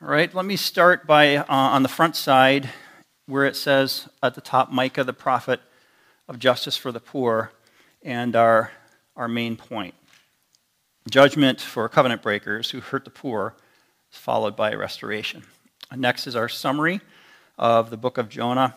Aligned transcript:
All 0.00 0.06
right, 0.06 0.32
let 0.32 0.44
me 0.44 0.54
start 0.54 1.08
by 1.08 1.38
uh, 1.38 1.44
on 1.48 1.82
the 1.82 1.88
front 1.88 2.14
side 2.14 2.70
where 3.26 3.44
it 3.44 3.56
says 3.56 4.08
at 4.22 4.36
the 4.36 4.40
top 4.40 4.70
Micah, 4.70 5.02
the 5.02 5.12
prophet 5.12 5.60
of 6.28 6.38
justice 6.38 6.76
for 6.76 6.92
the 6.92 7.00
poor, 7.00 7.50
and 8.00 8.36
our, 8.36 8.70
our 9.16 9.26
main 9.26 9.56
point. 9.56 9.96
Judgment 11.10 11.60
for 11.60 11.88
covenant 11.88 12.22
breakers 12.22 12.70
who 12.70 12.78
hurt 12.78 13.04
the 13.04 13.10
poor 13.10 13.56
is 14.12 14.16
followed 14.16 14.54
by 14.54 14.72
restoration. 14.72 15.42
Next 15.92 16.28
is 16.28 16.36
our 16.36 16.48
summary 16.48 17.00
of 17.58 17.90
the 17.90 17.96
book 17.96 18.18
of 18.18 18.28
Jonah. 18.28 18.76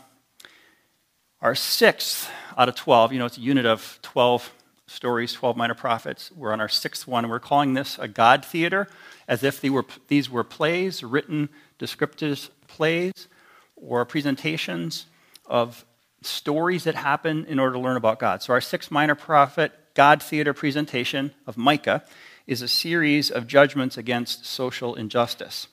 Our 1.40 1.54
sixth 1.54 2.32
out 2.58 2.68
of 2.68 2.74
12, 2.74 3.14
you 3.14 3.20
know, 3.20 3.28
it's 3.28 3.38
a 3.38 3.42
unit 3.42 3.68
of 3.68 4.00
12 4.02 4.52
stories, 4.92 5.34
12 5.34 5.58
minor 5.58 5.74
prophets. 5.74 6.32
We're 6.36 6.52
on 6.52 6.62
our 6.62 6.70
sixth 6.70 7.08
one. 7.08 7.28
We're 7.30 7.40
calling 7.40 7.74
this 7.74 7.98
a 7.98 8.08
God 8.08 8.46
theater, 8.46 8.88
as 9.28 9.44
if 9.44 9.64
were, 9.64 9.86
these 10.08 10.30
were 10.30 10.44
plays, 10.44 11.04
written 11.04 11.50
descriptive 11.80 12.50
plays, 12.68 13.28
or 13.76 14.06
presentations 14.06 15.06
of 15.46 15.86
stories 16.22 16.84
that 16.84 16.96
happen 16.96 17.46
in 17.46 17.60
order 17.60 17.74
to 17.74 17.80
learn 17.80 17.98
about 17.98 18.20
God. 18.20 18.44
So, 18.44 18.54
our 18.54 18.62
sixth 18.62 18.92
minor 18.92 19.16
prophet 19.16 19.72
God 19.94 20.22
theater 20.22 20.54
presentation 20.54 21.34
of 21.48 21.58
Micah 21.58 22.04
is 22.48 22.62
a 22.62 22.68
series 22.68 23.32
of 23.32 23.48
judgments 23.48 23.98
against 23.98 24.46
social 24.46 24.96
injustice. 24.96 25.68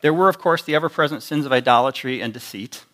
There 0.00 0.14
were, 0.14 0.28
of 0.28 0.38
course, 0.38 0.62
the 0.62 0.74
ever 0.74 0.88
present 0.88 1.22
sins 1.22 1.44
of 1.44 1.52
idolatry 1.52 2.20
and 2.20 2.32
deceit, 2.32 2.84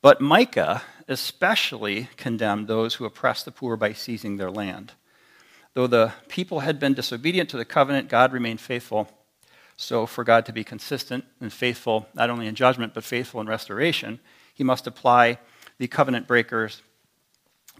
but 0.00 0.20
Micah 0.20 0.82
especially 1.08 2.08
condemned 2.16 2.66
those 2.66 2.94
who 2.94 3.04
oppressed 3.04 3.44
the 3.44 3.52
poor 3.52 3.76
by 3.76 3.92
seizing 3.92 4.36
their 4.36 4.50
land. 4.50 4.92
Though 5.76 5.86
the 5.86 6.14
people 6.28 6.60
had 6.60 6.80
been 6.80 6.94
disobedient 6.94 7.50
to 7.50 7.58
the 7.58 7.66
covenant, 7.66 8.08
God 8.08 8.32
remained 8.32 8.62
faithful. 8.62 9.10
So, 9.76 10.06
for 10.06 10.24
God 10.24 10.46
to 10.46 10.52
be 10.52 10.64
consistent 10.64 11.26
and 11.38 11.52
faithful, 11.52 12.06
not 12.14 12.30
only 12.30 12.46
in 12.46 12.54
judgment, 12.54 12.94
but 12.94 13.04
faithful 13.04 13.42
in 13.42 13.46
restoration, 13.46 14.18
he 14.54 14.64
must 14.64 14.86
apply 14.86 15.38
the 15.76 15.86
covenant 15.86 16.26
breakers, 16.26 16.80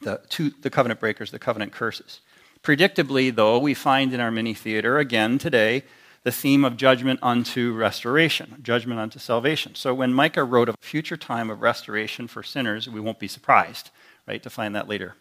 the, 0.03 0.21
to 0.29 0.51
the 0.61 0.69
covenant 0.69 1.01
breakers, 1.01 1.31
the 1.31 1.39
covenant 1.39 1.73
curses. 1.73 2.21
Predictably, 2.63 3.35
though, 3.35 3.59
we 3.59 3.73
find 3.73 4.13
in 4.13 4.21
our 4.21 4.31
mini 4.31 4.53
theater 4.53 4.99
again 4.99 5.39
today 5.39 5.83
the 6.23 6.31
theme 6.31 6.67
of 6.67 6.77
judgment 6.77 7.19
unto 7.23 7.73
restoration, 7.73 8.57
judgment 8.63 9.01
unto 9.01 9.19
salvation. 9.19 9.75
So 9.75 9.95
when 9.95 10.13
Micah 10.13 10.45
wrote 10.45 10.69
of 10.69 10.75
a 10.75 10.87
future 10.87 11.17
time 11.17 11.49
of 11.49 11.63
restoration 11.63 12.29
for 12.29 12.43
sinners, 12.43 12.91
we 12.91 13.01
won't 13.01 13.19
be 13.19 13.29
surprised, 13.29 13.89
right, 14.29 14.43
to 14.43 14.51
find 14.51 14.75
that 14.75 14.87
later. 14.87 15.15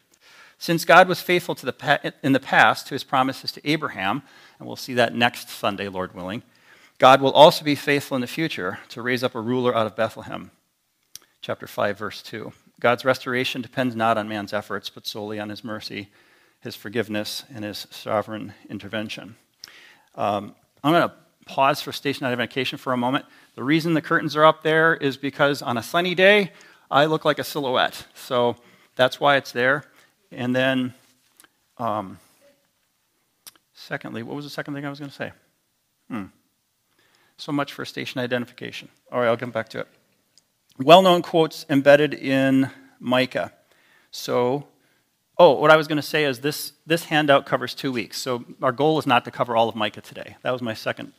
Since 0.57 0.85
God 0.85 1.07
was 1.07 1.21
faithful 1.21 1.55
to 1.55 1.65
the, 1.65 2.13
in 2.23 2.31
the 2.31 2.39
past 2.39 2.87
to 2.87 2.95
his 2.95 3.03
promises 3.03 3.51
to 3.53 3.69
Abraham, 3.69 4.23
and 4.57 4.67
we'll 4.67 4.75
see 4.75 4.93
that 4.93 5.13
next 5.13 5.49
Sunday, 5.49 5.87
Lord 5.87 6.15
willing, 6.15 6.43
God 6.97 7.21
will 7.21 7.33
also 7.33 7.65
be 7.65 7.75
faithful 7.75 8.15
in 8.15 8.21
the 8.21 8.27
future 8.27 8.79
to 8.89 9.01
raise 9.01 9.23
up 9.23 9.35
a 9.35 9.41
ruler 9.41 9.75
out 9.75 9.85
of 9.85 9.95
Bethlehem. 9.95 10.51
Chapter 11.41 11.67
5, 11.67 11.97
verse 11.97 12.21
2. 12.21 12.53
God's 12.79 13.05
restoration 13.05 13.61
depends 13.61 13.95
not 13.95 14.17
on 14.17 14.29
man's 14.29 14.53
efforts, 14.53 14.89
but 14.89 15.05
solely 15.05 15.39
on 15.39 15.49
his 15.49 15.63
mercy, 15.63 16.09
his 16.61 16.75
forgiveness, 16.75 17.43
and 17.53 17.65
his 17.65 17.85
sovereign 17.91 18.53
intervention. 18.69 19.35
Um, 20.15 20.55
I'm 20.83 20.93
going 20.93 21.09
to 21.09 21.15
pause 21.45 21.81
for 21.81 21.91
station 21.91 22.25
identification 22.25 22.77
for 22.77 22.93
a 22.93 22.97
moment. 22.97 23.25
The 23.55 23.63
reason 23.63 23.93
the 23.93 24.01
curtains 24.01 24.35
are 24.35 24.45
up 24.45 24.63
there 24.63 24.95
is 24.95 25.17
because 25.17 25.61
on 25.61 25.77
a 25.77 25.83
sunny 25.83 26.15
day, 26.15 26.51
I 26.89 27.05
look 27.05 27.25
like 27.25 27.39
a 27.39 27.43
silhouette. 27.43 28.07
So 28.15 28.55
that's 28.95 29.19
why 29.19 29.35
it's 29.35 29.51
there. 29.51 29.83
And 30.35 30.53
then, 30.53 30.93
um, 31.77 32.19
secondly, 33.73 34.21
what 34.21 34.35
was 34.35 34.45
the 34.45 34.51
second 34.51 34.73
thing 34.73 34.85
I 34.85 34.89
was 34.89 34.99
going 34.99 35.09
to 35.09 35.15
say? 35.15 35.31
Hmm. 36.09 36.25
So 37.37 37.51
much 37.51 37.71
for 37.71 37.85
station 37.85 38.19
identification. 38.19 38.89
All 39.11 39.21
right, 39.21 39.27
I'll 39.27 39.37
come 39.37 39.51
back 39.51 39.69
to 39.69 39.79
it. 39.79 39.87
Well 40.77 41.01
known 41.01 41.21
quotes 41.21 41.65
embedded 41.69 42.13
in 42.13 42.69
Micah. 42.99 43.53
So, 44.11 44.67
oh, 45.37 45.53
what 45.53 45.71
I 45.71 45.77
was 45.77 45.87
going 45.87 45.97
to 45.97 46.01
say 46.01 46.25
is 46.25 46.41
this, 46.41 46.73
this 46.85 47.05
handout 47.05 47.45
covers 47.45 47.73
two 47.73 47.93
weeks. 47.93 48.21
So, 48.21 48.43
our 48.61 48.73
goal 48.73 48.99
is 48.99 49.07
not 49.07 49.23
to 49.25 49.31
cover 49.31 49.55
all 49.55 49.69
of 49.69 49.75
Micah 49.75 50.01
today. 50.01 50.35
That 50.41 50.51
was 50.51 50.61
my 50.61 50.73
second 50.73 51.13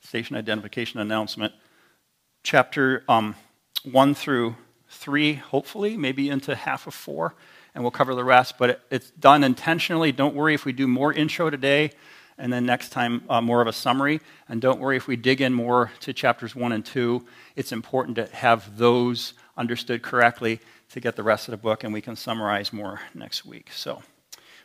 station 0.00 0.36
identification 0.36 1.00
announcement. 1.00 1.52
Chapter 2.42 3.04
um, 3.08 3.36
1 3.90 4.14
through 4.14 4.56
3, 4.88 5.34
hopefully, 5.34 5.98
maybe 5.98 6.30
into 6.30 6.54
half 6.54 6.86
of 6.86 6.94
4, 6.94 7.34
and 7.74 7.82
we'll 7.82 7.90
cover 7.90 8.14
the 8.14 8.24
rest. 8.24 8.56
But 8.58 8.70
it, 8.70 8.80
it's 8.90 9.10
done 9.10 9.44
intentionally. 9.44 10.12
Don't 10.12 10.34
worry 10.34 10.54
if 10.54 10.64
we 10.64 10.72
do 10.72 10.86
more 10.86 11.12
intro 11.12 11.50
today 11.50 11.90
and 12.38 12.52
then 12.52 12.66
next 12.66 12.90
time 12.90 13.22
uh, 13.28 13.40
more 13.40 13.60
of 13.60 13.68
a 13.68 13.72
summary. 13.72 14.20
And 14.48 14.60
don't 14.60 14.80
worry 14.80 14.96
if 14.96 15.06
we 15.06 15.16
dig 15.16 15.40
in 15.40 15.52
more 15.52 15.92
to 16.00 16.12
chapters 16.12 16.54
1 16.54 16.72
and 16.72 16.84
2, 16.84 17.24
it's 17.56 17.72
important 17.72 18.16
to 18.16 18.26
have 18.26 18.76
those 18.76 19.34
understood 19.56 20.02
correctly 20.02 20.60
to 20.90 21.00
get 21.00 21.16
the 21.16 21.22
rest 21.22 21.48
of 21.48 21.52
the 21.52 21.56
book, 21.56 21.84
and 21.84 21.92
we 21.92 22.00
can 22.00 22.16
summarize 22.16 22.72
more 22.72 23.00
next 23.14 23.44
week. 23.44 23.70
So 23.72 24.02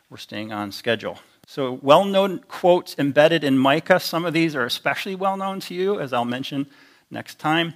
we're 0.10 0.18
staying 0.18 0.52
on 0.52 0.72
schedule. 0.72 1.20
So, 1.48 1.80
well 1.82 2.06
known 2.06 2.40
quotes 2.48 2.96
embedded 3.00 3.44
in 3.44 3.58
Micah. 3.58 4.00
Some 4.00 4.26
of 4.26 4.34
these 4.34 4.56
are 4.56 4.66
especially 4.66 5.16
well 5.16 5.36
known 5.36 5.60
to 5.62 5.74
you, 5.74 6.00
as 6.00 6.14
I'll 6.14 6.26
mention 6.26 6.68
next 7.10 7.40
time. 7.40 7.74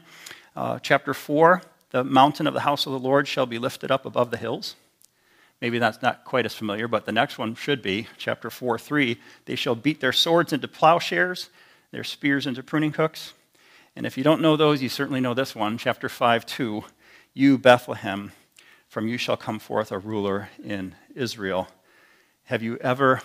Uh, 0.56 0.78
chapter 0.78 1.16
4 1.16 1.64
The 1.90 2.04
mountain 2.04 2.46
of 2.46 2.54
the 2.54 2.60
house 2.60 2.86
of 2.86 2.92
the 2.92 3.00
Lord 3.00 3.28
shall 3.28 3.48
be 3.48 3.58
lifted 3.58 3.90
up 3.90 4.06
above 4.06 4.30
the 4.30 4.38
hills. 4.38 4.76
Maybe 5.64 5.80
that's 5.80 6.02
not 6.02 6.26
quite 6.26 6.46
as 6.46 6.54
familiar, 6.54 6.90
but 6.90 7.06
the 7.06 7.14
next 7.14 7.38
one 7.38 7.56
should 7.56 7.82
be, 7.82 8.08
chapter 8.18 8.50
4 8.50 8.78
3. 8.78 9.18
They 9.46 9.56
shall 9.56 9.76
beat 9.76 10.02
their 10.02 10.12
swords 10.12 10.52
into 10.52 10.68
plowshares, 10.68 11.50
their 11.92 12.04
spears 12.04 12.46
into 12.46 12.62
pruning 12.62 12.92
hooks. 12.92 13.32
And 13.96 14.06
if 14.06 14.18
you 14.18 14.26
don't 14.26 14.42
know 14.42 14.58
those, 14.58 14.82
you 14.82 14.90
certainly 14.90 15.22
know 15.22 15.34
this 15.34 15.56
one, 15.56 15.78
chapter 15.78 16.10
5 16.10 16.46
2. 16.46 16.84
You, 17.34 17.58
Bethlehem, 17.58 18.34
from 18.90 19.08
you 19.08 19.18
shall 19.18 19.38
come 19.38 19.58
forth 19.58 19.94
a 19.94 19.98
ruler 19.98 20.50
in 20.62 20.96
Israel. 21.16 21.70
Have 22.48 22.62
you 22.62 22.76
ever 22.82 23.22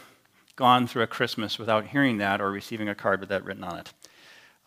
gone 0.55 0.87
through 0.87 1.03
a 1.03 1.09
Christmas 1.09 1.59
without 1.59 1.87
hearing 1.87 2.19
that 2.19 2.41
or 2.41 2.53
receiving 2.53 2.89
a 2.89 2.95
card 2.95 3.19
with 3.19 3.31
that 3.31 3.45
written 3.45 3.65
on 3.65 3.81
it? 3.81 3.93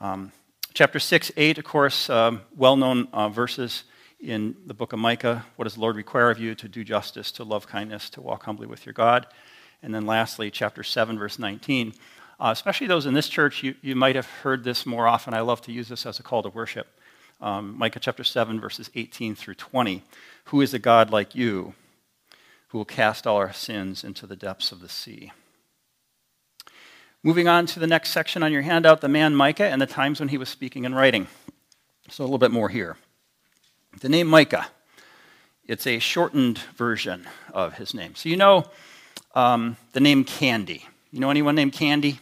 Um, 0.02 0.34
chapter 0.74 1.00
6 1.00 1.32
8, 1.38 1.58
of 1.58 1.64
course, 1.64 2.10
um, 2.10 2.42
well 2.54 2.76
known 2.76 3.08
uh, 3.14 3.30
verses 3.30 3.86
in 4.22 4.56
the 4.66 4.74
book 4.74 4.94
of 4.94 5.00
Micah. 5.00 5.46
What 5.56 5.64
does 5.64 5.76
the 5.76 5.82
Lord 5.82 5.96
require 5.96 6.30
of 6.30 6.40
you? 6.40 6.54
To 6.56 6.68
do 6.68 6.84
justice, 6.84 7.32
to 7.34 7.44
love 7.44 7.68
kindness, 7.68 8.10
to 8.12 8.22
walk 8.22 8.44
humbly 8.44 8.68
with 8.68 8.86
your 8.86 8.94
God. 8.94 9.28
And 9.82 9.94
then 9.94 10.06
lastly, 10.06 10.52
chapter 10.52 10.84
7, 10.84 11.18
verse 11.18 11.40
19. 11.40 11.94
Uh, 12.40 12.50
especially 12.52 12.88
those 12.88 13.06
in 13.06 13.14
this 13.14 13.28
church, 13.28 13.64
you, 13.64 13.76
you 13.82 13.96
might 13.96 14.16
have 14.16 14.28
heard 14.28 14.64
this 14.64 14.86
more 14.86 15.08
often. 15.08 15.34
I 15.34 15.42
love 15.42 15.62
to 15.62 15.72
use 15.72 15.88
this 15.88 16.06
as 16.06 16.20
a 16.20 16.24
call 16.24 16.44
to 16.44 16.50
worship. 16.50 16.88
Um, 17.40 17.78
Micah 17.78 18.00
chapter 18.00 18.24
7, 18.24 18.60
verses 18.60 18.90
18 18.94 19.36
through 19.36 19.56
20. 19.56 20.04
Who 20.46 20.62
is 20.62 20.74
a 20.74 20.80
God 20.80 21.12
like 21.12 21.34
you 21.34 21.74
who 22.70 22.78
will 22.78 22.86
cast 22.86 23.26
all 23.26 23.38
our 23.38 23.54
sins 23.54 24.04
into 24.04 24.28
the 24.28 24.36
depths 24.36 24.72
of 24.72 24.82
the 24.82 24.90
sea? 24.90 25.32
Moving 27.24 27.48
on 27.48 27.66
to 27.68 27.80
the 27.80 27.88
next 27.88 28.12
section 28.12 28.42
on 28.42 28.52
your 28.52 28.64
handout, 28.64 29.02
the 29.02 29.08
man 29.08 29.36
Micah 29.36 29.66
and 29.66 29.82
the 29.82 29.88
times 29.88 30.20
when 30.20 30.30
he 30.30 30.38
was 30.38 30.50
speaking 30.50 30.86
and 30.86 30.96
writing. 30.96 31.28
So 32.10 32.24
a 32.24 32.26
little 32.26 32.40
bit 32.40 32.52
more 32.52 32.70
here. 32.70 32.98
The 34.00 34.10
name 34.10 34.28
Micah, 34.28 34.68
it's 35.68 35.86
a 35.86 36.00
shortened 36.00 36.60
version 36.76 37.28
of 37.54 37.74
his 37.74 37.94
name. 37.94 38.16
So 38.16 38.30
you 38.30 38.38
know 38.38 38.66
um, 39.36 39.76
the 39.92 40.00
name 40.00 40.24
Candy. 40.24 40.86
You 41.12 41.20
know 41.20 41.30
anyone 41.30 41.56
named 41.56 41.74
Candy? 41.74 42.20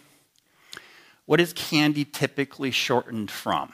What 1.25 1.39
is 1.39 1.53
Candy 1.53 2.05
typically 2.05 2.71
shortened 2.71 3.29
from? 3.29 3.71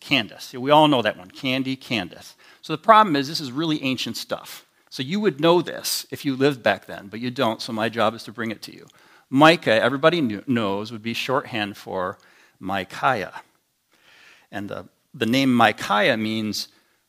Candace. 0.00 0.54
We 0.54 0.70
all 0.70 0.88
know 0.88 1.02
that 1.02 1.18
one. 1.18 1.30
Candy, 1.30 1.76
Candace. 1.76 2.34
So 2.62 2.72
the 2.72 2.82
problem 2.82 3.14
is, 3.14 3.28
this 3.28 3.40
is 3.40 3.52
really 3.52 3.82
ancient 3.82 4.16
stuff. 4.16 4.66
So 4.90 5.02
you 5.02 5.20
would 5.20 5.40
know 5.40 5.60
this 5.60 6.06
if 6.10 6.24
you 6.24 6.34
lived 6.34 6.62
back 6.62 6.86
then, 6.86 7.08
but 7.08 7.20
you 7.20 7.30
don't, 7.30 7.60
so 7.60 7.72
my 7.72 7.88
job 7.88 8.14
is 8.14 8.22
to 8.24 8.32
bring 8.32 8.50
it 8.50 8.62
to 8.62 8.74
you. 8.74 8.86
Micah, 9.28 9.82
everybody 9.82 10.20
knows, 10.46 10.92
would 10.92 11.02
be 11.02 11.14
shorthand 11.14 11.76
for 11.76 12.18
Micaiah. 12.58 13.42
And 14.50 14.68
the 14.68 14.88
the 15.14 15.26
name 15.26 15.54
Micaiah 15.54 16.16
means 16.16 16.68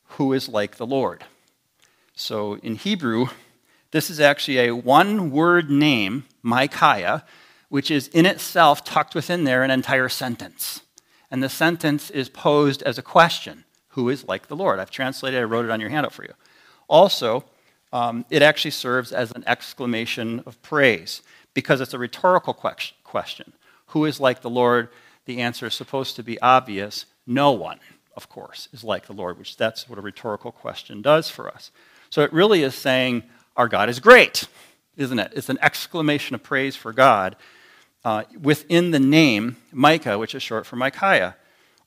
who 0.09 0.31
is 0.31 0.47
like 0.47 0.77
the 0.77 0.85
Lord. 0.85 1.25
So 2.13 2.55
in 2.57 2.75
Hebrew, 2.75 3.27
this 3.91 4.09
is 4.09 4.19
actually 4.19 4.59
a 4.59 4.75
one 4.75 5.31
word 5.31 5.69
name, 5.69 6.25
Micaiah, 6.43 7.25
which 7.69 7.89
is 7.89 8.07
in 8.09 8.25
itself 8.25 8.85
tucked 8.85 9.15
within 9.15 9.43
there 9.43 9.63
an 9.63 9.71
entire 9.71 10.07
sentence. 10.07 10.81
And 11.31 11.41
the 11.41 11.49
sentence 11.49 12.09
is 12.11 12.29
posed 12.29 12.83
as 12.83 12.97
a 12.97 13.01
question 13.01 13.65
Who 13.89 14.09
is 14.09 14.27
like 14.27 14.47
the 14.47 14.55
Lord? 14.55 14.79
I've 14.79 14.91
translated, 14.91 15.39
I 15.39 15.43
wrote 15.43 15.65
it 15.65 15.71
on 15.71 15.81
your 15.81 15.89
handout 15.89 16.13
for 16.13 16.23
you. 16.23 16.33
Also, 16.87 17.43
um, 17.91 18.25
it 18.29 18.41
actually 18.41 18.71
serves 18.71 19.11
as 19.11 19.31
an 19.31 19.43
exclamation 19.47 20.43
of 20.45 20.61
praise 20.61 21.23
because 21.53 21.81
it's 21.81 21.93
a 21.93 21.99
rhetorical 21.99 22.53
question. 22.53 23.53
Who 23.87 24.05
is 24.05 24.19
like 24.19 24.41
the 24.41 24.49
Lord? 24.49 24.89
The 25.25 25.41
answer 25.41 25.65
is 25.65 25.73
supposed 25.73 26.15
to 26.17 26.23
be 26.23 26.39
obvious 26.41 27.05
no 27.25 27.51
one 27.51 27.79
of 28.15 28.29
course, 28.29 28.69
is 28.73 28.83
like 28.83 29.07
the 29.07 29.13
Lord, 29.13 29.37
which 29.37 29.57
that's 29.57 29.89
what 29.89 29.99
a 29.99 30.01
rhetorical 30.01 30.51
question 30.51 31.01
does 31.01 31.29
for 31.29 31.49
us. 31.49 31.71
So 32.09 32.21
it 32.21 32.31
really 32.31 32.63
is 32.63 32.75
saying, 32.75 33.23
Our 33.57 33.67
God 33.67 33.89
is 33.89 33.99
great, 33.99 34.47
isn't 34.97 35.19
it? 35.19 35.33
It's 35.35 35.49
an 35.49 35.59
exclamation 35.61 36.35
of 36.35 36.43
praise 36.43 36.75
for 36.75 36.93
God 36.93 37.35
uh, 38.05 38.23
within 38.41 38.91
the 38.91 38.99
name 38.99 39.57
Micah, 39.71 40.17
which 40.17 40.35
is 40.35 40.43
short 40.43 40.65
for 40.65 40.75
Micaiah. 40.75 41.35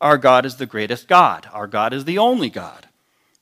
Our 0.01 0.19
God 0.19 0.45
is 0.45 0.57
the 0.57 0.67
greatest 0.67 1.09
God. 1.09 1.49
Our 1.53 1.67
God 1.67 1.93
is 1.93 2.05
the 2.05 2.19
only 2.19 2.51
God. 2.51 2.87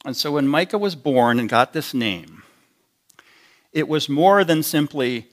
And 0.05 0.17
so 0.17 0.33
when 0.33 0.47
Micah 0.47 0.79
was 0.79 0.95
born 0.95 1.41
and 1.41 1.49
got 1.49 1.73
this 1.73 1.93
name, 1.93 2.45
it 3.73 3.89
was 3.89 4.09
more 4.09 4.45
than 4.45 4.63
simply 4.63 5.27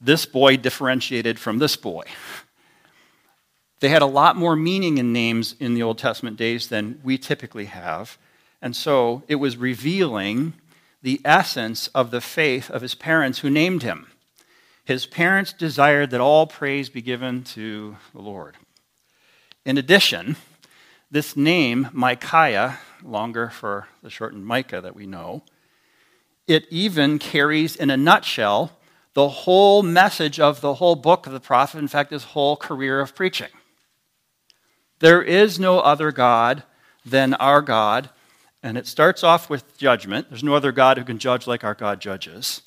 this 0.00 0.26
boy 0.26 0.56
differentiated 0.56 1.38
from 1.38 1.58
this 1.58 1.76
boy. 1.76 2.04
They 3.80 3.88
had 3.88 4.02
a 4.02 4.06
lot 4.06 4.36
more 4.36 4.56
meaning 4.56 4.98
in 4.98 5.12
names 5.12 5.54
in 5.60 5.74
the 5.74 5.82
Old 5.82 5.98
Testament 5.98 6.36
days 6.36 6.68
than 6.68 7.00
we 7.04 7.16
typically 7.16 7.66
have. 7.66 8.18
And 8.60 8.74
so 8.74 9.22
it 9.28 9.36
was 9.36 9.56
revealing 9.56 10.54
the 11.02 11.20
essence 11.24 11.86
of 11.88 12.10
the 12.10 12.20
faith 12.20 12.70
of 12.70 12.82
his 12.82 12.94
parents 12.94 13.38
who 13.38 13.50
named 13.50 13.84
him. 13.84 14.08
His 14.84 15.06
parents 15.06 15.52
desired 15.52 16.10
that 16.10 16.20
all 16.20 16.46
praise 16.46 16.88
be 16.88 17.02
given 17.02 17.44
to 17.44 17.96
the 18.12 18.20
Lord. 18.20 18.56
In 19.64 19.78
addition, 19.78 20.36
this 21.10 21.36
name, 21.36 21.88
Micaiah, 21.92 22.78
longer 23.04 23.48
for 23.48 23.86
the 24.02 24.10
shortened 24.10 24.46
Micah 24.46 24.80
that 24.80 24.96
we 24.96 25.06
know, 25.06 25.42
it 26.46 26.66
even 26.70 27.18
carries 27.18 27.76
in 27.76 27.90
a 27.90 27.96
nutshell 27.96 28.72
the 29.14 29.28
whole 29.28 29.82
message 29.82 30.40
of 30.40 30.60
the 30.60 30.74
whole 30.74 30.96
book 30.96 31.26
of 31.26 31.32
the 31.32 31.40
prophet, 31.40 31.78
in 31.78 31.88
fact, 31.88 32.10
his 32.10 32.24
whole 32.24 32.56
career 32.56 33.00
of 33.00 33.14
preaching. 33.14 33.48
There 35.00 35.22
is 35.22 35.58
no 35.58 35.80
other 35.80 36.12
God 36.12 36.64
than 37.04 37.34
our 37.34 37.62
God, 37.62 38.10
and 38.62 38.76
it 38.76 38.86
starts 38.86 39.22
off 39.22 39.48
with 39.48 39.78
judgment. 39.78 40.28
There's 40.28 40.44
no 40.44 40.54
other 40.54 40.72
God 40.72 40.98
who 40.98 41.04
can 41.04 41.18
judge 41.18 41.46
like 41.46 41.64
our 41.64 41.74
God 41.74 42.00
judges. 42.00 42.62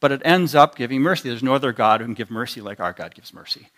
But 0.00 0.12
it 0.12 0.22
ends 0.24 0.54
up 0.54 0.76
giving 0.76 1.02
mercy. 1.02 1.28
There's 1.28 1.42
no 1.42 1.54
other 1.54 1.72
God 1.72 2.00
who 2.00 2.06
can 2.06 2.14
give 2.14 2.30
mercy 2.30 2.60
like 2.60 2.80
our 2.80 2.92
God 2.92 3.14
gives 3.14 3.34
mercy. 3.34 3.68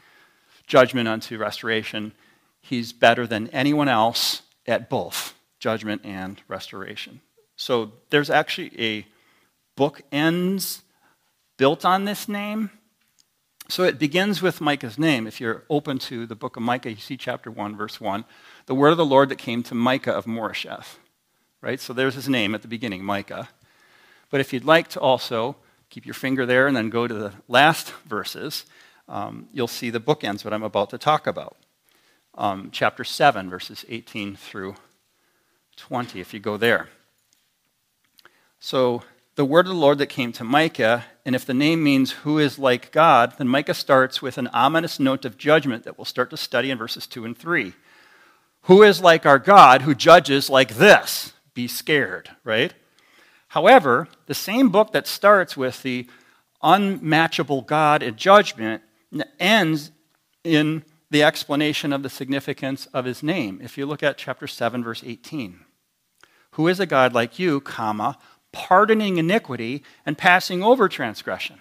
Judgment 0.66 1.08
unto 1.08 1.36
restoration. 1.36 2.12
He's 2.60 2.92
better 2.92 3.26
than 3.26 3.48
anyone 3.48 3.88
else 3.88 4.42
at 4.66 4.88
both 4.88 5.34
judgment 5.58 6.02
and 6.04 6.40
restoration. 6.48 7.20
So 7.56 7.92
there's 8.10 8.30
actually 8.30 8.72
a 8.80 9.06
book 9.76 10.02
ends 10.10 10.82
built 11.56 11.84
on 11.84 12.04
this 12.04 12.28
name. 12.28 12.70
So 13.68 13.84
it 13.84 13.98
begins 13.98 14.42
with 14.42 14.60
Micah's 14.60 14.98
name. 14.98 15.26
If 15.26 15.40
you're 15.40 15.64
open 15.70 15.98
to 16.00 16.26
the 16.26 16.34
book 16.34 16.56
of 16.56 16.62
Micah, 16.62 16.90
you 16.90 16.96
see 16.96 17.16
chapter 17.16 17.50
1, 17.50 17.76
verse 17.76 18.00
1. 18.00 18.24
The 18.66 18.74
word 18.74 18.90
of 18.90 18.98
the 18.98 19.06
Lord 19.06 19.28
that 19.30 19.38
came 19.38 19.62
to 19.64 19.74
Micah 19.74 20.12
of 20.12 20.26
Moresheth. 20.26 20.96
Right? 21.60 21.80
So 21.80 21.92
there's 21.92 22.14
his 22.14 22.28
name 22.28 22.54
at 22.54 22.62
the 22.62 22.68
beginning, 22.68 23.04
Micah. 23.04 23.48
But 24.30 24.40
if 24.40 24.52
you'd 24.52 24.64
like 24.64 24.88
to 24.88 25.00
also 25.00 25.56
keep 25.90 26.04
your 26.04 26.14
finger 26.14 26.44
there 26.44 26.66
and 26.66 26.76
then 26.76 26.90
go 26.90 27.06
to 27.06 27.14
the 27.14 27.32
last 27.48 27.92
verses, 28.06 28.66
um, 29.08 29.48
you'll 29.52 29.68
see 29.68 29.90
the 29.90 30.00
bookends, 30.00 30.44
what 30.44 30.52
I'm 30.52 30.62
about 30.62 30.90
to 30.90 30.98
talk 30.98 31.26
about. 31.26 31.56
Um, 32.34 32.70
chapter 32.72 33.04
7, 33.04 33.50
verses 33.50 33.84
18 33.88 34.36
through 34.36 34.74
20, 35.76 36.20
if 36.20 36.32
you 36.32 36.40
go 36.40 36.56
there. 36.56 36.88
So 38.58 39.02
the 39.34 39.44
word 39.44 39.66
of 39.66 39.72
the 39.72 39.78
Lord 39.78 39.98
that 39.98 40.08
came 40.08 40.32
to 40.32 40.44
Micah, 40.44 41.04
and 41.24 41.34
if 41.34 41.46
the 41.46 41.54
name 41.54 41.82
means 41.82 42.10
who 42.12 42.38
is 42.38 42.58
like 42.58 42.92
God, 42.92 43.34
then 43.38 43.48
Micah 43.48 43.74
starts 43.74 44.20
with 44.20 44.36
an 44.36 44.48
ominous 44.48 45.00
note 45.00 45.24
of 45.24 45.38
judgment 45.38 45.84
that 45.84 45.96
we'll 45.96 46.04
start 46.04 46.30
to 46.30 46.36
study 46.36 46.70
in 46.70 46.78
verses 46.78 47.06
2 47.06 47.24
and 47.24 47.36
3. 47.36 47.72
Who 48.62 48.82
is 48.82 49.00
like 49.00 49.24
our 49.24 49.38
God 49.38 49.82
who 49.82 49.94
judges 49.94 50.50
like 50.50 50.74
this? 50.74 51.32
Be 51.54 51.66
scared, 51.66 52.30
right? 52.44 52.74
However, 53.48 54.08
the 54.26 54.34
same 54.34 54.68
book 54.68 54.92
that 54.92 55.06
starts 55.06 55.56
with 55.56 55.82
the 55.82 56.08
unmatchable 56.62 57.62
God 57.62 58.02
in 58.02 58.16
judgment 58.16 58.82
ends 59.38 59.90
in 60.44 60.84
the 61.10 61.22
explanation 61.22 61.92
of 61.92 62.02
the 62.02 62.08
significance 62.08 62.86
of 62.86 63.04
his 63.04 63.22
name. 63.22 63.60
If 63.62 63.76
you 63.76 63.84
look 63.84 64.02
at 64.02 64.16
chapter 64.16 64.46
7, 64.46 64.82
verse 64.84 65.02
18. 65.04 65.60
Who 66.52 66.68
is 66.68 66.80
a 66.80 66.86
God 66.86 67.14
like 67.14 67.38
you, 67.38 67.60
comma, 67.60 68.18
pardoning 68.52 69.18
iniquity 69.18 69.82
and 70.06 70.16
passing 70.16 70.62
over 70.62 70.88
transgression. 70.88 71.58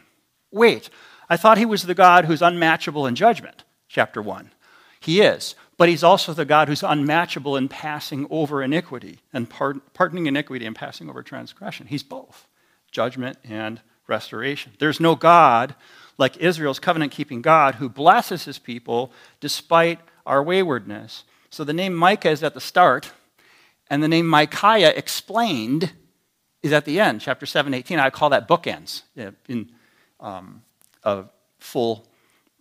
Wait, 0.52 0.90
I 1.30 1.38
thought 1.38 1.58
he 1.58 1.66
was 1.66 1.84
the 1.84 1.96
God 1.96 2.26
who's 2.26 2.42
unmatchable 2.42 3.08
in 3.08 3.16
judgment, 3.16 3.64
chapter 3.88 4.22
1. 4.22 4.52
He 5.00 5.22
is, 5.22 5.56
but 5.78 5.90
he's 5.90 6.04
also 6.04 6.34
the 6.34 6.46
God 6.46 6.68
who's 6.68 6.84
unmatchable 6.84 7.56
in 7.56 7.70
passing 7.70 8.28
over 8.30 8.62
iniquity 8.62 9.20
and 9.34 9.50
pardoning 9.50 10.28
iniquity 10.28 10.66
and 10.66 10.76
passing 10.76 11.10
over 11.10 11.24
transgression. 11.24 11.88
He's 11.88 12.04
both 12.04 12.48
judgment 12.92 13.38
and 13.44 13.82
restoration. 14.08 14.74
There's 14.78 15.00
no 15.00 15.16
God 15.16 15.74
like 16.18 16.38
Israel's 16.38 16.80
covenant 16.80 17.14
keeping 17.14 17.42
God 17.42 17.76
who 17.76 17.90
blesses 17.90 18.46
his 18.46 18.60
people 18.60 19.12
despite 19.40 20.00
our 20.26 20.44
waywardness. 20.44 21.24
So 21.50 21.64
the 21.64 21.74
name 21.74 21.96
Micah 21.96 22.30
is 22.30 22.44
at 22.44 22.54
the 22.54 22.62
start, 22.62 23.12
and 23.90 24.04
the 24.04 24.08
name 24.08 24.28
Micaiah 24.28 24.94
explained 24.96 25.94
is 26.64 26.74
at 26.74 26.86
the 26.86 27.00
end, 27.00 27.22
chapter 27.22 27.46
7, 27.46 27.74
18. 27.74 28.00
I 28.00 28.10
call 28.10 28.30
that 28.30 28.48
bookends. 28.48 29.04
In 29.48 29.72
um, 30.20 30.62
a 31.04 31.26
full 31.60 32.06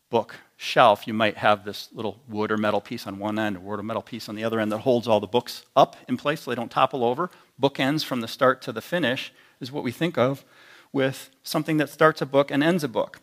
book 0.08 0.36
shelf, 0.56 1.06
you 1.06 1.14
might 1.14 1.36
have 1.36 1.64
this 1.64 1.88
little 1.92 2.20
wood 2.28 2.50
or 2.50 2.56
metal 2.56 2.80
piece 2.80 3.06
on 3.06 3.18
one 3.18 3.38
end, 3.38 3.56
a 3.56 3.60
wood 3.60 3.80
or 3.80 3.82
metal 3.82 4.02
piece 4.02 4.28
on 4.28 4.34
the 4.34 4.44
other 4.44 4.60
end 4.60 4.72
that 4.72 4.78
holds 4.78 5.06
all 5.06 5.20
the 5.20 5.26
books 5.26 5.64
up 5.76 5.96
in 6.08 6.16
place 6.16 6.42
so 6.42 6.50
they 6.50 6.54
don't 6.54 6.70
topple 6.70 7.04
over. 7.04 7.30
Bookends 7.60 8.04
from 8.04 8.20
the 8.20 8.28
start 8.28 8.62
to 8.62 8.72
the 8.72 8.82
finish 8.82 9.32
is 9.60 9.70
what 9.70 9.84
we 9.84 9.92
think 9.92 10.16
of 10.18 10.44
with 10.92 11.30
something 11.42 11.76
that 11.76 11.88
starts 11.88 12.20
a 12.20 12.26
book 12.26 12.50
and 12.50 12.62
ends 12.62 12.82
a 12.82 12.88
book. 12.88 13.20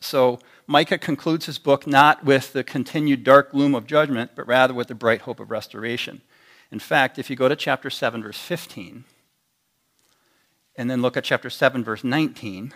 So 0.00 0.38
Micah 0.66 0.98
concludes 0.98 1.46
his 1.46 1.58
book 1.58 1.86
not 1.86 2.24
with 2.24 2.52
the 2.52 2.62
continued 2.62 3.24
dark 3.24 3.52
gloom 3.52 3.74
of 3.74 3.86
judgment, 3.86 4.32
but 4.34 4.46
rather 4.46 4.74
with 4.74 4.88
the 4.88 4.94
bright 4.94 5.22
hope 5.22 5.40
of 5.40 5.50
restoration. 5.50 6.20
In 6.70 6.78
fact, 6.78 7.18
if 7.18 7.30
you 7.30 7.36
go 7.36 7.48
to 7.48 7.56
chapter 7.56 7.88
7, 7.88 8.22
verse 8.22 8.38
15, 8.38 9.04
and 10.76 10.90
then 10.90 11.02
look 11.02 11.16
at 11.16 11.24
chapter 11.24 11.50
7, 11.50 11.82
verse 11.82 12.04
19. 12.04 12.74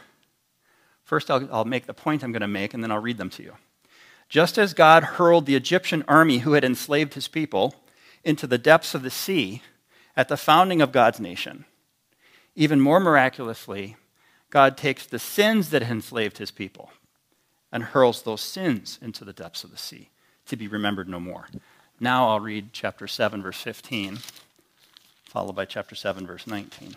First, 1.05 1.31
I'll, 1.31 1.49
I'll 1.53 1.65
make 1.65 1.87
the 1.87 1.95
point 1.95 2.23
I'm 2.23 2.33
going 2.33 2.41
to 2.41 2.49
make, 2.49 2.73
and 2.73 2.83
then 2.83 2.91
I'll 2.91 2.99
read 2.99 3.19
them 3.19 3.31
to 3.31 3.43
you. 3.43 3.55
Just 4.29 4.59
as 4.59 4.75
God 4.75 5.03
hurled 5.03 5.47
the 5.47 5.57
Egyptian 5.57 6.05
army 6.07 6.39
who 6.39 6.53
had 6.53 6.65
enslaved 6.65 7.15
his 7.15 7.29
people 7.29 7.75
into 8.23 8.47
the 8.47 8.59
depths 8.59 8.95
of 8.95 9.03
the 9.03 9.11
sea 9.11 9.63
at 10.17 10.29
the 10.29 10.37
founding 10.37 10.81
of 10.81 10.93
God's 10.93 11.19
nation, 11.19 11.65
even 12.55 12.81
more 12.81 13.01
miraculously, 13.01 13.97
God 14.51 14.77
takes 14.77 15.07
the 15.07 15.19
sins 15.19 15.71
that 15.71 15.83
enslaved 15.83 16.39
his 16.39 16.51
people 16.51 16.91
and 17.73 17.83
hurls 17.83 18.23
those 18.23 18.41
sins 18.41 18.99
into 19.03 19.25
the 19.25 19.33
depths 19.33 19.65
of 19.65 19.71
the 19.71 19.79
sea 19.79 20.11
to 20.47 20.57
be 20.57 20.69
remembered 20.69 21.09
no 21.09 21.21
more. 21.21 21.49
Now 21.99 22.29
I'll 22.29 22.41
read 22.41 22.73
chapter 22.73 23.07
7, 23.07 23.43
verse 23.43 23.61
15, 23.61 24.19
followed 25.25 25.55
by 25.55 25.65
chapter 25.65 25.95
7, 25.95 26.27
verse 26.27 26.47
19. 26.47 26.97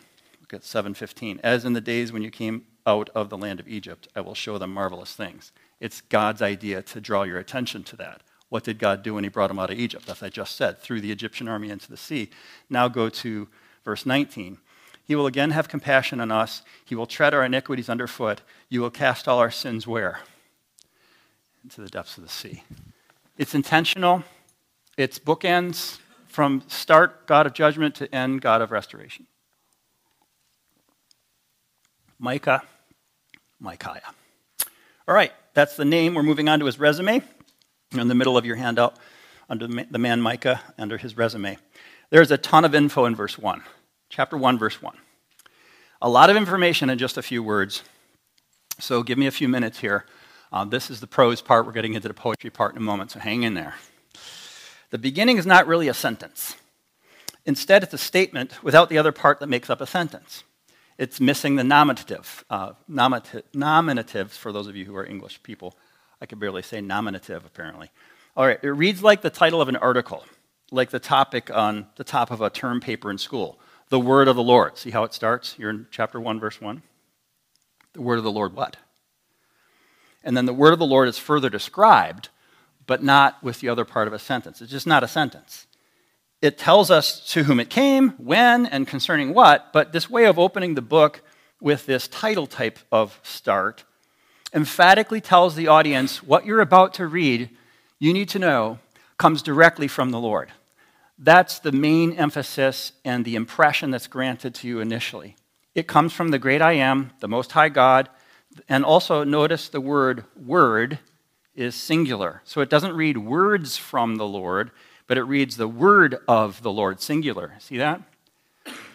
At 0.53 0.63
7:15. 0.63 1.39
As 1.43 1.65
in 1.65 1.73
the 1.73 1.81
days 1.81 2.11
when 2.11 2.21
you 2.21 2.31
came 2.31 2.65
out 2.85 3.09
of 3.15 3.29
the 3.29 3.37
land 3.37 3.59
of 3.59 3.67
Egypt, 3.67 4.07
I 4.15 4.21
will 4.21 4.35
show 4.35 4.57
them 4.57 4.73
marvelous 4.73 5.13
things. 5.13 5.51
It's 5.79 6.01
God's 6.01 6.41
idea 6.41 6.81
to 6.83 7.01
draw 7.01 7.23
your 7.23 7.39
attention 7.39 7.83
to 7.85 7.95
that. 7.97 8.21
What 8.49 8.63
did 8.63 8.77
God 8.77 9.01
do 9.01 9.15
when 9.15 9.23
he 9.23 9.29
brought 9.29 9.47
them 9.47 9.59
out 9.59 9.71
of 9.71 9.79
Egypt? 9.79 10.09
As 10.09 10.21
I 10.21 10.29
just 10.29 10.55
said, 10.55 10.79
threw 10.79 11.01
the 11.01 11.11
Egyptian 11.11 11.47
army 11.47 11.69
into 11.69 11.89
the 11.89 11.97
sea. 11.97 12.29
Now 12.69 12.87
go 12.87 13.09
to 13.09 13.47
verse 13.83 14.05
19. 14.05 14.59
He 15.05 15.15
will 15.15 15.27
again 15.27 15.51
have 15.51 15.67
compassion 15.67 16.19
on 16.19 16.31
us. 16.31 16.61
He 16.85 16.95
will 16.95 17.07
tread 17.07 17.33
our 17.33 17.43
iniquities 17.43 17.89
underfoot. 17.89 18.41
You 18.69 18.81
will 18.81 18.91
cast 18.91 19.27
all 19.27 19.39
our 19.39 19.51
sins 19.51 19.87
where? 19.87 20.19
Into 21.63 21.81
the 21.81 21.89
depths 21.89 22.17
of 22.17 22.23
the 22.23 22.29
sea. 22.29 22.63
It's 23.37 23.55
intentional. 23.55 24.23
It's 24.97 25.19
bookends 25.19 25.97
from 26.27 26.63
start 26.67 27.25
God 27.27 27.45
of 27.45 27.53
judgment 27.53 27.95
to 27.95 28.13
end 28.13 28.41
God 28.41 28.61
of 28.61 28.71
restoration. 28.71 29.25
Micah, 32.23 32.63
Micaiah. 33.59 34.13
All 35.09 35.13
right, 35.13 35.33
that's 35.53 35.75
the 35.75 35.83
name. 35.83 36.13
We're 36.13 36.23
moving 36.23 36.47
on 36.47 36.59
to 36.61 36.65
his 36.65 36.79
resume. 36.79 37.21
In 37.91 38.07
the 38.07 38.15
middle 38.15 38.37
of 38.37 38.45
your 38.45 38.55
handout, 38.55 38.95
under 39.49 39.67
the 39.67 39.97
man 39.99 40.21
Micah, 40.21 40.61
under 40.77 40.97
his 40.97 41.17
resume. 41.17 41.57
There's 42.11 42.31
a 42.31 42.37
ton 42.37 42.63
of 42.63 42.73
info 42.73 43.03
in 43.03 43.13
verse 43.13 43.37
1, 43.37 43.61
chapter 44.07 44.37
1, 44.37 44.57
verse 44.57 44.81
1. 44.81 44.95
A 46.01 46.09
lot 46.09 46.29
of 46.29 46.37
information 46.37 46.89
in 46.89 46.97
just 46.97 47.17
a 47.17 47.21
few 47.21 47.43
words. 47.43 47.83
So 48.79 49.03
give 49.03 49.17
me 49.17 49.27
a 49.27 49.31
few 49.31 49.49
minutes 49.49 49.79
here. 49.79 50.05
Uh, 50.49 50.63
this 50.63 50.89
is 50.89 51.01
the 51.01 51.07
prose 51.07 51.41
part. 51.41 51.65
We're 51.65 51.73
getting 51.73 51.93
into 51.93 52.07
the 52.07 52.13
poetry 52.13 52.51
part 52.51 52.71
in 52.71 52.77
a 52.77 52.85
moment, 52.85 53.11
so 53.11 53.19
hang 53.19 53.43
in 53.43 53.53
there. 53.53 53.75
The 54.91 54.97
beginning 54.97 55.39
is 55.39 55.45
not 55.45 55.67
really 55.67 55.89
a 55.89 55.93
sentence. 55.93 56.55
Instead, 57.45 57.83
it's 57.83 57.93
a 57.93 57.97
statement 57.97 58.63
without 58.63 58.87
the 58.87 58.97
other 58.97 59.11
part 59.11 59.41
that 59.41 59.47
makes 59.47 59.69
up 59.69 59.81
a 59.81 59.85
sentence 59.85 60.45
it's 60.97 61.19
missing 61.19 61.55
the 61.55 61.63
nominative. 61.63 62.43
Uh, 62.49 62.73
nominative. 62.87 63.43
Nominatives, 63.53 64.37
for 64.37 64.51
those 64.51 64.67
of 64.67 64.75
you 64.75 64.85
who 64.85 64.95
are 64.95 65.05
English 65.05 65.41
people, 65.43 65.77
I 66.21 66.25
can 66.25 66.39
barely 66.39 66.61
say 66.61 66.81
nominative, 66.81 67.45
apparently. 67.45 67.89
All 68.35 68.47
right, 68.47 68.59
it 68.63 68.69
reads 68.69 69.03
like 69.03 69.21
the 69.21 69.29
title 69.29 69.61
of 69.61 69.69
an 69.69 69.75
article, 69.75 70.23
like 70.71 70.89
the 70.89 70.99
topic 70.99 71.51
on 71.53 71.87
the 71.97 72.03
top 72.03 72.31
of 72.31 72.41
a 72.41 72.49
term 72.49 72.79
paper 72.79 73.11
in 73.11 73.17
school. 73.17 73.59
The 73.89 73.99
word 73.99 74.27
of 74.27 74.35
the 74.35 74.43
Lord. 74.43 74.77
See 74.77 74.91
how 74.91 75.03
it 75.03 75.13
starts? 75.13 75.55
You're 75.59 75.69
in 75.69 75.87
chapter 75.91 76.19
1, 76.19 76.39
verse 76.39 76.59
1. 76.59 76.81
The 77.93 78.01
word 78.01 78.17
of 78.17 78.23
the 78.23 78.31
Lord, 78.31 78.53
what? 78.53 78.77
And 80.23 80.35
then 80.35 80.45
the 80.45 80.53
word 80.53 80.73
of 80.73 80.79
the 80.79 80.85
Lord 80.85 81.07
is 81.07 81.17
further 81.17 81.49
described 81.49 82.29
but 82.85 83.03
not 83.03 83.41
with 83.43 83.59
the 83.59 83.69
other 83.69 83.85
part 83.85 84.07
of 84.07 84.13
a 84.13 84.19
sentence. 84.19 84.61
It's 84.61 84.71
just 84.71 84.87
not 84.87 85.03
a 85.03 85.07
sentence. 85.07 85.67
It 86.43 86.57
tells 86.57 86.91
us 86.91 87.21
to 87.31 87.43
whom 87.43 87.61
it 87.61 87.69
came, 87.69 88.09
when, 88.17 88.65
and 88.65 88.85
concerning 88.85 89.33
what, 89.33 89.71
but 89.71 89.93
this 89.93 90.09
way 90.09 90.25
of 90.25 90.37
opening 90.37 90.75
the 90.75 90.81
book 90.81 91.21
with 91.61 91.85
this 91.85 92.09
title 92.09 92.47
type 92.47 92.79
of 92.91 93.17
start 93.23 93.85
emphatically 94.53 95.21
tells 95.21 95.55
the 95.55 95.69
audience 95.69 96.21
what 96.21 96.45
you're 96.45 96.59
about 96.59 96.95
to 96.95 97.07
read, 97.07 97.49
you 97.97 98.11
need 98.11 98.27
to 98.27 98.39
know, 98.39 98.79
comes 99.17 99.41
directly 99.41 99.87
from 99.87 100.09
the 100.09 100.19
Lord. 100.19 100.51
That's 101.17 101.59
the 101.59 101.71
main 101.71 102.11
emphasis 102.11 102.91
and 103.05 103.23
the 103.23 103.37
impression 103.37 103.91
that's 103.91 104.07
granted 104.07 104.53
to 104.55 104.67
you 104.67 104.81
initially. 104.81 105.37
It 105.73 105.87
comes 105.87 106.11
from 106.11 106.31
the 106.31 106.39
great 106.39 106.61
I 106.61 106.73
am, 106.73 107.11
the 107.21 107.29
Most 107.29 107.53
High 107.53 107.69
God, 107.69 108.09
and 108.67 108.83
also 108.83 109.23
notice 109.23 109.69
the 109.69 109.79
word 109.79 110.25
word 110.35 110.99
is 111.55 111.73
singular. 111.73 112.41
So 112.43 112.59
it 112.59 112.69
doesn't 112.69 112.97
read 112.97 113.17
words 113.17 113.77
from 113.77 114.17
the 114.17 114.27
Lord, 114.27 114.71
but 115.07 115.17
it 115.17 115.23
reads 115.23 115.57
the 115.57 115.67
word 115.67 116.17
of 116.27 116.61
the 116.61 116.71
Lord, 116.71 117.01
singular. 117.01 117.53
See 117.59 117.77
that? 117.77 118.01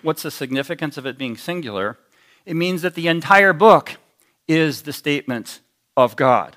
What's 0.02 0.22
the 0.22 0.30
significance 0.30 0.96
of 0.96 1.06
it 1.06 1.18
being 1.18 1.36
singular? 1.36 1.98
It 2.46 2.54
means 2.54 2.82
that 2.82 2.94
the 2.94 3.08
entire 3.08 3.52
book 3.52 3.96
is 4.46 4.82
the 4.82 4.92
statement 4.92 5.60
of 5.96 6.16
God. 6.16 6.56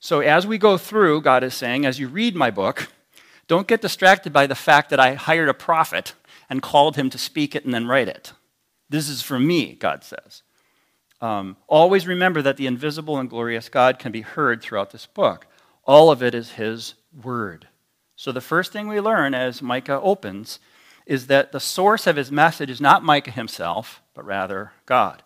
So 0.00 0.20
as 0.20 0.46
we 0.46 0.58
go 0.58 0.76
through, 0.76 1.22
God 1.22 1.44
is 1.44 1.54
saying, 1.54 1.86
as 1.86 2.00
you 2.00 2.08
read 2.08 2.34
my 2.34 2.50
book, 2.50 2.88
don't 3.46 3.68
get 3.68 3.80
distracted 3.80 4.32
by 4.32 4.46
the 4.46 4.54
fact 4.54 4.90
that 4.90 4.98
I 4.98 5.14
hired 5.14 5.48
a 5.48 5.54
prophet 5.54 6.14
and 6.50 6.60
called 6.60 6.96
him 6.96 7.08
to 7.10 7.18
speak 7.18 7.54
it 7.54 7.64
and 7.64 7.72
then 7.72 7.86
write 7.86 8.08
it. 8.08 8.32
This 8.88 9.08
is 9.08 9.22
for 9.22 9.38
me, 9.38 9.74
God 9.74 10.02
says. 10.02 10.42
Um, 11.20 11.56
always 11.68 12.06
remember 12.06 12.42
that 12.42 12.56
the 12.56 12.66
invisible 12.66 13.18
and 13.18 13.30
glorious 13.30 13.68
God 13.68 13.98
can 14.00 14.10
be 14.10 14.22
heard 14.22 14.60
throughout 14.60 14.90
this 14.90 15.06
book. 15.06 15.46
All 15.84 16.10
of 16.10 16.22
it 16.22 16.34
is 16.34 16.52
His 16.52 16.94
Word. 17.22 17.68
So, 18.22 18.30
the 18.30 18.40
first 18.40 18.70
thing 18.70 18.86
we 18.86 19.00
learn 19.00 19.34
as 19.34 19.62
Micah 19.62 20.00
opens 20.00 20.60
is 21.06 21.26
that 21.26 21.50
the 21.50 21.58
source 21.58 22.06
of 22.06 22.14
his 22.14 22.30
message 22.30 22.70
is 22.70 22.80
not 22.80 23.02
Micah 23.02 23.32
himself, 23.32 24.00
but 24.14 24.24
rather 24.24 24.70
God. 24.86 25.24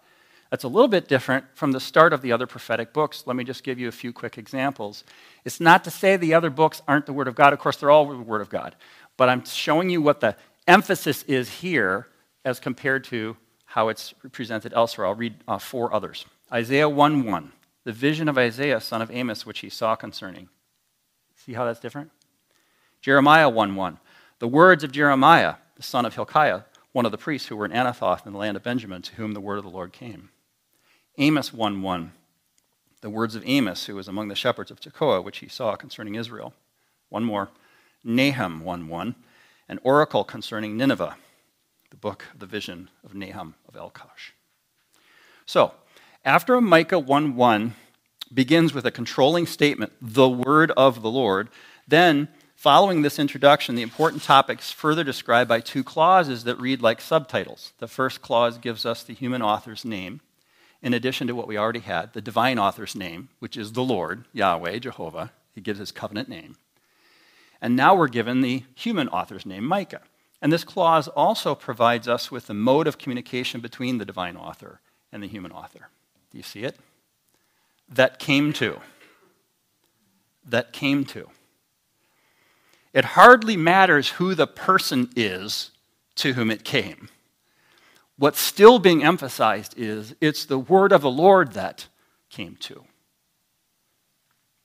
That's 0.51 0.65
a 0.65 0.69
little 0.69 0.89
bit 0.89 1.07
different 1.07 1.45
from 1.53 1.73
the 1.73 1.79
start 1.79 2.15
of 2.15 2.23
the 2.23 2.33
other 2.33 2.47
prophetic 2.47 2.95
books. 2.95 3.25
Let 3.27 3.37
me 3.37 3.45
just 3.45 3.65
give 3.65 3.79
you 3.79 3.87
a 3.87 3.93
few 3.93 4.15
quick 4.15 4.39
examples. 4.39 5.05
It's 5.45 5.61
not 5.61 5.85
to 5.85 5.91
say 5.91 6.17
the 6.17 6.33
other 6.33 6.49
books 6.49 6.81
aren't 6.89 7.05
the 7.05 7.13
Word 7.13 7.29
of 7.29 7.35
God. 7.35 7.53
Of 7.53 7.59
course, 7.59 7.77
they're 7.77 7.91
all 7.91 8.07
the 8.07 8.17
Word 8.17 8.41
of 8.41 8.49
God. 8.49 8.75
But 9.19 9.29
I'm 9.29 9.45
showing 9.45 9.91
you 9.91 10.01
what 10.01 10.21
the 10.21 10.35
emphasis 10.67 11.23
is 11.25 11.51
here 11.51 12.07
as 12.47 12.59
compared 12.59 13.05
to 13.05 13.37
how 13.67 13.89
it's 13.91 14.15
presented 14.33 14.73
elsewhere. 14.73 15.07
I'll 15.07 15.15
read 15.15 15.35
uh, 15.47 15.59
four 15.59 15.93
others. 15.93 16.25
Isaiah 16.51 16.89
1 16.89 17.27
1, 17.27 17.53
the 17.85 17.93
vision 17.93 18.27
of 18.27 18.39
Isaiah, 18.39 18.81
son 18.81 19.03
of 19.03 19.11
Amos, 19.11 19.45
which 19.45 19.59
he 19.59 19.69
saw 19.69 19.97
concerning. 19.97 20.49
See 21.35 21.53
how 21.53 21.67
that's 21.67 21.79
different? 21.79 22.11
Jeremiah 23.07 23.49
1 23.49 23.77
1, 23.77 23.99
the 24.41 24.49
words 24.49 24.83
of 24.83 24.91
Jeremiah, 24.91 25.55
the 25.77 25.83
son 25.85 26.05
of 26.05 26.17
Hilkiah, 26.17 26.63
one 26.91 27.07
of 27.07 27.13
the 27.13 27.17
priests 27.17 27.47
who 27.47 27.55
were 27.55 27.65
in 27.65 27.71
Anathoth 27.71 28.27
in 28.27 28.33
the 28.33 28.39
land 28.41 28.57
of 28.57 28.65
Benjamin, 28.65 29.01
to 29.03 29.15
whom 29.15 29.33
the 29.33 29.41
word 29.41 29.59
of 29.59 29.63
the 29.63 29.71
Lord 29.71 29.93
came. 29.93 30.31
Amos 31.17 31.53
1 31.53 31.83
1, 31.83 32.13
the 33.03 33.09
words 33.09 33.37
of 33.37 33.45
Amos, 33.47 33.87
who 33.87 33.95
was 33.95 34.09
among 34.09 34.27
the 34.27 34.35
shepherds 34.35 34.73
of 34.73 34.81
Tekoa, 34.81 35.23
which 35.23 35.39
he 35.39 35.47
saw 35.47 35.77
concerning 35.77 36.17
Israel. 36.17 36.53
One 37.09 37.23
more, 37.23 37.51
Nahum 38.03 38.65
1 38.65 38.89
1, 38.89 39.15
an 39.69 39.79
oracle 39.85 40.25
concerning 40.25 40.77
Nineveh 40.77 41.15
the 41.91 41.97
book 41.97 42.25
of 42.35 42.41
the 42.41 42.47
vision 42.47 42.91
of 43.05 43.15
Nahum 43.15 43.55
of 43.69 43.77
Elkosh. 43.77 44.33
So, 45.47 45.75
after 46.25 46.61
Micah 46.61 46.99
1 46.99 47.37
1 47.37 47.73
begins 48.35 48.75
with 48.75 48.85
a 48.85 48.91
controlling 48.91 49.47
statement, 49.47 49.93
the 50.03 50.29
word 50.29 50.73
of 50.73 51.03
the 51.03 51.11
Lord, 51.11 51.51
then 51.87 52.27
following 52.57 53.03
this 53.03 53.19
introduction, 53.19 53.77
the 53.77 53.83
important 53.83 54.23
topics 54.23 54.73
further 54.73 55.05
described 55.05 55.49
by 55.49 55.61
two 55.61 55.85
clauses 55.85 56.45
that 56.45 56.59
read 56.59 56.83
like 56.83 57.01
subtitles. 57.01 57.73
The 57.79 57.87
first 57.87 58.23
clause 58.23 58.59
gives 58.59 58.85
us 58.85 59.03
the 59.03 59.15
human 59.15 59.43
author's 59.43 59.85
name, 59.85 60.21
in 60.83 60.93
addition 60.93 61.27
to 61.27 61.35
what 61.35 61.47
we 61.47 61.57
already 61.57 61.81
had, 61.81 62.13
the 62.13 62.21
divine 62.21 62.59
author's 62.59 62.95
name, 62.95 63.29
which 63.39 63.57
is 63.57 63.73
the 63.73 63.85
Lord, 63.85 64.25
Yahweh, 64.33 64.79
Jehovah. 64.79 65.33
He 65.55 65.61
gives 65.61 65.79
his 65.79 65.93
covenant 65.93 66.29
name. 66.29 66.57
And 67.61 67.77
now 67.77 67.95
we're 67.95 68.09
given 68.09 68.41
the 68.41 68.65
human 68.75 69.09
author's 69.09 69.47
name, 69.47 69.65
Micah. 69.65 70.03
And 70.43 70.53
this 70.53 70.65
clause 70.65 71.09
also 71.09 71.55
provides 71.55 72.09
us 72.09 72.31
with 72.31 72.47
the 72.47 72.55
mode 72.55 72.87
of 72.87 72.99
communication 72.99 73.61
between 73.61 73.99
the 73.99 74.05
divine 74.05 74.37
author 74.37 74.81
and 75.11 75.23
the 75.23 75.29
human 75.29 75.53
author. 75.53 75.89
Do 76.31 76.37
you 76.37 76.45
see 76.45 76.61
it? 76.61 76.77
That 77.89 78.19
came 78.19 78.53
to. 78.55 78.81
That 80.45 80.73
came 80.73 81.05
to. 81.07 81.29
It 82.97 83.05
hardly 83.05 83.59
matters 83.59 84.09
who 84.09 84.35
the 84.35 84.47
person 84.47 85.11
is 85.15 85.71
to 86.15 86.33
whom 86.33 86.51
it 86.51 86.65
came. 86.65 87.11
What's 88.17 88.41
still 88.41 88.79
being 88.79 89.05
emphasized 89.05 89.75
is 89.77 90.15
it's 90.19 90.47
the 90.47 90.59
word 90.59 90.93
of 90.93 91.03
the 91.03 91.11
Lord 91.11 91.53
that 91.53 91.89
came 92.31 92.57
to. 92.61 92.85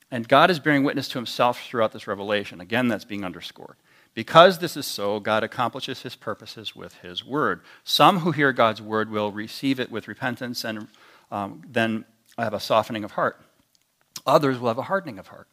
And 0.10 0.30
God 0.30 0.50
is 0.50 0.60
bearing 0.60 0.86
witness 0.86 1.10
to 1.10 1.18
himself 1.18 1.62
throughout 1.62 1.92
this 1.92 2.08
revelation. 2.08 2.62
Again, 2.62 2.88
that's 2.88 3.04
being 3.04 3.26
underscored. 3.26 3.76
Because 4.14 4.60
this 4.60 4.78
is 4.78 4.86
so, 4.86 5.20
God 5.20 5.44
accomplishes 5.44 6.04
his 6.04 6.16
purposes 6.16 6.74
with 6.74 6.94
his 7.00 7.26
word. 7.26 7.60
Some 7.84 8.20
who 8.20 8.32
hear 8.32 8.54
God's 8.54 8.82
word 8.82 9.12
will 9.12 9.34
receive 9.34 9.78
it 9.78 9.92
with 9.92 10.08
repentance 10.08 10.64
and 10.64 10.88
um, 11.32 11.64
then 11.68 12.06
have 12.38 12.54
a 12.54 12.62
softening 12.62 13.04
of 13.04 13.12
heart. 13.12 13.42
Others 14.26 14.58
will 14.58 14.70
have 14.70 14.78
a 14.78 14.84
hardening 14.84 15.20
of 15.20 15.28
heart. 15.28 15.50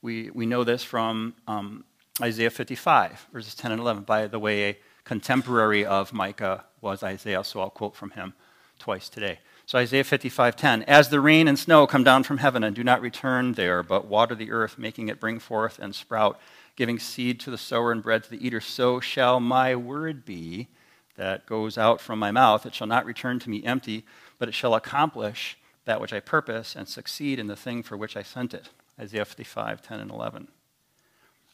We, 0.00 0.30
we 0.30 0.46
know 0.46 0.64
this 0.64 0.82
from 0.82 1.34
um, 1.46 1.84
Isaiah 2.22 2.50
55, 2.50 3.26
verses 3.32 3.54
10 3.54 3.72
and 3.72 3.80
11. 3.80 4.04
By 4.04 4.26
the 4.26 4.38
way, 4.38 4.70
a 4.70 4.78
contemporary 5.04 5.84
of 5.84 6.14
Micah 6.14 6.64
was 6.80 7.02
Isaiah, 7.02 7.44
so 7.44 7.60
I'll 7.60 7.70
quote 7.70 7.94
from 7.94 8.10
him 8.12 8.32
twice 8.78 9.08
today. 9.10 9.40
So 9.66 9.78
Isaiah 9.78 10.04
55:10, 10.04 10.82
as 10.84 11.10
the 11.10 11.20
rain 11.20 11.46
and 11.46 11.58
snow 11.58 11.86
come 11.86 12.04
down 12.04 12.22
from 12.22 12.38
heaven 12.38 12.64
and 12.64 12.74
do 12.74 12.84
not 12.84 13.02
return 13.02 13.52
there, 13.52 13.82
but 13.82 14.06
water 14.06 14.34
the 14.34 14.50
earth, 14.50 14.78
making 14.78 15.08
it 15.08 15.20
bring 15.20 15.38
forth 15.38 15.78
and 15.78 15.94
sprout, 15.94 16.40
giving 16.74 16.98
seed 16.98 17.38
to 17.40 17.50
the 17.50 17.58
sower 17.58 17.92
and 17.92 18.02
bread 18.02 18.24
to 18.24 18.30
the 18.30 18.46
eater, 18.46 18.60
so 18.60 18.98
shall 19.00 19.38
my 19.40 19.74
word 19.74 20.24
be 20.24 20.68
that 21.16 21.46
goes 21.46 21.76
out 21.76 22.00
from 22.00 22.18
my 22.18 22.30
mouth. 22.30 22.64
It 22.64 22.74
shall 22.74 22.86
not 22.86 23.04
return 23.04 23.38
to 23.40 23.50
me 23.50 23.64
empty, 23.64 24.06
but 24.38 24.48
it 24.48 24.54
shall 24.54 24.74
accomplish 24.74 25.58
that 25.84 26.00
which 26.00 26.12
I 26.12 26.20
purpose 26.20 26.76
and 26.76 26.88
succeed 26.88 27.38
in 27.38 27.46
the 27.46 27.56
thing 27.56 27.82
for 27.82 27.96
which 27.96 28.16
I 28.16 28.22
sent 28.22 28.54
it. 28.54 28.70
Isaiah 28.98 29.24
55, 29.24 29.82
10 29.82 30.00
and 30.00 30.10
11. 30.10 30.48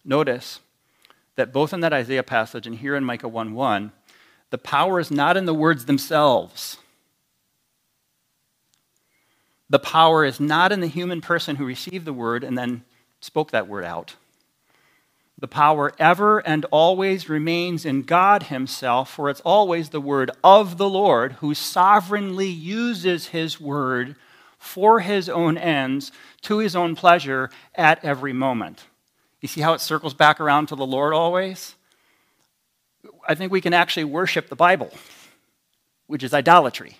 Notice 0.04 0.60
that 1.36 1.52
both 1.52 1.72
in 1.72 1.80
that 1.80 1.92
Isaiah 1.92 2.22
passage 2.22 2.66
and 2.66 2.76
here 2.76 2.96
in 2.96 3.04
Micah 3.04 3.28
1 3.28 3.54
1, 3.54 3.92
the 4.50 4.58
power 4.58 5.00
is 5.00 5.10
not 5.10 5.36
in 5.36 5.46
the 5.46 5.54
words 5.54 5.86
themselves. 5.86 6.78
The 9.70 9.78
power 9.78 10.24
is 10.24 10.38
not 10.38 10.70
in 10.70 10.80
the 10.80 10.86
human 10.86 11.22
person 11.22 11.56
who 11.56 11.64
received 11.64 12.04
the 12.04 12.12
word 12.12 12.44
and 12.44 12.58
then 12.58 12.84
spoke 13.20 13.52
that 13.52 13.68
word 13.68 13.84
out. 13.84 14.16
The 15.38 15.48
power 15.48 15.92
ever 15.98 16.40
and 16.46 16.66
always 16.66 17.28
remains 17.28 17.86
in 17.86 18.02
God 18.02 18.44
Himself, 18.44 19.10
for 19.10 19.30
it's 19.30 19.40
always 19.40 19.88
the 19.88 20.00
word 20.00 20.30
of 20.44 20.76
the 20.76 20.88
Lord 20.88 21.32
who 21.40 21.54
sovereignly 21.54 22.48
uses 22.48 23.28
His 23.28 23.58
word 23.58 24.14
for 24.58 25.00
His 25.00 25.28
own 25.28 25.56
ends, 25.56 26.12
to 26.42 26.58
His 26.58 26.76
own 26.76 26.94
pleasure 26.94 27.50
at 27.74 28.04
every 28.04 28.32
moment. 28.32 28.84
You 29.42 29.48
see 29.48 29.60
how 29.60 29.74
it 29.74 29.80
circles 29.80 30.14
back 30.14 30.40
around 30.40 30.68
to 30.68 30.76
the 30.76 30.86
Lord 30.86 31.12
always? 31.12 31.74
I 33.28 33.34
think 33.34 33.50
we 33.52 33.60
can 33.60 33.74
actually 33.74 34.04
worship 34.04 34.48
the 34.48 34.56
Bible, 34.56 34.90
which 36.06 36.22
is 36.22 36.32
idolatry, 36.32 36.96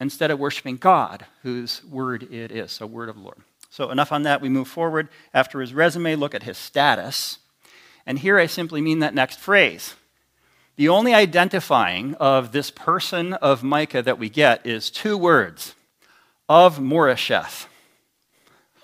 instead 0.00 0.30
of 0.30 0.38
worshiping 0.38 0.78
God, 0.78 1.26
whose 1.42 1.84
word 1.84 2.32
it 2.32 2.50
is, 2.50 2.72
so 2.72 2.86
word 2.86 3.10
of 3.10 3.16
the 3.16 3.22
Lord. 3.22 3.36
So, 3.70 3.90
enough 3.90 4.10
on 4.10 4.22
that. 4.22 4.40
We 4.40 4.48
move 4.48 4.66
forward. 4.66 5.10
After 5.34 5.60
his 5.60 5.74
resume, 5.74 6.16
look 6.16 6.34
at 6.34 6.44
his 6.44 6.56
status. 6.56 7.38
And 8.06 8.18
here 8.18 8.38
I 8.38 8.46
simply 8.46 8.80
mean 8.80 9.00
that 9.00 9.14
next 9.14 9.38
phrase. 9.38 9.94
The 10.76 10.88
only 10.88 11.12
identifying 11.12 12.14
of 12.14 12.52
this 12.52 12.70
person 12.70 13.34
of 13.34 13.62
Micah 13.62 14.00
that 14.00 14.18
we 14.18 14.30
get 14.30 14.64
is 14.64 14.88
two 14.88 15.18
words 15.18 15.74
of 16.48 16.78
Moresheth. 16.78 17.66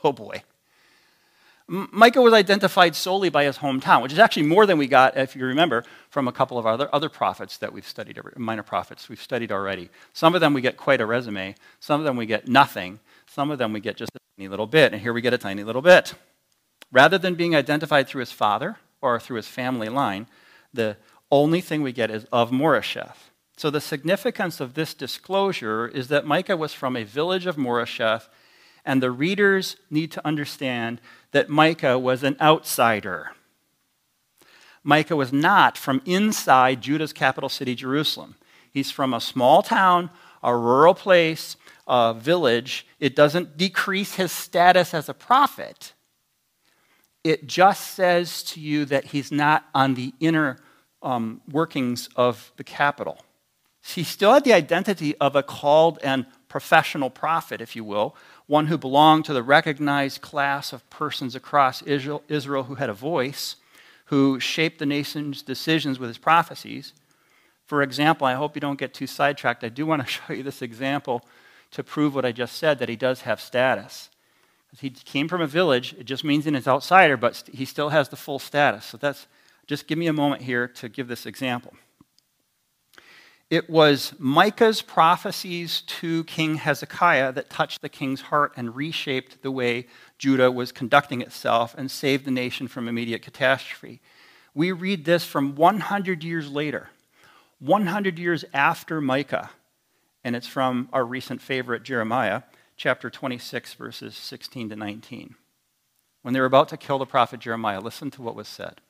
Oh 0.03 0.13
boy. 0.13 0.43
Micah 1.67 2.21
was 2.21 2.35
identified 2.35 2.95
solely 2.95 3.31
by 3.31 3.45
his 3.45 3.59
hometown, 3.59 4.03
which 4.03 4.13
is 4.13 4.19
actually 4.19 4.43
more 4.43 4.67
than 4.67 4.77
we 4.77 4.87
got, 4.87 5.17
if 5.17 5.35
you 5.35 5.47
remember, 5.47 5.83
from 6.11 6.29
a 6.29 6.33
couple 6.33 6.59
of 6.59 6.67
other, 6.67 6.95
other 6.95 7.09
prophets 7.09 7.57
that 7.59 7.73
we've 7.73 7.87
studied, 7.87 8.21
minor 8.37 8.63
prophets 8.63 9.09
we've 9.09 9.23
studied 9.23 9.51
already. 9.51 9.89
Some 10.13 10.35
of 10.35 10.43
them 10.43 10.53
we 10.53 10.61
get 10.61 10.77
quite 10.77 11.01
a 11.01 11.07
resume, 11.07 11.55
some 11.81 12.01
of 12.01 12.05
them 12.05 12.17
we 12.17 12.27
get 12.27 12.49
nothing, 12.49 13.01
some 13.27 13.51
of 13.51 13.57
them 13.57 13.73
we 13.73 13.81
get 13.81 13.97
just 13.97 14.11
a 14.15 14.19
tiny 14.37 14.49
little 14.49 14.67
bit, 14.67 14.93
and 14.93 15.01
here 15.01 15.15
we 15.15 15.23
get 15.23 15.33
a 15.33 15.39
tiny 15.39 15.65
little 15.65 15.81
bit. 15.81 16.15
Rather 16.93 17.17
than 17.17 17.35
being 17.35 17.57
identified 17.57 18.09
through 18.09 18.21
his 18.21 18.33
father 18.33 18.77
or 19.01 19.19
through 19.19 19.37
his 19.37 19.49
family 19.49 19.89
line, 19.89 20.27
the 20.75 20.99
only 21.31 21.63
thing 21.63 21.83
we 21.83 21.93
get 21.93 22.11
is 22.11 22.27
of 22.31 22.51
Moresheth. 22.51 23.31
So 23.57 23.71
the 23.71 23.81
significance 23.81 24.61
of 24.61 24.75
this 24.75 24.93
disclosure 24.93 25.89
is 25.89 26.09
that 26.09 26.27
Micah 26.27 26.57
was 26.57 26.75
from 26.75 26.95
a 26.95 27.05
village 27.05 27.47
of 27.47 27.57
Moresheth, 27.57 28.29
And 28.85 29.03
the 29.03 29.11
readers 29.11 29.77
need 29.91 30.13
to 30.13 30.27
understand 30.27 31.01
that 31.33 31.49
Micah 31.49 31.99
was 31.99 32.23
an 32.23 32.37
outsider. 32.41 33.33
Micah 34.83 35.17
was 35.17 35.33
not 35.33 35.79
from 35.79 36.03
inside 36.05 36.83
Judah's 36.83 37.13
capital 37.13 37.49
city, 37.49 37.75
Jerusalem. 37.75 38.35
He's 38.71 38.91
from 38.91 39.15
a 39.15 39.21
small 39.21 39.63
town, 39.63 40.11
a 40.43 40.55
rural 40.55 40.95
place, 40.95 41.57
a 41.87 42.15
village. 42.15 42.87
It 43.01 43.17
doesn't 43.17 43.57
decrease 43.57 44.17
his 44.17 44.31
status 44.31 44.93
as 44.93 45.09
a 45.09 45.15
prophet. 45.15 45.95
It 47.23 47.47
just 47.47 47.93
says 47.95 48.43
to 48.45 48.61
you 48.61 48.85
that 48.87 49.07
he's 49.07 49.33
not 49.33 49.65
on 49.75 49.95
the 49.95 50.13
inner 50.21 50.59
um, 51.03 51.41
workings 51.51 52.09
of 52.17 52.53
the 52.57 52.65
capital. 52.65 53.19
He 53.83 54.05
still 54.05 54.33
had 54.33 54.45
the 54.45 54.53
identity 54.53 55.17
of 55.19 55.37
a 55.37 55.43
called 55.43 55.99
and 56.03 56.27
professional 56.49 57.11
prophet, 57.11 57.61
if 57.61 57.75
you 57.77 57.85
will, 57.85 58.17
one 58.47 58.67
who 58.67 58.77
belonged 58.77 59.25
to 59.25 59.33
the 59.33 59.43
recognized 59.43 60.21
class 60.21 60.73
of 60.73 60.89
persons 60.91 61.35
across 61.35 61.83
Israel 61.83 62.65
who 62.65 62.75
had 62.75 62.91
a 62.91 62.95
voice, 62.95 63.57
who 64.07 64.39
shaped 64.39 64.79
the 64.79 64.87
nation's 64.87 65.43
decisions 65.43 65.99
with 65.99 66.09
his 66.09 66.19
prophecies. 66.19 66.93
For 67.67 67.83
example, 67.83 68.27
I 68.27 68.35
hope 68.35 68.55
you 68.55 68.61
don't 68.61 68.79
get 68.79 68.93
too 68.93 69.07
sidetracked. 69.07 69.65
I 69.65 69.71
do 69.71 69.87
want 69.87 70.03
to 70.03 70.09
show 70.11 70.33
you 70.33 70.43
this 70.43 70.63
example 70.63 71.25
to 71.71 71.83
prove 71.83 72.15
what 72.15 72.25
I 72.25 72.33
just 72.33 72.57
said 72.57 72.79
that 72.79 72.89
he 72.89 72.97
does 72.97 73.23
have 73.23 73.41
status. 73.41 74.11
He 74.79 74.91
came 74.91 75.29
from 75.29 75.41
a 75.41 75.47
village, 75.47 75.95
it 75.99 76.05
just 76.05 76.25
means 76.25 76.45
he's 76.45 76.55
an 76.55 76.71
outsider, 76.73 77.17
but 77.17 77.45
he 77.53 77.65
still 77.65 77.91
has 77.91 78.09
the 78.09 78.17
full 78.17 78.41
status. 78.41 78.85
So 78.85 78.97
that's 78.97 79.29
just 79.67 79.87
give 79.87 79.99
me 79.99 80.09
a 80.09 80.13
moment 80.13 80.43
here 80.43 80.67
to 80.67 80.89
give 80.89 81.09
this 81.09 81.27
example. 81.27 81.75
It 83.51 83.69
was 83.69 84.15
Micah's 84.19 84.81
prophecies 84.81 85.83
to 85.83 86.25
King 86.25 86.57
Hezekiah 86.57 87.33
that 87.33 87.51
touched 87.51 87.83
the 87.83 87.89
king's 87.89 88.23
heart 88.23 88.53
and 88.57 88.75
reshaped 88.75 89.43
the 89.43 89.51
way 89.51 89.87
Judah 90.19 90.51
was 90.51 90.73
conducting 90.73 91.21
itself 91.21 91.75
and 91.77 91.91
saved 91.91 92.25
the 92.25 92.31
nation 92.31 92.69
from 92.69 92.89
immediate 92.89 93.23
catastrophe. 93.23 94.01
We 94.55 94.73
read 94.73 95.05
this 95.05 95.25
from 95.25 95.57
100 95.57 96.25
years 96.25 96.51
later, 96.51 96.89
100 97.59 98.19
years 98.19 98.45
after 98.55 99.01
Micah, 99.01 99.51
and 100.23 100.35
it's 100.35 100.47
from 100.47 100.89
our 100.93 101.05
recent 101.05 101.43
favorite, 101.43 101.83
Jeremiah, 101.83 102.43
chapter 102.77 103.11
26, 103.11 103.75
verses 103.75 104.17
16 104.17 104.71
to 104.71 104.77
19. 104.77 105.35
When 106.23 106.33
they 106.33 106.41
were 106.41 106.47
about 106.47 106.71
to 106.71 106.79
kill 106.79 106.99
the 106.99 107.05
prophet 107.05 107.41
Jeremiah, 107.41 107.81
listen 107.81 108.11
to 108.13 108.23
what 108.23 108.35
was 108.35 108.49
said. 108.49 108.81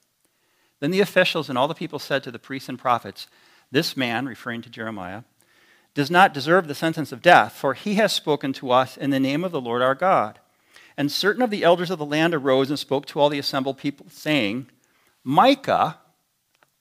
Then 0.78 0.92
the 0.92 1.00
officials 1.00 1.49
and 1.49 1.58
all 1.58 1.66
the 1.66 1.75
people 1.75 1.99
said 1.99 2.23
to 2.23 2.30
the 2.30 2.38
priests 2.38 2.68
and 2.68 2.78
prophets, 2.78 3.26
this 3.74 3.96
man, 3.96 4.26
referring 4.26 4.62
to 4.62 4.70
Jeremiah, 4.70 5.24
does 5.94 6.08
not 6.08 6.32
deserve 6.32 6.68
the 6.68 6.76
sentence 6.76 7.10
of 7.10 7.20
death, 7.20 7.54
for 7.54 7.74
he 7.74 7.94
has 7.94 8.12
spoken 8.12 8.52
to 8.52 8.70
us 8.70 8.96
in 8.96 9.10
the 9.10 9.18
name 9.18 9.42
of 9.42 9.50
the 9.50 9.60
Lord 9.60 9.82
our 9.82 9.96
God. 9.96 10.38
And 10.96 11.10
certain 11.10 11.42
of 11.42 11.50
the 11.50 11.64
elders 11.64 11.90
of 11.90 11.98
the 11.98 12.06
land 12.06 12.34
arose 12.34 12.70
and 12.70 12.78
spoke 12.78 13.04
to 13.06 13.18
all 13.18 13.28
the 13.28 13.38
assembled 13.40 13.76
people, 13.76 14.06
saying, 14.08 14.68
Micah 15.24 15.98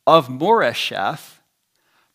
of 0.05 0.27
Moresheth 0.27 1.39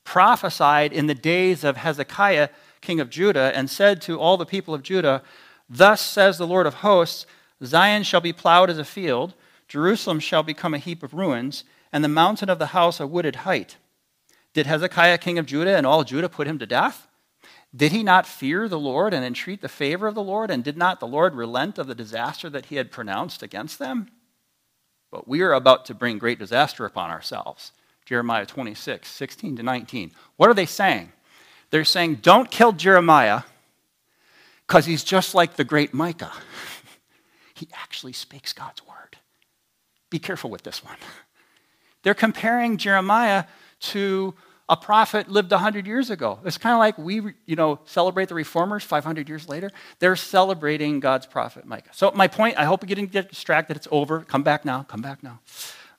prophesied 0.04 0.92
in 0.92 1.08
the 1.08 1.14
days 1.14 1.64
of 1.64 1.76
Hezekiah, 1.76 2.48
king 2.80 3.00
of 3.00 3.10
Judah, 3.10 3.50
and 3.56 3.68
said 3.68 4.00
to 4.02 4.20
all 4.20 4.36
the 4.36 4.46
people 4.46 4.74
of 4.74 4.84
Judah, 4.84 5.24
Thus 5.68 6.00
says 6.00 6.38
the 6.38 6.46
Lord 6.46 6.66
of 6.66 6.74
hosts 6.74 7.26
Zion 7.64 8.04
shall 8.04 8.20
be 8.20 8.32
plowed 8.32 8.70
as 8.70 8.78
a 8.78 8.84
field, 8.84 9.34
Jerusalem 9.66 10.20
shall 10.20 10.44
become 10.44 10.72
a 10.72 10.78
heap 10.78 11.02
of 11.02 11.14
ruins, 11.14 11.64
and 11.92 12.04
the 12.04 12.08
mountain 12.08 12.48
of 12.48 12.60
the 12.60 12.66
house 12.66 13.00
a 13.00 13.08
wooded 13.08 13.36
height. 13.36 13.76
Did 14.58 14.66
Hezekiah, 14.66 15.18
king 15.18 15.38
of 15.38 15.46
Judah, 15.46 15.76
and 15.76 15.86
all 15.86 16.02
Judah 16.02 16.28
put 16.28 16.48
him 16.48 16.58
to 16.58 16.66
death? 16.66 17.06
Did 17.72 17.92
he 17.92 18.02
not 18.02 18.26
fear 18.26 18.66
the 18.66 18.76
Lord 18.76 19.14
and 19.14 19.24
entreat 19.24 19.60
the 19.60 19.68
favor 19.68 20.08
of 20.08 20.16
the 20.16 20.20
Lord? 20.20 20.50
And 20.50 20.64
did 20.64 20.76
not 20.76 20.98
the 20.98 21.06
Lord 21.06 21.36
relent 21.36 21.78
of 21.78 21.86
the 21.86 21.94
disaster 21.94 22.50
that 22.50 22.66
he 22.66 22.74
had 22.74 22.90
pronounced 22.90 23.40
against 23.40 23.78
them? 23.78 24.10
But 25.12 25.28
we 25.28 25.42
are 25.42 25.52
about 25.52 25.84
to 25.84 25.94
bring 25.94 26.18
great 26.18 26.40
disaster 26.40 26.84
upon 26.84 27.08
ourselves. 27.08 27.70
Jeremiah 28.04 28.46
26, 28.46 29.08
16 29.08 29.58
to 29.58 29.62
19. 29.62 30.10
What 30.34 30.50
are 30.50 30.54
they 30.54 30.66
saying? 30.66 31.12
They're 31.70 31.84
saying, 31.84 32.16
don't 32.16 32.50
kill 32.50 32.72
Jeremiah 32.72 33.42
because 34.66 34.86
he's 34.86 35.04
just 35.04 35.36
like 35.36 35.54
the 35.54 35.62
great 35.62 35.94
Micah. 35.94 36.32
he 37.54 37.68
actually 37.80 38.12
speaks 38.12 38.52
God's 38.52 38.84
word. 38.84 39.18
Be 40.10 40.18
careful 40.18 40.50
with 40.50 40.64
this 40.64 40.84
one. 40.84 40.96
They're 42.02 42.12
comparing 42.12 42.76
Jeremiah 42.76 43.44
to 43.80 44.34
a 44.68 44.76
prophet 44.76 45.28
lived 45.28 45.50
100 45.50 45.86
years 45.86 46.10
ago. 46.10 46.38
It's 46.44 46.58
kind 46.58 46.74
of 46.74 46.78
like 46.78 46.98
we, 46.98 47.34
you 47.46 47.56
know, 47.56 47.80
celebrate 47.86 48.28
the 48.28 48.34
reformers 48.34 48.84
500 48.84 49.28
years 49.28 49.48
later. 49.48 49.70
They're 49.98 50.16
celebrating 50.16 51.00
God's 51.00 51.26
prophet 51.26 51.64
Micah. 51.64 51.90
So 51.92 52.10
my 52.14 52.28
point, 52.28 52.58
I 52.58 52.64
hope 52.64 52.86
you 52.86 52.94
didn't 52.94 53.12
get 53.12 53.30
distracted. 53.30 53.76
It's 53.76 53.88
over. 53.90 54.20
Come 54.20 54.42
back 54.42 54.64
now. 54.64 54.82
Come 54.82 55.00
back 55.00 55.22
now. 55.22 55.40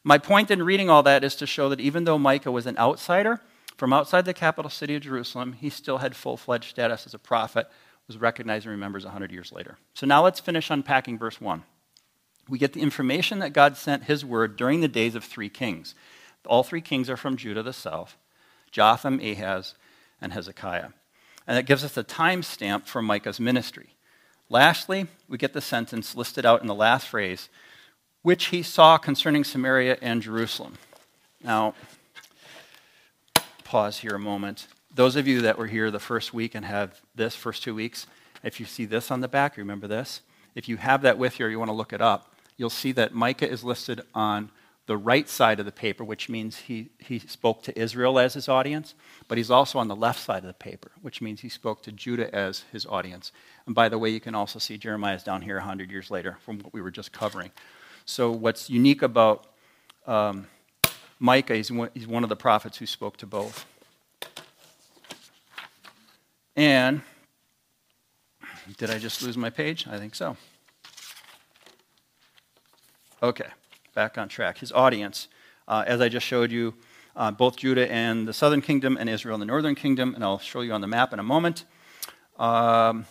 My 0.03 0.17
point 0.17 0.51
in 0.51 0.61
reading 0.61 0.89
all 0.89 1.03
that 1.03 1.23
is 1.23 1.35
to 1.37 1.47
show 1.47 1.69
that 1.69 1.79
even 1.79 2.03
though 2.03 2.19
Micah 2.19 2.51
was 2.51 2.67
an 2.67 2.77
outsider 2.77 3.41
from 3.75 3.91
outside 3.91 4.25
the 4.25 4.33
capital 4.33 4.69
city 4.69 4.95
of 4.95 5.01
Jerusalem, 5.01 5.53
he 5.53 5.69
still 5.69 5.97
had 5.97 6.15
full-fledged 6.15 6.69
status 6.69 7.05
as 7.05 7.13
a 7.13 7.19
prophet, 7.19 7.67
was 8.07 8.17
recognized 8.17 8.65
and 8.65 8.71
remembers 8.71 9.03
100 9.03 9.31
years 9.31 9.51
later. 9.51 9.77
So 9.93 10.05
now 10.05 10.23
let's 10.23 10.39
finish 10.39 10.69
unpacking 10.69 11.17
verse 11.17 11.41
1. 11.41 11.63
We 12.47 12.57
get 12.57 12.73
the 12.73 12.81
information 12.81 13.39
that 13.39 13.53
God 13.53 13.77
sent 13.77 14.05
his 14.05 14.23
word 14.23 14.57
during 14.57 14.81
the 14.81 14.87
days 14.87 15.15
of 15.15 15.23
three 15.23 15.49
kings. 15.49 15.95
All 16.45 16.63
three 16.63 16.81
kings 16.81 17.09
are 17.09 17.17
from 17.17 17.35
Judah, 17.35 17.63
the 17.63 17.73
south 17.73 18.15
Jotham, 18.71 19.19
Ahaz, 19.19 19.75
and 20.21 20.33
Hezekiah. 20.33 20.89
And 21.47 21.57
that 21.57 21.65
gives 21.65 21.83
us 21.83 21.97
a 21.97 22.03
time 22.03 22.43
stamp 22.43 22.87
for 22.87 23.01
Micah's 23.01 23.39
ministry. 23.39 23.95
Lastly, 24.49 25.07
we 25.27 25.37
get 25.37 25.53
the 25.53 25.61
sentence 25.61 26.15
listed 26.15 26.45
out 26.45 26.61
in 26.61 26.67
the 26.67 26.75
last 26.75 27.07
phrase, 27.07 27.49
which 28.21 28.45
he 28.45 28.61
saw 28.63 28.97
concerning 28.97 29.43
Samaria 29.43 29.97
and 30.01 30.21
Jerusalem. 30.21 30.77
Now, 31.43 31.73
pause 33.63 33.99
here 33.99 34.15
a 34.15 34.19
moment. 34.19 34.67
Those 34.93 35.15
of 35.15 35.27
you 35.27 35.41
that 35.41 35.57
were 35.57 35.67
here 35.67 35.91
the 35.91 35.99
first 35.99 36.33
week 36.33 36.55
and 36.55 36.65
have 36.65 36.99
this 37.15 37.35
first 37.35 37.63
two 37.63 37.75
weeks, 37.75 38.07
if 38.43 38.59
you 38.59 38.65
see 38.65 38.85
this 38.85 39.11
on 39.11 39.21
the 39.21 39.27
back, 39.27 39.55
remember 39.55 39.87
this? 39.87 40.21
If 40.55 40.67
you 40.67 40.77
have 40.77 41.03
that 41.03 41.17
with 41.17 41.39
you 41.39 41.45
or 41.45 41.49
you 41.49 41.59
want 41.59 41.69
to 41.69 41.75
look 41.75 41.93
it 41.93 42.01
up, 42.01 42.33
you'll 42.57 42.69
see 42.69 42.91
that 42.93 43.13
Micah 43.13 43.49
is 43.49 43.63
listed 43.63 44.01
on 44.13 44.51
the 44.89 44.97
right 44.97 45.29
side 45.29 45.59
of 45.59 45.67
the 45.67 45.71
paper, 45.71 46.03
which 46.03 46.29
means 46.29 46.57
he, 46.61 46.89
he 46.97 47.19
spoke 47.19 47.61
to 47.61 47.79
Israel 47.79 48.17
as 48.17 48.33
his 48.33 48.49
audience, 48.49 48.95
but 49.27 49.37
he's 49.37 49.51
also 49.51 49.77
on 49.77 49.87
the 49.87 49.95
left 49.95 50.19
side 50.19 50.39
of 50.39 50.47
the 50.47 50.53
paper, 50.55 50.89
which 51.03 51.21
means 51.21 51.41
he 51.41 51.47
spoke 51.47 51.83
to 51.83 51.91
Judah 51.91 52.33
as 52.33 52.63
his 52.71 52.87
audience. 52.87 53.31
And 53.67 53.75
by 53.75 53.87
the 53.87 53.99
way, 53.99 54.09
you 54.09 54.19
can 54.19 54.33
also 54.33 54.57
see 54.57 54.79
Jeremiah's 54.79 55.21
down 55.21 55.43
here 55.43 55.57
100 55.57 55.91
years 55.91 56.09
later 56.09 56.39
from 56.43 56.57
what 56.57 56.73
we 56.73 56.81
were 56.81 56.89
just 56.89 57.11
covering. 57.11 57.51
So, 58.05 58.31
what's 58.31 58.67
unique 58.67 59.03
about 59.03 59.45
um, 60.07 60.47
Micah, 61.19 61.55
he's 61.55 61.71
one, 61.71 61.91
he's 61.93 62.07
one 62.07 62.23
of 62.23 62.29
the 62.29 62.35
prophets 62.35 62.77
who 62.77 62.87
spoke 62.87 63.17
to 63.17 63.27
both. 63.27 63.67
And 66.55 67.03
did 68.79 68.89
I 68.89 68.97
just 68.97 69.21
lose 69.21 69.37
my 69.37 69.51
page? 69.51 69.85
I 69.87 69.99
think 69.99 70.15
so. 70.15 70.35
Okay 73.21 73.49
back 73.99 74.17
on 74.17 74.29
track. 74.29 74.59
His 74.59 74.71
audience, 74.71 75.27
uh, 75.67 75.83
as 75.85 75.99
I 75.99 76.07
just 76.07 76.25
showed 76.25 76.53
you, 76.53 76.73
uh, 77.17 77.31
both 77.31 77.57
Judah 77.57 77.91
and 77.91 78.25
the 78.25 78.31
southern 78.31 78.61
kingdom, 78.61 78.95
and 78.97 79.09
Israel 79.09 79.35
and 79.35 79.41
the 79.41 79.45
northern 79.45 79.75
kingdom, 79.75 80.15
and 80.15 80.23
I'll 80.23 80.39
show 80.39 80.61
you 80.61 80.71
on 80.71 80.79
the 80.79 80.87
map 80.87 81.11
in 81.11 81.19
a 81.19 81.23
moment. 81.23 81.65
Um, 82.37 83.05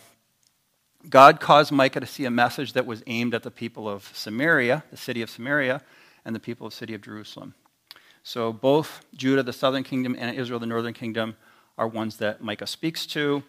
God 1.07 1.39
caused 1.39 1.71
Micah 1.71 1.99
to 1.99 2.07
see 2.07 2.25
a 2.25 2.31
message 2.31 2.73
that 2.73 2.87
was 2.87 3.03
aimed 3.05 3.35
at 3.35 3.43
the 3.43 3.51
people 3.51 3.87
of 3.87 4.09
Samaria, 4.15 4.83
the 4.89 4.97
city 4.97 5.21
of 5.21 5.29
Samaria, 5.29 5.83
and 6.25 6.35
the 6.35 6.39
people 6.39 6.65
of 6.65 6.73
the 6.73 6.77
city 6.77 6.95
of 6.95 7.03
Jerusalem. 7.03 7.53
So 8.23 8.51
both 8.51 9.05
Judah, 9.15 9.43
the 9.43 9.53
southern 9.53 9.83
kingdom, 9.83 10.15
and 10.17 10.35
Israel, 10.35 10.59
the 10.59 10.65
northern 10.65 10.95
kingdom, 10.95 11.35
are 11.77 11.87
ones 11.87 12.17
that 12.17 12.41
Micah 12.41 12.65
speaks 12.65 13.05
to. 13.05 13.43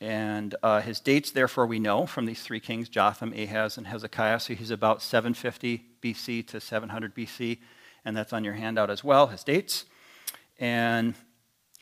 And 0.00 0.54
uh, 0.62 0.80
his 0.80 1.00
dates, 1.00 1.30
therefore, 1.30 1.66
we 1.66 1.78
know 1.78 2.06
from 2.06 2.26
these 2.26 2.42
three 2.42 2.60
kings 2.60 2.88
Jotham, 2.88 3.32
Ahaz, 3.32 3.78
and 3.78 3.86
Hezekiah. 3.86 4.40
So 4.40 4.54
he's 4.54 4.70
about 4.70 5.02
750 5.02 5.84
BC 6.02 6.46
to 6.48 6.60
700 6.60 7.14
BC, 7.14 7.58
and 8.04 8.16
that's 8.16 8.32
on 8.32 8.44
your 8.44 8.54
handout 8.54 8.90
as 8.90 9.02
well, 9.02 9.28
his 9.28 9.42
dates. 9.42 9.86
And 10.58 11.14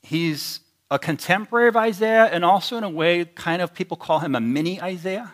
he's 0.02 0.60
a 0.90 0.98
contemporary 0.98 1.68
of 1.68 1.76
Isaiah, 1.76 2.26
and 2.26 2.44
also 2.44 2.76
in 2.76 2.84
a 2.84 2.90
way, 2.90 3.24
kind 3.24 3.62
of 3.62 3.74
people 3.74 3.96
call 3.96 4.20
him 4.20 4.34
a 4.34 4.40
mini 4.40 4.80
Isaiah. 4.80 5.32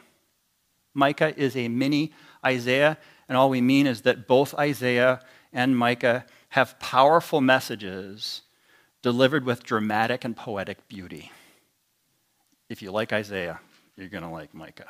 Micah 0.95 1.39
is 1.39 1.57
a 1.57 1.69
mini 1.69 2.13
Isaiah, 2.45 2.97
and 3.29 3.37
all 3.37 3.51
we 3.51 3.61
mean 3.61 3.87
is 3.87 4.03
that 4.03 4.27
both 4.27 4.55
Isaiah 4.55 5.21
and 5.53 5.77
Micah 5.77 6.25
have 6.51 6.79
powerful 6.79 7.41
messages 7.41 8.43
delivered 9.03 9.45
with 9.45 9.63
dramatic 9.63 10.25
and 10.25 10.37
poetic 10.37 10.89
beauty. 10.89 11.33
If 12.69 12.83
you 12.83 12.91
like 12.91 13.15
Isaiah, 13.15 13.61
you're 13.97 14.09
going 14.09 14.25
to 14.25 14.29
like 14.29 14.53
Micah. 14.53 14.89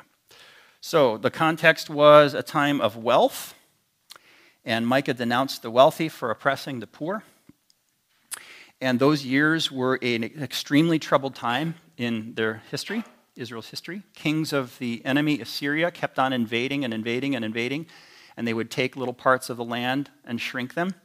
So 0.81 1.17
the 1.17 1.31
context 1.31 1.89
was 1.89 2.33
a 2.33 2.43
time 2.43 2.81
of 2.81 2.97
wealth, 2.97 3.53
and 4.65 4.85
Micah 4.85 5.13
denounced 5.13 5.61
the 5.61 5.71
wealthy 5.71 6.09
for 6.09 6.29
oppressing 6.29 6.81
the 6.81 6.87
poor. 6.87 7.23
And 8.81 8.99
those 8.99 9.25
years 9.25 9.71
were 9.71 9.97
an 10.01 10.23
extremely 10.23 10.99
troubled 10.99 11.35
time 11.35 11.75
in 11.97 12.33
their 12.35 12.63
history 12.69 13.03
Israel's 13.37 13.69
history. 13.69 14.03
Kings 14.13 14.51
of 14.51 14.77
the 14.79 15.01
enemy, 15.05 15.39
Assyria, 15.39 15.89
kept 15.91 16.19
on 16.19 16.33
invading 16.33 16.83
and 16.83 16.93
invading 16.93 17.35
and 17.35 17.45
invading, 17.45 17.85
and 18.35 18.45
they 18.45 18.53
would 18.53 18.69
take 18.69 18.97
little 18.97 19.13
parts 19.13 19.49
of 19.49 19.55
the 19.55 19.63
land 19.63 20.09
and 20.25 20.41
shrink 20.41 20.73
them. 20.73 20.95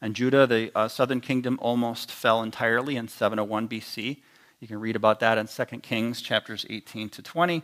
And 0.00 0.14
Judah, 0.14 0.46
the 0.46 0.70
uh, 0.76 0.86
southern 0.86 1.20
kingdom, 1.20 1.58
almost 1.60 2.12
fell 2.12 2.40
entirely 2.42 2.94
in 2.94 3.08
701 3.08 3.68
BC. 3.68 4.18
You 4.60 4.68
can 4.68 4.80
read 4.80 4.96
about 4.96 5.20
that 5.20 5.38
in 5.38 5.46
2 5.46 5.64
Kings 5.80 6.22
chapters 6.22 6.64
18 6.68 7.08
to 7.10 7.22
20. 7.22 7.62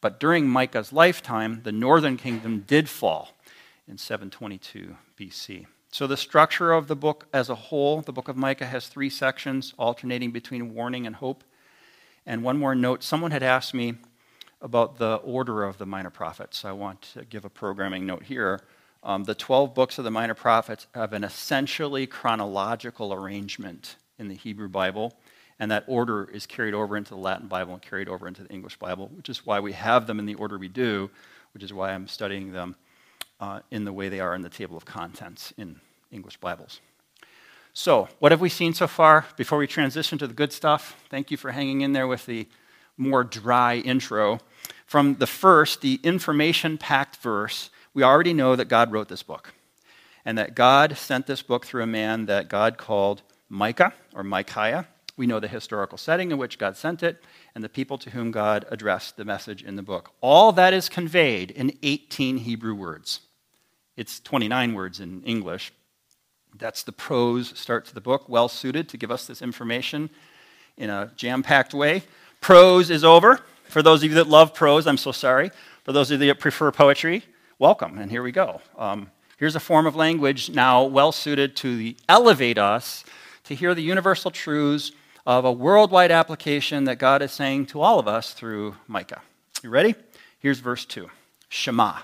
But 0.00 0.18
during 0.18 0.48
Micah's 0.48 0.92
lifetime, 0.92 1.60
the 1.62 1.72
northern 1.72 2.16
kingdom 2.16 2.64
did 2.66 2.88
fall 2.88 3.36
in 3.86 3.98
722 3.98 4.96
BC. 5.18 5.66
So, 5.92 6.06
the 6.06 6.16
structure 6.16 6.72
of 6.72 6.86
the 6.86 6.96
book 6.96 7.26
as 7.32 7.50
a 7.50 7.54
whole, 7.54 8.00
the 8.00 8.12
book 8.12 8.28
of 8.28 8.36
Micah 8.36 8.66
has 8.66 8.86
three 8.86 9.10
sections 9.10 9.74
alternating 9.76 10.30
between 10.30 10.72
warning 10.72 11.06
and 11.06 11.16
hope. 11.16 11.42
And 12.24 12.44
one 12.44 12.58
more 12.58 12.74
note 12.74 13.02
someone 13.02 13.32
had 13.32 13.42
asked 13.42 13.74
me 13.74 13.94
about 14.62 14.98
the 14.98 15.16
order 15.16 15.64
of 15.64 15.78
the 15.78 15.86
minor 15.86 16.10
prophets. 16.10 16.64
I 16.64 16.72
want 16.72 17.02
to 17.14 17.24
give 17.24 17.44
a 17.44 17.50
programming 17.50 18.06
note 18.06 18.24
here. 18.24 18.60
Um, 19.02 19.24
the 19.24 19.34
12 19.34 19.74
books 19.74 19.98
of 19.98 20.04
the 20.04 20.10
minor 20.10 20.34
prophets 20.34 20.86
have 20.94 21.12
an 21.12 21.24
essentially 21.24 22.06
chronological 22.06 23.12
arrangement 23.12 23.96
in 24.18 24.28
the 24.28 24.34
Hebrew 24.34 24.68
Bible, 24.68 25.14
and 25.60 25.70
that 25.70 25.84
order 25.86 26.24
is 26.24 26.46
carried 26.46 26.72
over 26.72 26.96
into 26.96 27.10
the 27.10 27.20
Latin 27.20 27.46
Bible 27.46 27.74
and 27.74 27.82
carried 27.82 28.08
over 28.08 28.26
into 28.26 28.42
the 28.42 28.48
English 28.48 28.78
Bible, 28.78 29.10
which 29.14 29.28
is 29.28 29.44
why 29.44 29.60
we 29.60 29.72
have 29.72 30.06
them 30.06 30.18
in 30.18 30.24
the 30.24 30.34
order 30.34 30.58
we 30.58 30.68
do, 30.68 31.10
which 31.52 31.62
is 31.62 31.72
why 31.72 31.92
I'm 31.92 32.08
studying 32.08 32.52
them 32.52 32.76
uh, 33.38 33.60
in 33.70 33.84
the 33.84 33.92
way 33.92 34.08
they 34.08 34.20
are 34.20 34.34
in 34.34 34.40
the 34.40 34.48
table 34.48 34.76
of 34.76 34.86
contents 34.86 35.52
in 35.58 35.78
English 36.10 36.38
Bibles. 36.38 36.80
So, 37.74 38.08
what 38.18 38.32
have 38.32 38.40
we 38.40 38.48
seen 38.48 38.72
so 38.74 38.88
far 38.88 39.26
before 39.36 39.58
we 39.58 39.66
transition 39.66 40.18
to 40.18 40.26
the 40.26 40.34
good 40.34 40.52
stuff? 40.52 41.00
Thank 41.10 41.30
you 41.30 41.36
for 41.36 41.52
hanging 41.52 41.82
in 41.82 41.92
there 41.92 42.08
with 42.08 42.26
the 42.26 42.48
more 42.96 43.22
dry 43.22 43.76
intro. 43.76 44.40
From 44.86 45.16
the 45.16 45.26
first, 45.26 45.82
the 45.82 46.00
information 46.02 46.78
packed 46.78 47.16
verse, 47.16 47.70
we 47.92 48.02
already 48.02 48.32
know 48.32 48.56
that 48.56 48.68
God 48.68 48.90
wrote 48.92 49.08
this 49.08 49.22
book 49.22 49.52
and 50.24 50.38
that 50.38 50.54
God 50.54 50.96
sent 50.96 51.26
this 51.26 51.42
book 51.42 51.66
through 51.66 51.82
a 51.82 51.86
man 51.86 52.26
that 52.26 52.48
God 52.48 52.78
called 52.78 53.22
Micah 53.48 53.92
or 54.14 54.24
Micaiah. 54.24 54.88
We 55.20 55.26
know 55.26 55.38
the 55.38 55.48
historical 55.48 55.98
setting 55.98 56.30
in 56.30 56.38
which 56.38 56.56
God 56.56 56.78
sent 56.78 57.02
it 57.02 57.22
and 57.54 57.62
the 57.62 57.68
people 57.68 57.98
to 57.98 58.08
whom 58.08 58.30
God 58.30 58.64
addressed 58.70 59.18
the 59.18 59.24
message 59.26 59.62
in 59.62 59.76
the 59.76 59.82
book. 59.82 60.12
All 60.22 60.50
that 60.52 60.72
is 60.72 60.88
conveyed 60.88 61.50
in 61.50 61.76
18 61.82 62.38
Hebrew 62.38 62.74
words. 62.74 63.20
It's 63.98 64.18
29 64.18 64.72
words 64.72 64.98
in 64.98 65.22
English. 65.24 65.74
That's 66.56 66.84
the 66.84 66.92
prose 66.92 67.52
start 67.58 67.84
to 67.84 67.94
the 67.94 68.00
book, 68.00 68.30
well 68.30 68.48
suited 68.48 68.88
to 68.88 68.96
give 68.96 69.10
us 69.10 69.26
this 69.26 69.42
information 69.42 70.08
in 70.78 70.88
a 70.88 71.12
jam 71.16 71.42
packed 71.42 71.74
way. 71.74 72.02
Prose 72.40 72.88
is 72.88 73.04
over. 73.04 73.40
For 73.64 73.82
those 73.82 74.02
of 74.02 74.08
you 74.08 74.14
that 74.14 74.26
love 74.26 74.54
prose, 74.54 74.86
I'm 74.86 74.96
so 74.96 75.12
sorry. 75.12 75.50
For 75.84 75.92
those 75.92 76.10
of 76.10 76.22
you 76.22 76.28
that 76.28 76.40
prefer 76.40 76.72
poetry, 76.72 77.24
welcome, 77.58 77.98
and 77.98 78.10
here 78.10 78.22
we 78.22 78.32
go. 78.32 78.62
Um, 78.78 79.10
here's 79.36 79.54
a 79.54 79.60
form 79.60 79.84
of 79.84 79.94
language 79.94 80.48
now 80.48 80.84
well 80.84 81.12
suited 81.12 81.56
to 81.56 81.94
elevate 82.08 82.56
us 82.56 83.04
to 83.44 83.54
hear 83.54 83.74
the 83.74 83.82
universal 83.82 84.30
truths 84.30 84.92
of 85.26 85.44
a 85.44 85.52
worldwide 85.52 86.10
application 86.10 86.84
that 86.84 86.98
God 86.98 87.22
is 87.22 87.32
saying 87.32 87.66
to 87.66 87.80
all 87.80 87.98
of 87.98 88.08
us 88.08 88.32
through 88.32 88.76
Micah. 88.86 89.22
You 89.62 89.70
ready? 89.70 89.94
Here's 90.38 90.60
verse 90.60 90.84
2 90.84 91.10
Shema. 91.48 91.98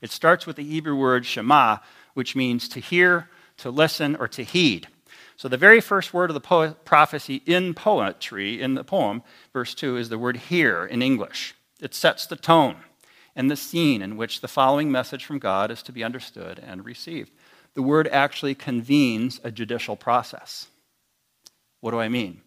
It 0.00 0.10
starts 0.10 0.46
with 0.46 0.56
the 0.56 0.64
Hebrew 0.64 0.96
word 0.96 1.26
shema, 1.26 1.78
which 2.14 2.36
means 2.36 2.68
to 2.68 2.80
hear, 2.80 3.28
to 3.58 3.70
listen, 3.70 4.16
or 4.16 4.28
to 4.28 4.44
heed. 4.44 4.88
So 5.36 5.48
the 5.48 5.56
very 5.56 5.80
first 5.80 6.12
word 6.12 6.30
of 6.30 6.34
the 6.34 6.40
po- 6.40 6.74
prophecy 6.84 7.42
in 7.46 7.74
poetry, 7.74 8.60
in 8.60 8.74
the 8.74 8.84
poem, 8.84 9.22
verse 9.52 9.74
2, 9.74 9.96
is 9.96 10.08
the 10.08 10.18
word 10.18 10.36
hear 10.36 10.84
in 10.84 11.00
English. 11.00 11.54
It 11.80 11.94
sets 11.94 12.26
the 12.26 12.36
tone 12.36 12.76
and 13.36 13.50
the 13.50 13.56
scene 13.56 14.02
in 14.02 14.16
which 14.16 14.40
the 14.40 14.48
following 14.48 14.90
message 14.90 15.24
from 15.24 15.38
God 15.38 15.70
is 15.70 15.82
to 15.84 15.92
be 15.92 16.02
understood 16.02 16.60
and 16.64 16.84
received. 16.84 17.30
The 17.74 17.82
word 17.82 18.08
actually 18.08 18.56
convenes 18.56 19.40
a 19.44 19.52
judicial 19.52 19.94
process. 19.94 20.66
What 21.80 21.92
do 21.92 22.00
I 22.00 22.08
mean? 22.08 22.40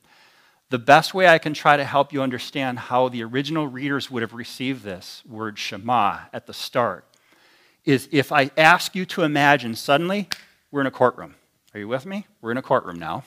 The 0.71 0.79
best 0.79 1.13
way 1.13 1.27
I 1.27 1.38
can 1.38 1.53
try 1.53 1.75
to 1.75 1.84
help 1.84 2.13
you 2.13 2.21
understand 2.21 2.79
how 2.79 3.10
the 3.10 3.25
original 3.25 3.67
readers 3.67 4.10
would 4.10 4.21
have 4.21 4.34
received 4.34 4.86
this 4.86 5.21
word 5.27 5.60
Shema 5.60 6.19
at 6.31 6.47
the 6.47 6.53
start 6.53 7.03
is 7.84 8.07
if 8.10 8.31
I 8.31 8.51
ask 8.55 8.95
you 8.95 9.05
to 9.07 9.23
imagine 9.23 9.75
suddenly 9.75 10.29
we're 10.71 10.79
in 10.79 10.88
a 10.88 10.91
courtroom. 10.91 11.36
Are 11.73 11.79
you 11.81 11.89
with 11.89 12.05
me? 12.05 12.25
We're 12.39 12.51
in 12.51 12.57
a 12.57 12.62
courtroom 12.62 12.97
now. 12.97 13.25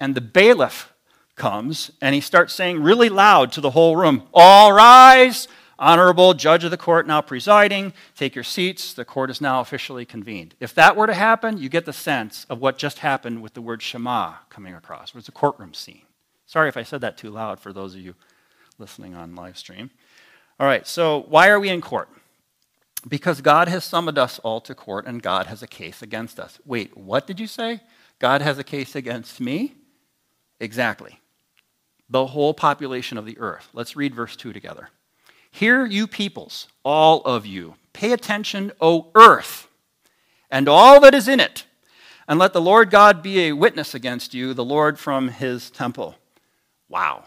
And 0.00 0.16
the 0.16 0.20
bailiff 0.20 0.92
comes 1.36 1.92
and 2.00 2.16
he 2.16 2.20
starts 2.20 2.52
saying 2.52 2.82
really 2.82 3.08
loud 3.08 3.52
to 3.52 3.60
the 3.60 3.70
whole 3.70 3.94
room, 3.94 4.24
All 4.34 4.72
rise! 4.72 5.46
Honorable 5.78 6.34
judge 6.34 6.64
of 6.64 6.72
the 6.72 6.76
court 6.76 7.06
now 7.06 7.20
presiding, 7.20 7.92
take 8.16 8.34
your 8.34 8.42
seats. 8.42 8.92
The 8.92 9.04
court 9.04 9.30
is 9.30 9.40
now 9.40 9.60
officially 9.60 10.04
convened. 10.04 10.56
If 10.58 10.74
that 10.74 10.96
were 10.96 11.06
to 11.06 11.14
happen, 11.14 11.58
you 11.58 11.68
get 11.68 11.84
the 11.84 11.92
sense 11.92 12.44
of 12.50 12.60
what 12.60 12.76
just 12.76 12.98
happened 12.98 13.40
with 13.40 13.54
the 13.54 13.62
word 13.62 13.82
Shema 13.82 14.34
coming 14.50 14.74
across. 14.74 15.10
It 15.10 15.14
was 15.14 15.28
a 15.28 15.32
courtroom 15.32 15.74
scene. 15.74 16.02
Sorry 16.46 16.68
if 16.68 16.76
I 16.76 16.82
said 16.82 17.00
that 17.00 17.16
too 17.16 17.30
loud 17.30 17.60
for 17.60 17.72
those 17.72 17.94
of 17.94 18.00
you 18.00 18.14
listening 18.78 19.14
on 19.14 19.34
live 19.34 19.56
stream. 19.56 19.90
All 20.58 20.66
right, 20.66 20.86
so 20.86 21.24
why 21.28 21.48
are 21.48 21.58
we 21.58 21.68
in 21.68 21.80
court? 21.80 22.08
Because 23.06 23.40
God 23.40 23.68
has 23.68 23.84
summoned 23.84 24.18
us 24.18 24.38
all 24.40 24.60
to 24.62 24.74
court 24.74 25.06
and 25.06 25.22
God 25.22 25.46
has 25.46 25.62
a 25.62 25.66
case 25.66 26.00
against 26.02 26.38
us. 26.40 26.58
Wait, 26.64 26.96
what 26.96 27.26
did 27.26 27.40
you 27.40 27.46
say? 27.46 27.80
God 28.18 28.40
has 28.40 28.58
a 28.58 28.64
case 28.64 28.94
against 28.94 29.40
me? 29.40 29.74
Exactly. 30.60 31.20
The 32.08 32.26
whole 32.26 32.54
population 32.54 33.18
of 33.18 33.26
the 33.26 33.38
earth. 33.38 33.68
Let's 33.72 33.96
read 33.96 34.14
verse 34.14 34.36
2 34.36 34.52
together. 34.52 34.90
Hear, 35.50 35.86
you 35.86 36.06
peoples, 36.06 36.68
all 36.82 37.20
of 37.22 37.46
you. 37.46 37.76
Pay 37.92 38.12
attention, 38.12 38.72
O 38.80 39.10
earth, 39.14 39.68
and 40.50 40.68
all 40.68 41.00
that 41.00 41.14
is 41.14 41.28
in 41.28 41.38
it, 41.38 41.64
and 42.26 42.38
let 42.38 42.52
the 42.52 42.60
Lord 42.60 42.90
God 42.90 43.22
be 43.22 43.40
a 43.40 43.52
witness 43.52 43.94
against 43.94 44.34
you, 44.34 44.52
the 44.52 44.64
Lord 44.64 44.98
from 44.98 45.28
his 45.28 45.70
temple. 45.70 46.16
Wow. 46.94 47.24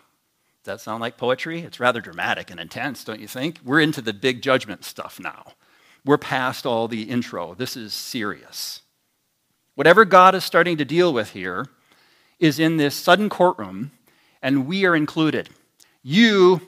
Does 0.64 0.76
that 0.76 0.80
sound 0.80 1.02
like 1.02 1.18
poetry? 1.18 1.60
It's 1.60 1.78
rather 1.78 2.00
dramatic 2.00 2.50
and 2.50 2.58
intense, 2.58 3.04
don't 3.04 3.20
you 3.20 3.28
think? 3.28 3.60
We're 3.66 3.82
into 3.82 4.02
the 4.02 4.14
big 4.14 4.42
judgment 4.42 4.86
stuff 4.86 5.20
now. 5.20 5.56
We're 6.06 6.18
past 6.18 6.66
all 6.66 6.88
the 6.88 7.02
intro. 7.02 7.54
This 7.54 7.76
is 7.76 7.94
serious. 7.94 8.84
Whatever 9.76 10.06
God 10.06 10.36
is 10.36 10.46
starting 10.46 10.78
to 10.78 10.86
deal 10.86 11.12
with 11.12 11.32
here 11.32 11.66
is 12.40 12.60
in 12.60 12.78
this 12.78 12.96
sudden 12.96 13.28
courtroom, 13.28 13.92
and 14.42 14.68
we 14.68 14.86
are 14.86 14.96
included. 14.96 15.50
You 16.02 16.62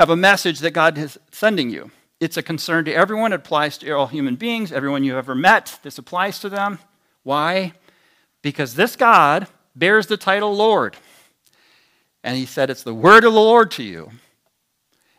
have 0.00 0.10
a 0.10 0.16
message 0.16 0.58
that 0.58 0.72
God 0.72 0.98
is 0.98 1.16
sending 1.30 1.70
you. 1.70 1.92
It's 2.18 2.36
a 2.36 2.42
concern 2.42 2.84
to 2.86 2.92
everyone. 2.92 3.32
It 3.32 3.36
applies 3.36 3.78
to 3.78 3.92
all 3.92 4.08
human 4.08 4.34
beings, 4.34 4.72
everyone 4.72 5.04
you've 5.04 5.14
ever 5.14 5.36
met. 5.36 5.78
This 5.84 5.98
applies 5.98 6.40
to 6.40 6.48
them. 6.48 6.80
Why? 7.22 7.74
Because 8.42 8.74
this 8.74 8.96
God 8.96 9.46
bears 9.76 10.08
the 10.08 10.16
title 10.16 10.52
Lord. 10.52 10.96
And 12.24 12.36
he 12.36 12.46
said, 12.46 12.70
It's 12.70 12.82
the 12.82 12.94
word 12.94 13.22
of 13.24 13.34
the 13.34 13.40
Lord 13.40 13.70
to 13.72 13.84
you. 13.84 14.10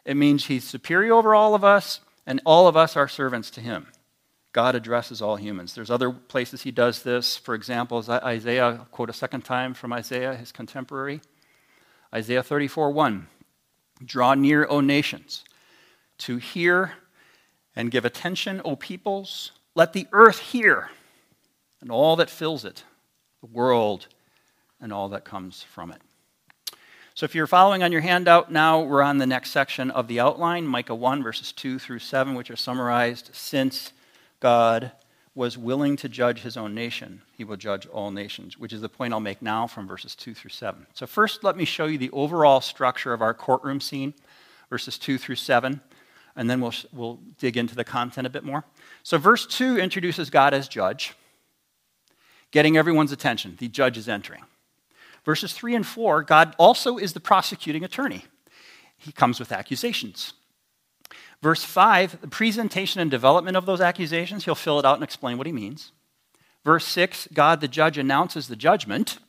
It 0.03 0.17
means 0.17 0.45
he's 0.45 0.63
superior 0.65 1.13
over 1.13 1.33
all 1.33 1.55
of 1.55 1.63
us 1.63 2.01
and 2.25 2.41
all 2.45 2.67
of 2.67 2.75
us 2.75 2.97
are 2.97 3.07
servants 3.07 3.51
to 3.51 3.61
him. 3.61 3.87
God 4.51 4.75
addresses 4.75 5.21
all 5.21 5.35
humans. 5.35 5.75
There's 5.75 5.91
other 5.91 6.11
places 6.11 6.63
he 6.63 6.71
does 6.71 7.03
this. 7.03 7.37
For 7.37 7.53
example, 7.53 8.03
Isaiah, 8.09 8.65
I'll 8.65 8.77
quote 8.85 9.09
a 9.09 9.13
second 9.13 9.41
time 9.41 9.73
from 9.73 9.93
Isaiah, 9.93 10.35
his 10.35 10.51
contemporary. 10.51 11.21
Isaiah 12.13 12.41
34 12.41 12.91
1. 12.91 13.27
Draw 14.03 14.33
near, 14.35 14.65
O 14.69 14.81
nations, 14.81 15.43
to 16.19 16.37
hear 16.37 16.93
and 17.75 17.91
give 17.91 18.05
attention, 18.05 18.61
O 18.65 18.75
peoples. 18.75 19.51
Let 19.75 19.93
the 19.93 20.07
earth 20.11 20.39
hear 20.39 20.89
and 21.81 21.91
all 21.91 22.15
that 22.15 22.29
fills 22.29 22.65
it, 22.65 22.83
the 23.41 23.47
world 23.47 24.07
and 24.79 24.91
all 24.91 25.09
that 25.09 25.25
comes 25.25 25.61
from 25.61 25.91
it. 25.91 26.01
So 27.15 27.23
if 27.23 27.33
you're 27.33 27.47
following 27.47 27.81
on 27.81 27.93
your 27.93 28.01
handout 28.01 28.51
now, 28.51 28.81
we're 28.81 29.01
on 29.01 29.19
the 29.19 29.25
next 29.25 29.51
section 29.51 29.89
of 29.89 30.09
the 30.09 30.19
outline, 30.19 30.67
Micah 30.67 30.93
1, 30.93 31.23
verses 31.23 31.53
2 31.53 31.79
through 31.79 31.99
7, 31.99 32.35
which 32.35 32.51
are 32.51 32.57
summarized 32.57 33.29
since 33.31 33.93
God 34.41 34.91
was 35.33 35.57
willing 35.57 35.95
to 35.95 36.09
judge 36.09 36.41
his 36.41 36.57
own 36.57 36.75
nation, 36.75 37.21
he 37.31 37.45
will 37.45 37.55
judge 37.55 37.85
all 37.87 38.11
nations, 38.11 38.59
which 38.59 38.73
is 38.73 38.81
the 38.81 38.89
point 38.89 39.13
I'll 39.13 39.21
make 39.21 39.41
now 39.41 39.65
from 39.65 39.87
verses 39.87 40.13
2 40.13 40.33
through 40.33 40.49
7. 40.49 40.87
So, 40.93 41.07
first, 41.07 41.41
let 41.41 41.55
me 41.55 41.63
show 41.63 41.85
you 41.85 41.97
the 41.97 42.11
overall 42.11 42.59
structure 42.59 43.13
of 43.13 43.21
our 43.21 43.33
courtroom 43.33 43.79
scene, 43.79 44.13
verses 44.69 44.97
2 44.97 45.17
through 45.17 45.35
7, 45.35 45.79
and 46.35 46.49
then 46.49 46.59
we'll, 46.59 46.73
we'll 46.91 47.19
dig 47.39 47.55
into 47.55 47.75
the 47.75 47.85
content 47.85 48.27
a 48.27 48.29
bit 48.29 48.43
more. 48.43 48.65
So, 49.03 49.17
verse 49.17 49.45
2 49.45 49.77
introduces 49.77 50.29
God 50.29 50.53
as 50.53 50.67
judge, 50.67 51.13
getting 52.51 52.75
everyone's 52.75 53.13
attention. 53.13 53.55
The 53.57 53.69
judge 53.69 53.97
is 53.97 54.09
entering. 54.09 54.43
Verses 55.25 55.53
3 55.53 55.75
and 55.75 55.85
4, 55.85 56.23
God 56.23 56.55
also 56.57 56.97
is 56.97 57.13
the 57.13 57.19
prosecuting 57.19 57.83
attorney. 57.83 58.25
He 58.97 59.11
comes 59.11 59.39
with 59.39 59.51
accusations. 59.51 60.33
Verse 61.41 61.63
5, 61.63 62.21
the 62.21 62.27
presentation 62.27 63.01
and 63.01 63.11
development 63.11 63.57
of 63.57 63.65
those 63.65 63.81
accusations, 63.81 64.45
he'll 64.45 64.55
fill 64.55 64.79
it 64.79 64.85
out 64.85 64.95
and 64.95 65.03
explain 65.03 65.37
what 65.37 65.47
he 65.47 65.53
means. 65.53 65.91
Verse 66.63 66.85
6, 66.85 67.27
God 67.33 67.61
the 67.61 67.67
judge 67.67 67.97
announces 67.97 68.47
the 68.47 68.55
judgment. 68.55 69.19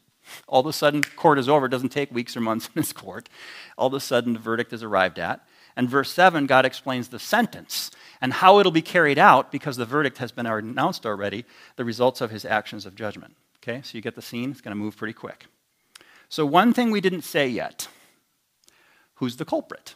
All 0.49 0.61
of 0.61 0.67
a 0.67 0.73
sudden, 0.73 1.03
court 1.03 1.39
is 1.39 1.49
over. 1.49 1.67
It 1.67 1.71
doesn't 1.71 1.91
take 1.91 2.13
weeks 2.13 2.37
or 2.37 2.41
months 2.41 2.67
in 2.67 2.73
this 2.75 2.93
court. 2.93 3.29
All 3.77 3.89
of 3.89 3.95
a 3.95 4.01
sudden, 4.01 4.33
the 4.33 4.39
verdict 4.39 4.73
is 4.73 4.83
arrived 4.83 5.19
at. 5.19 5.47
And 5.77 5.91
verse 5.91 6.11
7, 6.11 6.47
God 6.47 6.65
explains 6.65 7.09
the 7.09 7.19
sentence 7.19 7.91
and 8.21 8.33
how 8.33 8.59
it'll 8.59 8.73
be 8.73 8.83
carried 8.83 9.19
out 9.19 9.53
because 9.53 9.77
the 9.77 9.85
verdict 9.85 10.19
has 10.19 10.33
been 10.33 10.47
announced 10.47 11.05
already, 11.05 11.45
the 11.77 11.85
results 11.85 12.21
of 12.21 12.31
his 12.31 12.45
actions 12.45 12.87
of 12.87 12.95
judgment. 12.95 13.37
Okay, 13.59 13.83
so 13.83 13.97
you 13.97 14.01
get 14.01 14.15
the 14.15 14.23
scene. 14.23 14.51
It's 14.51 14.63
going 14.63 14.75
to 14.75 14.83
move 14.83 14.97
pretty 14.97 15.13
quick. 15.13 15.47
So, 16.29 16.45
one 16.45 16.73
thing 16.73 16.91
we 16.91 17.01
didn't 17.01 17.23
say 17.23 17.49
yet 17.49 17.89
who's 19.17 19.37
the 19.37 19.45
culprit? 19.45 19.95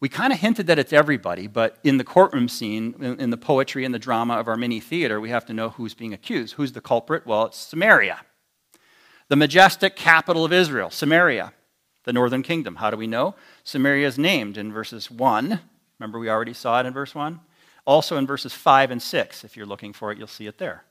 We 0.00 0.08
kind 0.08 0.32
of 0.32 0.40
hinted 0.40 0.66
that 0.68 0.78
it's 0.78 0.94
everybody, 0.94 1.46
but 1.46 1.78
in 1.84 1.98
the 1.98 2.04
courtroom 2.04 2.48
scene, 2.48 2.94
in, 3.00 3.20
in 3.20 3.30
the 3.30 3.36
poetry 3.36 3.84
and 3.84 3.94
the 3.94 3.98
drama 3.98 4.38
of 4.38 4.48
our 4.48 4.56
mini 4.56 4.80
theater, 4.80 5.20
we 5.20 5.28
have 5.28 5.44
to 5.46 5.52
know 5.52 5.70
who's 5.70 5.92
being 5.92 6.14
accused. 6.14 6.54
Who's 6.54 6.72
the 6.72 6.80
culprit? 6.80 7.26
Well, 7.26 7.46
it's 7.46 7.58
Samaria, 7.58 8.20
the 9.28 9.36
majestic 9.36 9.96
capital 9.96 10.44
of 10.44 10.54
Israel, 10.54 10.88
Samaria, 10.88 11.52
the 12.04 12.14
northern 12.14 12.42
kingdom. 12.42 12.76
How 12.76 12.90
do 12.90 12.96
we 12.96 13.06
know? 13.06 13.34
Samaria 13.62 14.06
is 14.06 14.18
named 14.18 14.56
in 14.56 14.72
verses 14.72 15.10
1. 15.10 15.60
Remember, 15.98 16.18
we 16.18 16.30
already 16.30 16.54
saw 16.54 16.80
it 16.80 16.86
in 16.86 16.94
verse 16.94 17.14
1? 17.14 17.38
Also 17.84 18.16
in 18.16 18.26
verses 18.26 18.54
5 18.54 18.90
and 18.90 19.02
6. 19.02 19.44
If 19.44 19.54
you're 19.54 19.66
looking 19.66 19.92
for 19.92 20.10
it, 20.10 20.16
you'll 20.18 20.26
see 20.26 20.46
it 20.46 20.56
there. 20.56 20.84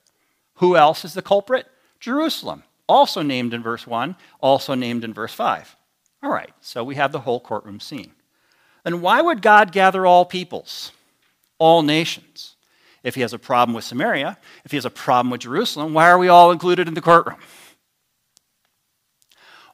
Who 0.56 0.76
else 0.76 1.04
is 1.04 1.16
the 1.16 1.24
culprit? 1.24 1.66
Jerusalem, 2.00 2.64
also 2.90 3.22
named 3.22 3.54
in 3.54 3.64
verse 3.64 3.88
1, 3.88 4.16
also 4.42 4.74
named 4.74 5.04
in 5.04 5.14
verse 5.14 5.34
5. 5.34 5.76
All 6.24 6.32
right, 6.32 6.52
so 6.60 6.84
we 6.84 6.96
have 6.96 7.14
the 7.14 7.22
whole 7.22 7.40
courtroom 7.40 7.80
scene. 7.80 8.12
Then 8.84 9.00
why 9.00 9.22
would 9.22 9.42
God 9.42 9.72
gather 9.72 10.06
all 10.06 10.26
peoples, 10.26 10.92
all 11.60 11.84
nations? 11.84 12.56
If 13.04 13.16
he 13.16 13.22
has 13.22 13.32
a 13.32 13.40
problem 13.40 13.74
with 13.74 13.86
Samaria, 13.86 14.38
if 14.66 14.72
he 14.72 14.78
has 14.78 14.86
a 14.86 14.90
problem 14.90 15.30
with 15.30 15.42
Jerusalem, 15.42 15.94
why 15.94 16.10
are 16.10 16.18
we 16.18 16.28
all 16.28 16.52
included 16.52 16.88
in 16.88 16.96
the 16.96 17.02
courtroom? 17.02 17.40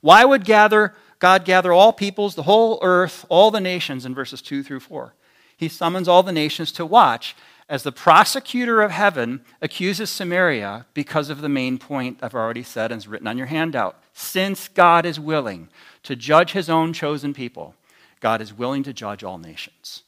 Why 0.02 0.24
would 0.24 0.46
gather, 0.46 0.94
God 1.18 1.46
gather 1.46 1.74
all 1.74 1.92
peoples, 1.92 2.36
the 2.36 2.44
whole 2.44 2.78
earth, 2.84 3.26
all 3.30 3.50
the 3.50 3.60
nations 3.60 4.06
in 4.06 4.14
verses 4.14 4.44
2 4.44 4.62
through 4.62 4.82
4? 4.82 5.16
He 5.58 5.70
summons 5.70 6.08
all 6.08 6.22
the 6.22 6.32
nations 6.32 6.72
to 6.74 6.86
watch 6.86 7.36
as 7.68 7.84
the 7.84 7.92
prosecutor 7.92 8.82
of 8.82 8.92
heaven 8.92 9.44
accuses 9.62 10.10
Samaria 10.10 10.86
because 10.94 11.30
of 11.30 11.42
the 11.42 11.50
main 11.50 11.78
point 11.78 12.20
I've 12.22 12.36
already 12.36 12.64
said 12.64 12.92
and 12.92 13.00
is 13.00 13.08
written 13.08 13.28
on 13.28 13.38
your 13.38 13.48
handout. 13.48 14.00
Since 14.14 14.68
God 14.68 15.06
is 15.06 15.20
willing 15.20 15.70
to 16.04 16.16
judge 16.16 16.52
his 16.52 16.70
own 16.70 16.94
chosen 16.94 17.34
people, 17.34 17.76
God 18.20 18.40
is 18.40 18.54
willing 18.54 18.84
to 18.84 18.94
judge 18.94 19.24
all 19.24 19.38
nations. 19.38 20.04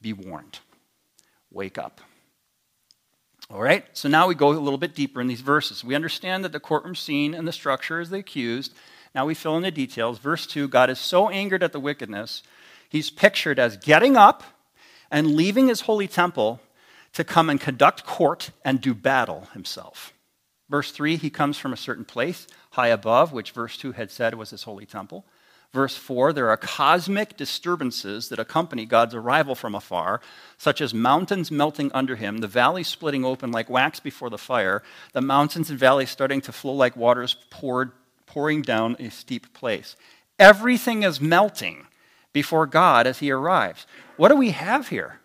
Be 0.00 0.12
warned. 0.12 0.60
Wake 1.50 1.76
up. 1.76 2.00
All 3.48 3.62
right, 3.62 3.84
so 3.92 4.08
now 4.08 4.26
we 4.26 4.34
go 4.34 4.50
a 4.50 4.58
little 4.58 4.78
bit 4.78 4.94
deeper 4.94 5.20
in 5.20 5.28
these 5.28 5.40
verses. 5.40 5.84
We 5.84 5.94
understand 5.94 6.44
that 6.44 6.52
the 6.52 6.58
courtroom 6.58 6.96
scene 6.96 7.32
and 7.32 7.46
the 7.46 7.52
structure 7.52 8.00
is 8.00 8.10
the 8.10 8.18
accused. 8.18 8.74
Now 9.14 9.26
we 9.26 9.34
fill 9.34 9.56
in 9.56 9.62
the 9.62 9.70
details. 9.70 10.18
Verse 10.18 10.46
2 10.46 10.66
God 10.66 10.90
is 10.90 10.98
so 10.98 11.28
angered 11.28 11.62
at 11.62 11.72
the 11.72 11.78
wickedness, 11.78 12.42
he's 12.88 13.10
pictured 13.10 13.58
as 13.58 13.76
getting 13.76 14.16
up 14.16 14.42
and 15.10 15.36
leaving 15.36 15.68
his 15.68 15.82
holy 15.82 16.08
temple 16.08 16.60
to 17.16 17.24
come 17.24 17.48
and 17.48 17.58
conduct 17.58 18.04
court 18.04 18.50
and 18.62 18.78
do 18.78 18.92
battle 18.92 19.48
himself. 19.54 20.12
Verse 20.68 20.92
3, 20.92 21.16
he 21.16 21.30
comes 21.30 21.56
from 21.56 21.72
a 21.72 21.76
certain 21.76 22.04
place 22.04 22.46
high 22.72 22.88
above, 22.88 23.32
which 23.32 23.52
verse 23.52 23.78
2 23.78 23.92
had 23.92 24.10
said 24.10 24.34
was 24.34 24.50
his 24.50 24.64
holy 24.64 24.84
temple. 24.84 25.24
Verse 25.72 25.96
4, 25.96 26.34
there 26.34 26.50
are 26.50 26.58
cosmic 26.58 27.34
disturbances 27.38 28.28
that 28.28 28.38
accompany 28.38 28.84
God's 28.84 29.14
arrival 29.14 29.54
from 29.54 29.74
afar, 29.74 30.20
such 30.58 30.82
as 30.82 30.92
mountains 30.92 31.50
melting 31.50 31.90
under 31.94 32.16
him, 32.16 32.38
the 32.38 32.46
valleys 32.46 32.86
splitting 32.86 33.24
open 33.24 33.50
like 33.50 33.70
wax 33.70 33.98
before 33.98 34.28
the 34.28 34.36
fire, 34.36 34.82
the 35.14 35.22
mountains 35.22 35.70
and 35.70 35.78
valleys 35.78 36.10
starting 36.10 36.42
to 36.42 36.52
flow 36.52 36.74
like 36.74 36.96
waters 36.96 37.34
poured, 37.48 37.92
pouring 38.26 38.60
down 38.60 38.94
a 38.98 39.10
steep 39.10 39.54
place. 39.54 39.96
Everything 40.38 41.02
is 41.02 41.18
melting 41.18 41.86
before 42.34 42.66
God 42.66 43.06
as 43.06 43.20
he 43.20 43.30
arrives. 43.30 43.86
What 44.18 44.28
do 44.28 44.36
we 44.36 44.50
have 44.50 44.88
here? 44.88 45.20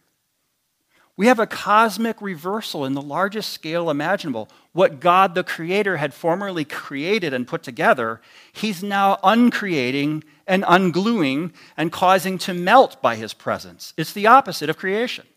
We 1.22 1.28
have 1.28 1.38
a 1.38 1.46
cosmic 1.46 2.20
reversal 2.20 2.84
in 2.84 2.96
the 2.96 3.02
largest 3.02 3.54
scale 3.54 3.92
imaginable. 3.92 4.50
What 4.74 5.00
God 5.00 5.36
the 5.36 5.44
Creator 5.44 5.98
had 5.98 6.16
formerly 6.16 6.66
created 6.66 7.32
and 7.32 7.48
put 7.48 7.62
together, 7.62 8.22
He's 8.52 8.82
now 8.82 9.20
uncreating 9.24 10.24
and 10.48 10.64
ungluing 10.64 11.52
and 11.78 11.92
causing 11.92 12.40
to 12.40 12.56
melt 12.56 13.04
by 13.04 13.18
His 13.18 13.36
presence. 13.36 13.94
It's 13.98 14.14
the 14.14 14.26
opposite 14.26 14.68
of 14.68 14.78
creation. 14.78 15.28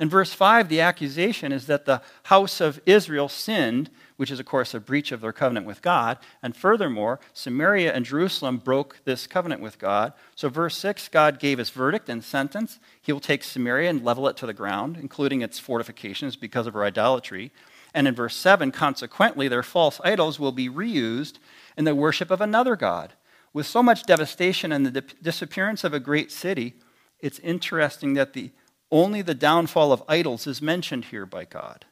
In 0.00 0.08
verse 0.08 0.32
5, 0.32 0.68
the 0.68 0.80
accusation 0.80 1.52
is 1.52 1.66
that 1.66 1.84
the 1.84 2.02
house 2.24 2.60
of 2.60 2.80
Israel 2.86 3.28
sinned 3.28 3.90
which 4.18 4.32
is, 4.32 4.40
of 4.40 4.46
course, 4.46 4.74
a 4.74 4.80
breach 4.80 5.12
of 5.12 5.20
their 5.20 5.32
covenant 5.32 5.64
with 5.64 5.80
God. 5.80 6.18
And 6.42 6.54
furthermore, 6.54 7.20
Samaria 7.32 7.94
and 7.94 8.04
Jerusalem 8.04 8.58
broke 8.58 8.98
this 9.04 9.28
covenant 9.28 9.62
with 9.62 9.78
God. 9.78 10.12
So, 10.34 10.48
verse 10.48 10.76
6, 10.76 11.08
God 11.08 11.38
gave 11.38 11.58
his 11.58 11.70
verdict 11.70 12.08
and 12.08 12.22
sentence. 12.22 12.80
He 13.00 13.12
will 13.12 13.20
take 13.20 13.44
Samaria 13.44 13.88
and 13.88 14.04
level 14.04 14.26
it 14.26 14.36
to 14.38 14.46
the 14.46 14.52
ground, 14.52 14.98
including 15.00 15.40
its 15.40 15.60
fortifications 15.60 16.34
because 16.34 16.66
of 16.66 16.74
her 16.74 16.84
idolatry. 16.84 17.52
And 17.94 18.08
in 18.08 18.14
verse 18.16 18.34
7, 18.34 18.72
consequently, 18.72 19.46
their 19.46 19.62
false 19.62 20.00
idols 20.02 20.40
will 20.40 20.52
be 20.52 20.68
reused 20.68 21.34
in 21.76 21.84
the 21.84 21.94
worship 21.94 22.32
of 22.32 22.40
another 22.40 22.74
God. 22.74 23.12
With 23.52 23.66
so 23.66 23.84
much 23.84 24.02
devastation 24.02 24.72
and 24.72 24.84
the 24.84 25.00
disappearance 25.22 25.84
of 25.84 25.94
a 25.94 26.00
great 26.00 26.32
city, 26.32 26.74
it's 27.20 27.38
interesting 27.38 28.14
that 28.14 28.32
the, 28.32 28.50
only 28.90 29.22
the 29.22 29.34
downfall 29.34 29.92
of 29.92 30.02
idols 30.08 30.46
is 30.46 30.62
mentioned 30.62 31.06
here 31.06 31.26
by 31.26 31.44
God. 31.44 31.84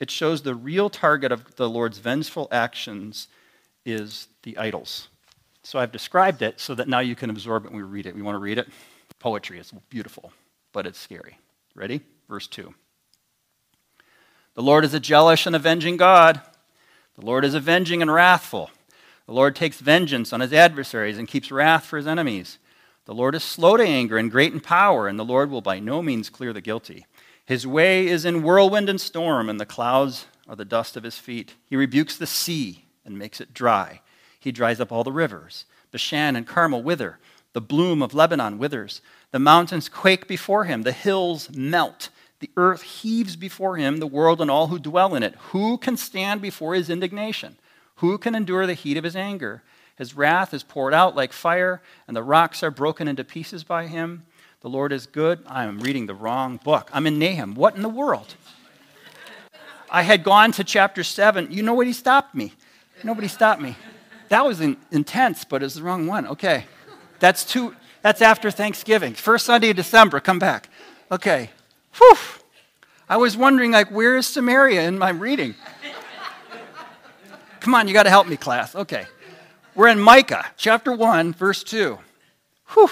It 0.00 0.10
shows 0.10 0.42
the 0.42 0.54
real 0.54 0.90
target 0.90 1.32
of 1.32 1.56
the 1.56 1.68
Lord's 1.68 1.98
vengeful 1.98 2.48
actions 2.50 3.28
is 3.84 4.28
the 4.42 4.58
idols. 4.58 5.08
So 5.62 5.78
I've 5.78 5.92
described 5.92 6.42
it 6.42 6.60
so 6.60 6.74
that 6.74 6.88
now 6.88 7.00
you 7.00 7.14
can 7.14 7.30
absorb 7.30 7.64
it 7.64 7.72
when 7.72 7.82
we 7.82 7.88
read 7.88 8.06
it. 8.06 8.14
We 8.14 8.22
want 8.22 8.34
to 8.34 8.40
read 8.40 8.58
it? 8.58 8.68
Poetry 9.18 9.58
is 9.58 9.72
beautiful, 9.88 10.32
but 10.72 10.86
it's 10.86 10.98
scary. 10.98 11.38
Ready? 11.74 12.02
Verse 12.28 12.46
2. 12.46 12.74
The 14.54 14.62
Lord 14.62 14.84
is 14.84 14.94
a 14.94 15.00
jealous 15.00 15.46
and 15.46 15.56
avenging 15.56 15.96
God. 15.96 16.40
The 17.18 17.24
Lord 17.24 17.44
is 17.44 17.54
avenging 17.54 18.02
and 18.02 18.12
wrathful. 18.12 18.70
The 19.26 19.32
Lord 19.32 19.56
takes 19.56 19.80
vengeance 19.80 20.32
on 20.32 20.40
his 20.40 20.52
adversaries 20.52 21.18
and 21.18 21.26
keeps 21.26 21.50
wrath 21.50 21.84
for 21.84 21.96
his 21.96 22.06
enemies. 22.06 22.58
The 23.06 23.14
Lord 23.14 23.34
is 23.36 23.44
slow 23.44 23.76
to 23.76 23.84
anger 23.84 24.18
and 24.18 24.30
great 24.30 24.52
in 24.52 24.60
power, 24.60 25.06
and 25.06 25.18
the 25.18 25.24
Lord 25.24 25.48
will 25.48 25.60
by 25.60 25.78
no 25.78 26.02
means 26.02 26.28
clear 26.28 26.52
the 26.52 26.60
guilty. 26.60 27.06
His 27.44 27.64
way 27.66 28.08
is 28.08 28.24
in 28.24 28.42
whirlwind 28.42 28.88
and 28.88 29.00
storm, 29.00 29.48
and 29.48 29.60
the 29.60 29.64
clouds 29.64 30.26
are 30.48 30.56
the 30.56 30.64
dust 30.64 30.96
of 30.96 31.04
his 31.04 31.16
feet. 31.16 31.54
He 31.66 31.76
rebukes 31.76 32.16
the 32.16 32.26
sea 32.26 32.84
and 33.04 33.16
makes 33.16 33.40
it 33.40 33.54
dry. 33.54 34.00
He 34.40 34.50
dries 34.50 34.80
up 34.80 34.90
all 34.90 35.04
the 35.04 35.12
rivers. 35.12 35.64
Bashan 35.92 36.34
and 36.34 36.46
Carmel 36.46 36.82
wither. 36.82 37.20
The 37.52 37.60
bloom 37.60 38.02
of 38.02 38.12
Lebanon 38.12 38.58
withers. 38.58 39.00
The 39.30 39.38
mountains 39.38 39.88
quake 39.88 40.26
before 40.26 40.64
him. 40.64 40.82
The 40.82 40.92
hills 40.92 41.48
melt. 41.54 42.10
The 42.40 42.50
earth 42.56 42.82
heaves 42.82 43.36
before 43.36 43.76
him, 43.76 43.98
the 43.98 44.06
world 44.06 44.40
and 44.40 44.50
all 44.50 44.66
who 44.66 44.78
dwell 44.78 45.14
in 45.14 45.22
it. 45.22 45.36
Who 45.52 45.78
can 45.78 45.96
stand 45.96 46.42
before 46.42 46.74
his 46.74 46.90
indignation? 46.90 47.56
Who 47.96 48.18
can 48.18 48.34
endure 48.34 48.66
the 48.66 48.74
heat 48.74 48.96
of 48.96 49.04
his 49.04 49.16
anger? 49.16 49.62
His 49.96 50.16
wrath 50.16 50.52
is 50.52 50.62
poured 50.62 50.94
out 50.94 51.16
like 51.16 51.32
fire, 51.32 51.80
and 52.06 52.16
the 52.16 52.22
rocks 52.22 52.62
are 52.62 52.70
broken 52.70 53.08
into 53.08 53.24
pieces 53.24 53.64
by 53.64 53.86
him. 53.86 54.26
The 54.60 54.68
Lord 54.68 54.92
is 54.92 55.06
good. 55.06 55.40
I 55.46 55.64
am 55.64 55.80
reading 55.80 56.06
the 56.06 56.14
wrong 56.14 56.58
book. 56.62 56.90
I'm 56.92 57.06
in 57.06 57.18
Nahum. 57.18 57.54
What 57.54 57.76
in 57.76 57.82
the 57.82 57.88
world? 57.88 58.34
I 59.90 60.02
had 60.02 60.24
gone 60.24 60.52
to 60.52 60.64
chapter 60.64 61.04
7. 61.04 61.48
You 61.50 61.62
know 61.62 61.74
what? 61.74 61.86
He 61.86 61.92
stopped 61.92 62.34
me. 62.34 62.52
Nobody 63.04 63.28
stopped 63.28 63.62
me. 63.62 63.76
That 64.28 64.44
was 64.44 64.60
in, 64.60 64.76
intense, 64.90 65.44
but 65.44 65.62
it's 65.62 65.74
the 65.74 65.82
wrong 65.82 66.06
one. 66.06 66.26
Okay. 66.26 66.64
That's 67.20 67.44
two. 67.44 67.76
That's 68.02 68.20
after 68.20 68.50
Thanksgiving. 68.50 69.14
First 69.14 69.46
Sunday 69.46 69.70
of 69.70 69.76
December. 69.76 70.20
Come 70.20 70.38
back. 70.38 70.68
Okay. 71.10 71.50
Whew. 71.96 72.16
I 73.08 73.16
was 73.16 73.36
wondering, 73.36 73.70
like, 73.70 73.90
where 73.90 74.16
is 74.16 74.26
Samaria 74.26 74.82
in 74.82 74.98
my 74.98 75.10
reading? 75.10 75.54
Come 77.60 77.74
on, 77.74 77.86
you 77.86 77.94
got 77.94 78.02
to 78.02 78.10
help 78.10 78.26
me, 78.26 78.36
class. 78.36 78.74
Okay. 78.74 79.06
We're 79.76 79.88
in 79.88 80.00
Micah, 80.00 80.46
chapter 80.56 80.90
1, 80.90 81.34
verse 81.34 81.62
2. 81.62 81.98
Whew. 82.68 82.90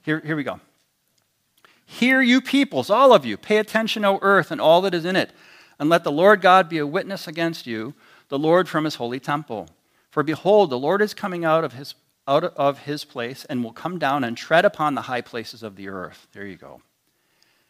Here, 0.00 0.22
here 0.24 0.34
we 0.34 0.44
go. 0.44 0.60
Hear, 1.84 2.22
you 2.22 2.40
peoples, 2.40 2.88
all 2.88 3.12
of 3.12 3.26
you, 3.26 3.36
pay 3.36 3.58
attention, 3.58 4.02
O 4.02 4.18
earth, 4.22 4.50
and 4.50 4.58
all 4.58 4.80
that 4.80 4.94
is 4.94 5.04
in 5.04 5.14
it, 5.14 5.30
and 5.78 5.90
let 5.90 6.04
the 6.04 6.10
Lord 6.10 6.40
God 6.40 6.70
be 6.70 6.78
a 6.78 6.86
witness 6.86 7.28
against 7.28 7.66
you, 7.66 7.92
the 8.30 8.38
Lord 8.38 8.66
from 8.66 8.84
his 8.84 8.94
holy 8.94 9.20
temple. 9.20 9.68
For 10.10 10.22
behold, 10.22 10.70
the 10.70 10.78
Lord 10.78 11.02
is 11.02 11.12
coming 11.12 11.44
out 11.44 11.64
of 11.64 11.74
his, 11.74 11.94
out 12.26 12.44
of 12.44 12.78
his 12.78 13.04
place 13.04 13.44
and 13.44 13.62
will 13.62 13.72
come 13.72 13.98
down 13.98 14.24
and 14.24 14.38
tread 14.38 14.64
upon 14.64 14.94
the 14.94 15.02
high 15.02 15.20
places 15.20 15.62
of 15.62 15.76
the 15.76 15.90
earth. 15.90 16.28
There 16.32 16.46
you 16.46 16.56
go. 16.56 16.80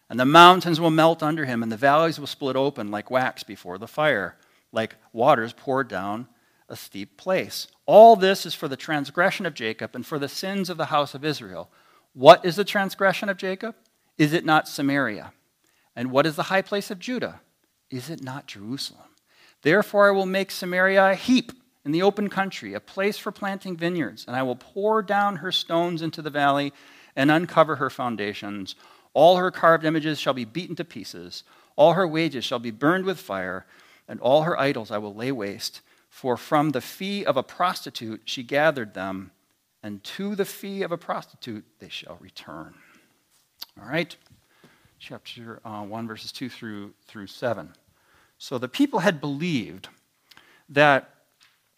And 0.09 0.21
the 0.21 0.25
mountains 0.25 0.79
will 0.79 0.91
melt 0.91 1.21
under 1.21 1.47
him, 1.47 1.65
and 1.65 1.73
the 1.73 1.77
valleys 1.77 2.21
will 2.21 2.29
split 2.29 2.55
open 2.55 2.93
like 2.93 3.11
wax 3.11 3.43
before 3.43 3.77
the 3.77 3.89
fire, 3.89 4.37
like 4.71 4.95
waters 5.13 5.53
poured 5.53 5.89
down 5.89 6.29
a 6.69 6.77
steep 6.77 7.17
place. 7.17 7.67
All 7.87 8.17
this 8.17 8.45
is 8.45 8.55
for 8.55 8.69
the 8.69 8.77
transgression 8.77 9.47
of 9.47 9.55
Jacob 9.55 9.95
and 9.95 10.05
for 10.05 10.19
the 10.19 10.29
sins 10.29 10.69
of 10.69 10.77
the 10.77 10.87
house 10.87 11.15
of 11.15 11.25
Israel. 11.25 11.71
What 12.13 12.45
is 12.45 12.57
the 12.57 12.65
transgression 12.65 13.29
of 13.29 13.37
Jacob? 13.37 13.77
Is 14.19 14.33
it 14.33 14.45
not 14.45 14.69
Samaria? 14.69 15.33
And 15.95 16.11
what 16.11 16.27
is 16.27 16.37
the 16.37 16.45
high 16.45 16.63
place 16.63 16.91
of 16.91 16.99
Judah? 16.99 17.41
Is 17.91 18.11
it 18.11 18.23
not 18.23 18.47
Jerusalem? 18.47 19.09
Therefore, 19.63 20.09
I 20.09 20.11
will 20.11 20.27
make 20.27 20.51
Samaria 20.51 21.11
a 21.11 21.15
heap 21.15 21.53
in 21.85 21.93
the 21.93 22.03
open 22.03 22.29
country, 22.29 22.75
a 22.75 22.81
place 22.81 23.17
for 23.17 23.31
planting 23.31 23.77
vineyards, 23.77 24.25
and 24.27 24.35
I 24.35 24.43
will 24.43 24.57
pour 24.57 25.03
down 25.03 25.37
her 25.37 25.53
stones 25.53 26.03
into 26.03 26.21
the 26.21 26.31
valley 26.31 26.73
and 27.15 27.31
uncover 27.31 27.77
her 27.77 27.89
foundations. 27.89 28.75
All 29.15 29.37
her 29.37 29.51
carved 29.51 29.85
images 29.85 30.21
shall 30.21 30.35
be 30.35 30.45
beaten 30.45 30.77
to 30.77 30.85
pieces, 30.85 31.45
all 31.77 31.93
her 31.93 32.09
wages 32.09 32.45
shall 32.45 32.59
be 32.59 32.71
burned 32.71 33.05
with 33.05 33.21
fire, 33.21 33.67
and 34.09 34.19
all 34.21 34.43
her 34.43 34.59
idols 34.59 34.91
I 34.91 34.99
will 34.99 35.15
lay 35.15 35.31
waste. 35.31 35.81
For 36.17 36.39
from 36.39 36.71
the 36.71 36.81
fee 36.81 37.27
of 37.27 37.37
a 37.37 37.43
prostitute 37.43 38.23
she 38.25 38.43
gathered 38.43 38.95
them, 38.95 39.33
and 39.83 40.03
to 40.05 40.35
the 40.35 40.47
fee 40.47 40.81
of 40.81 40.91
a 40.91 40.97
prostitute 40.97 41.67
they 41.79 41.91
shall 41.91 42.17
return. 42.23 42.73
All 43.79 43.87
right? 43.87 44.17
Chapter 44.99 45.61
uh, 45.63 45.83
1, 45.83 46.07
verses 46.07 46.33
2 46.33 46.49
through, 46.49 46.95
through 47.07 47.27
7. 47.27 47.71
So 48.39 48.57
the 48.57 48.67
people 48.67 49.01
had 49.01 49.21
believed 49.21 49.91
that 50.71 51.11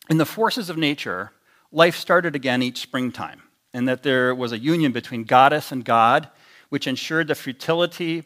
in 0.08 0.18
the 0.18 0.24
forces 0.24 0.70
of 0.70 0.78
nature, 0.78 1.32
life 1.72 1.96
started 1.96 2.36
again 2.36 2.62
each 2.62 2.78
springtime, 2.78 3.42
and 3.74 3.88
that 3.88 4.04
there 4.04 4.32
was 4.32 4.52
a 4.52 4.58
union 4.60 4.92
between 4.92 5.24
goddess 5.24 5.72
and 5.72 5.84
God, 5.84 6.28
which 6.68 6.86
ensured 6.86 7.26
the 7.26 7.34
fertility, 7.34 8.22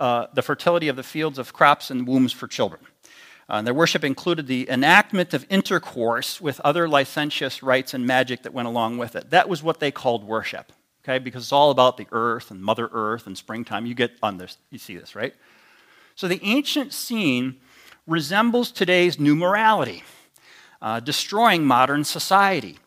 uh, 0.00 0.26
the 0.34 0.42
fertility 0.42 0.88
of 0.88 0.96
the 0.96 1.04
fields 1.04 1.38
of 1.38 1.52
crops 1.52 1.92
and 1.92 2.08
wombs 2.08 2.32
for 2.32 2.48
children. 2.48 2.84
Uh, 3.48 3.60
their 3.62 3.74
worship 3.74 4.04
included 4.04 4.46
the 4.46 4.68
enactment 4.70 5.34
of 5.34 5.46
intercourse 5.50 6.40
with 6.40 6.60
other 6.60 6.88
licentious 6.88 7.62
rites 7.62 7.92
and 7.92 8.06
magic 8.06 8.42
that 8.42 8.54
went 8.54 8.68
along 8.68 8.98
with 8.98 9.14
it. 9.14 9.30
That 9.30 9.48
was 9.48 9.62
what 9.62 9.80
they 9.80 9.90
called 9.90 10.24
worship, 10.24 10.72
okay? 11.04 11.18
Because 11.18 11.44
it's 11.44 11.52
all 11.52 11.70
about 11.70 11.96
the 11.96 12.06
earth 12.10 12.50
and 12.50 12.62
Mother 12.62 12.88
Earth 12.92 13.26
and 13.26 13.36
springtime. 13.36 13.84
You 13.84 13.94
get 13.94 14.12
on 14.22 14.38
this, 14.38 14.56
you 14.70 14.78
see 14.78 14.96
this, 14.96 15.14
right? 15.14 15.34
So 16.14 16.26
the 16.28 16.40
ancient 16.42 16.92
scene 16.92 17.56
resembles 18.06 18.70
today's 18.70 19.18
new 19.18 19.34
morality 19.34 20.04
uh, 20.80 21.00
destroying 21.00 21.64
modern 21.64 22.04
society 22.04 22.78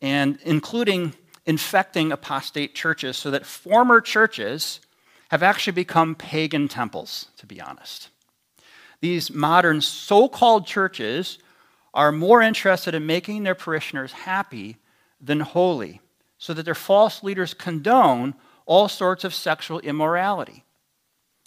and 0.00 0.38
including 0.44 1.14
infecting 1.44 2.12
apostate 2.12 2.74
churches 2.74 3.16
so 3.16 3.30
that 3.32 3.44
former 3.44 4.00
churches 4.00 4.80
have 5.30 5.42
actually 5.42 5.72
become 5.72 6.14
pagan 6.14 6.68
temples, 6.68 7.26
to 7.36 7.46
be 7.46 7.60
honest. 7.60 8.08
These 9.02 9.32
modern 9.32 9.80
so 9.80 10.28
called 10.28 10.64
churches 10.64 11.38
are 11.92 12.12
more 12.12 12.40
interested 12.40 12.94
in 12.94 13.04
making 13.04 13.42
their 13.42 13.56
parishioners 13.56 14.12
happy 14.12 14.76
than 15.20 15.40
holy, 15.40 16.00
so 16.38 16.54
that 16.54 16.62
their 16.62 16.74
false 16.74 17.22
leaders 17.22 17.52
condone 17.52 18.34
all 18.64 18.88
sorts 18.88 19.24
of 19.24 19.34
sexual 19.34 19.80
immorality. 19.80 20.64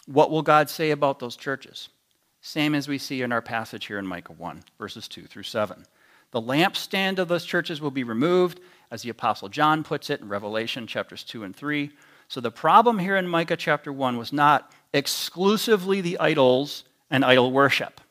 What 0.06 0.30
will 0.30 0.42
God 0.42 0.70
say 0.70 0.92
about 0.92 1.20
those 1.20 1.38
churches? 1.38 1.88
Same 2.42 2.76
as 2.76 2.90
we 2.90 2.98
see 2.98 3.22
in 3.22 3.32
our 3.32 3.42
passage 3.42 3.86
here 3.86 4.00
in 4.00 4.06
Micah 4.06 4.34
1, 4.34 4.62
verses 4.78 5.08
2 5.08 5.24
through 5.24 5.44
7. 5.44 5.86
The 6.32 6.42
lampstand 6.42 7.20
of 7.20 7.30
those 7.30 7.46
churches 7.46 7.80
will 7.80 7.90
be 7.90 8.04
removed, 8.04 8.60
as 8.92 9.02
the 9.02 9.10
Apostle 9.10 9.48
John 9.48 9.82
puts 9.82 10.10
it 10.10 10.20
in 10.20 10.28
Revelation 10.28 10.88
chapters 10.88 11.24
2 11.24 11.46
and 11.46 11.56
3. 11.56 11.90
So 12.28 12.42
the 12.42 12.52
problem 12.52 13.00
here 13.00 13.16
in 13.16 13.30
Micah 13.30 13.56
chapter 13.56 13.94
1 13.94 14.18
was 14.18 14.34
not 14.34 14.74
exclusively 14.94 16.02
the 16.02 16.20
idols 16.20 16.84
and 17.10 17.24
idol 17.24 17.52
worship, 17.52 18.02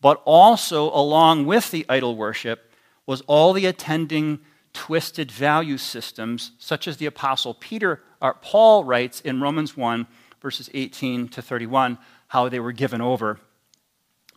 but 0.00 0.22
also, 0.24 0.90
along 0.90 1.46
with 1.46 1.70
the 1.70 1.86
idol 1.88 2.16
worship, 2.16 2.72
was 3.06 3.20
all 3.22 3.52
the 3.52 3.66
attending 3.66 4.40
twisted 4.72 5.30
value 5.30 5.76
systems, 5.76 6.52
such 6.58 6.86
as 6.86 6.96
the 6.96 7.06
Apostle 7.06 7.54
Peter, 7.54 8.02
or 8.20 8.34
Paul 8.34 8.84
writes 8.84 9.20
in 9.20 9.40
Romans 9.40 9.76
1, 9.76 10.06
verses 10.40 10.70
18 10.72 11.28
to 11.28 11.42
31, 11.42 11.98
how 12.28 12.48
they 12.48 12.60
were 12.60 12.72
given 12.72 13.00
over 13.00 13.40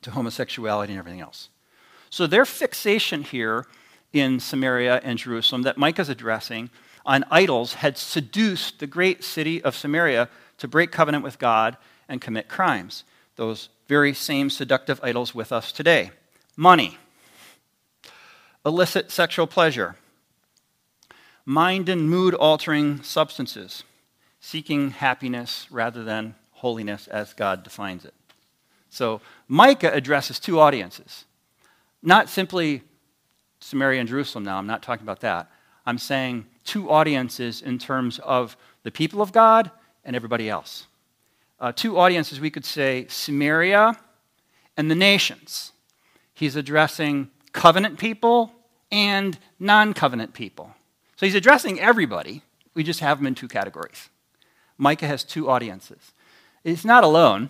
to 0.01 0.11
homosexuality 0.11 0.93
and 0.93 0.99
everything 0.99 1.21
else. 1.21 1.49
So 2.09 2.27
their 2.27 2.45
fixation 2.45 3.23
here 3.23 3.65
in 4.11 4.39
Samaria 4.39 5.01
and 5.03 5.17
Jerusalem 5.17 5.63
that 5.63 5.77
Micah's 5.77 6.09
addressing 6.09 6.69
on 7.05 7.25
idols 7.31 7.75
had 7.75 7.97
seduced 7.97 8.79
the 8.79 8.87
great 8.87 9.23
city 9.23 9.61
of 9.63 9.75
Samaria 9.75 10.29
to 10.57 10.67
break 10.67 10.91
covenant 10.91 11.23
with 11.23 11.39
God 11.39 11.77
and 12.07 12.21
commit 12.21 12.47
crimes. 12.47 13.03
Those 13.35 13.69
very 13.87 14.13
same 14.13 14.49
seductive 14.49 14.99
idols 15.03 15.33
with 15.33 15.51
us 15.51 15.71
today 15.71 16.11
money, 16.55 16.97
illicit 18.65 19.11
sexual 19.11 19.47
pleasure, 19.47 19.95
mind 21.45 21.89
and 21.89 22.09
mood 22.09 22.33
altering 22.35 23.01
substances, 23.01 23.83
seeking 24.39 24.91
happiness 24.91 25.67
rather 25.71 26.03
than 26.03 26.35
holiness 26.51 27.07
as 27.07 27.33
God 27.33 27.63
defines 27.63 28.05
it. 28.05 28.13
So 28.89 29.21
Micah 29.47 29.91
addresses 29.91 30.39
two 30.39 30.59
audiences. 30.59 31.25
Not 32.03 32.29
simply 32.29 32.83
Samaria 33.59 33.99
and 33.99 34.09
Jerusalem 34.09 34.43
now, 34.43 34.57
I'm 34.57 34.67
not 34.67 34.83
talking 34.83 35.03
about 35.03 35.21
that. 35.21 35.49
I'm 35.85 35.97
saying 35.97 36.45
two 36.63 36.89
audiences 36.89 37.61
in 37.61 37.79
terms 37.79 38.19
of 38.19 38.55
the 38.83 38.91
people 38.91 39.21
of 39.21 39.31
God 39.31 39.71
and 40.05 40.15
everybody 40.15 40.49
else. 40.49 40.85
Uh, 41.63 41.71
two 41.71 41.97
audiences, 41.97 42.41
we 42.41 42.49
could 42.49 42.65
say 42.65 43.05
Samaria 43.07 43.97
and 44.75 44.91
the 44.91 44.95
nations. 44.95 45.71
He's 46.33 46.57
addressing 46.57 47.31
covenant 47.53 47.97
people 47.97 48.51
and 48.91 49.39
non 49.59 49.93
covenant 49.93 50.33
people. 50.33 50.75
So 51.15 51.25
he's 51.25 51.35
addressing 51.35 51.79
everybody. 51.79 52.41
We 52.73 52.83
just 52.83 52.99
have 52.99 53.17
them 53.17 53.27
in 53.27 53.33
two 53.33 53.47
categories. 53.47 54.09
Micah 54.77 55.07
has 55.07 55.23
two 55.23 55.49
audiences. 55.49 56.11
He's 56.65 56.83
not 56.83 57.05
alone. 57.05 57.49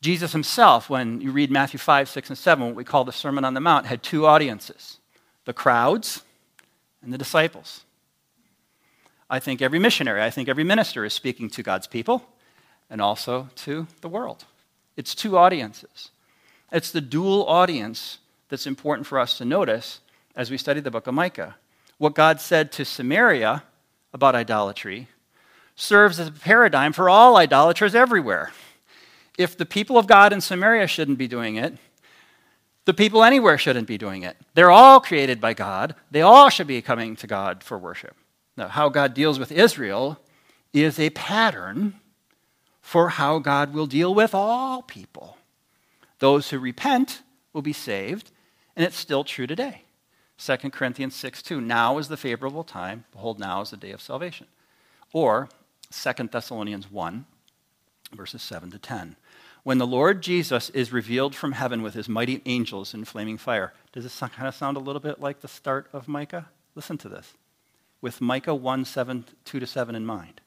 Jesus 0.00 0.30
himself, 0.30 0.88
when 0.88 1.20
you 1.20 1.32
read 1.32 1.50
Matthew 1.50 1.78
5, 1.78 2.08
6, 2.08 2.28
and 2.28 2.38
7, 2.38 2.64
what 2.64 2.74
we 2.76 2.84
call 2.84 3.02
the 3.02 3.10
Sermon 3.10 3.44
on 3.44 3.54
the 3.54 3.60
Mount, 3.60 3.86
had 3.86 4.04
two 4.04 4.24
audiences 4.24 4.98
the 5.46 5.52
crowds 5.52 6.22
and 7.02 7.12
the 7.12 7.18
disciples. 7.18 7.82
I 9.28 9.40
think 9.40 9.60
every 9.60 9.80
missionary, 9.80 10.22
I 10.22 10.30
think 10.30 10.48
every 10.48 10.62
minister 10.62 11.04
is 11.04 11.12
speaking 11.12 11.50
to 11.50 11.64
God's 11.64 11.88
people 11.88 12.24
and 12.92 13.00
also 13.00 13.48
to 13.56 13.86
the 14.02 14.08
world. 14.08 14.44
It's 14.96 15.14
two 15.14 15.38
audiences. 15.38 16.10
It's 16.70 16.92
the 16.92 17.00
dual 17.00 17.46
audience 17.46 18.18
that's 18.50 18.66
important 18.66 19.06
for 19.06 19.18
us 19.18 19.38
to 19.38 19.46
notice 19.46 20.00
as 20.36 20.50
we 20.50 20.58
study 20.58 20.80
the 20.80 20.90
book 20.90 21.06
of 21.06 21.14
Micah. 21.14 21.56
What 21.96 22.14
God 22.14 22.38
said 22.38 22.70
to 22.72 22.84
Samaria 22.84 23.64
about 24.12 24.34
idolatry 24.34 25.08
serves 25.74 26.20
as 26.20 26.28
a 26.28 26.32
paradigm 26.32 26.92
for 26.92 27.08
all 27.08 27.38
idolaters 27.38 27.94
everywhere. 27.94 28.52
If 29.38 29.56
the 29.56 29.64
people 29.64 29.96
of 29.96 30.06
God 30.06 30.34
in 30.34 30.42
Samaria 30.42 30.86
shouldn't 30.86 31.16
be 31.16 31.26
doing 31.26 31.56
it, 31.56 31.78
the 32.84 32.92
people 32.92 33.24
anywhere 33.24 33.56
shouldn't 33.56 33.88
be 33.88 33.96
doing 33.96 34.22
it. 34.22 34.36
They're 34.52 34.70
all 34.70 35.00
created 35.00 35.40
by 35.40 35.54
God. 35.54 35.94
They 36.10 36.20
all 36.20 36.50
should 36.50 36.66
be 36.66 36.82
coming 36.82 37.16
to 37.16 37.26
God 37.26 37.64
for 37.64 37.78
worship. 37.78 38.16
Now, 38.54 38.68
how 38.68 38.90
God 38.90 39.14
deals 39.14 39.38
with 39.38 39.50
Israel 39.50 40.20
is 40.74 40.98
a 40.98 41.08
pattern 41.10 41.94
for 42.82 43.10
how 43.10 43.38
God 43.38 43.72
will 43.72 43.86
deal 43.86 44.14
with 44.14 44.34
all 44.34 44.82
people. 44.82 45.38
Those 46.18 46.50
who 46.50 46.58
repent 46.58 47.22
will 47.52 47.62
be 47.62 47.72
saved, 47.72 48.30
and 48.76 48.84
it's 48.84 48.96
still 48.96 49.24
true 49.24 49.46
today. 49.46 49.82
2 50.38 50.56
Corinthians 50.70 51.14
6 51.14 51.42
2. 51.42 51.60
Now 51.60 51.98
is 51.98 52.08
the 52.08 52.16
favorable 52.16 52.64
time. 52.64 53.04
Behold, 53.12 53.38
now 53.38 53.60
is 53.60 53.70
the 53.70 53.76
day 53.76 53.92
of 53.92 54.02
salvation. 54.02 54.46
Or 55.12 55.48
2 55.90 56.28
Thessalonians 56.30 56.90
1, 56.90 57.26
verses 58.14 58.42
7 58.42 58.70
to 58.72 58.78
10. 58.78 59.16
When 59.62 59.78
the 59.78 59.86
Lord 59.86 60.22
Jesus 60.22 60.70
is 60.70 60.92
revealed 60.92 61.36
from 61.36 61.52
heaven 61.52 61.82
with 61.82 61.94
his 61.94 62.08
mighty 62.08 62.42
angels 62.46 62.94
in 62.94 63.04
flaming 63.04 63.38
fire. 63.38 63.72
Does 63.92 64.02
this 64.02 64.18
kind 64.18 64.48
of 64.48 64.54
sound 64.54 64.76
a 64.76 64.80
little 64.80 65.00
bit 65.00 65.20
like 65.20 65.40
the 65.40 65.48
start 65.48 65.88
of 65.92 66.08
Micah? 66.08 66.48
Listen 66.74 66.98
to 66.98 67.08
this. 67.08 67.34
With 68.00 68.20
Micah 68.20 68.54
1, 68.54 68.84
7, 68.84 69.24
2 69.44 69.60
to 69.60 69.66
7 69.66 69.94
in 69.94 70.04
mind. 70.04 70.40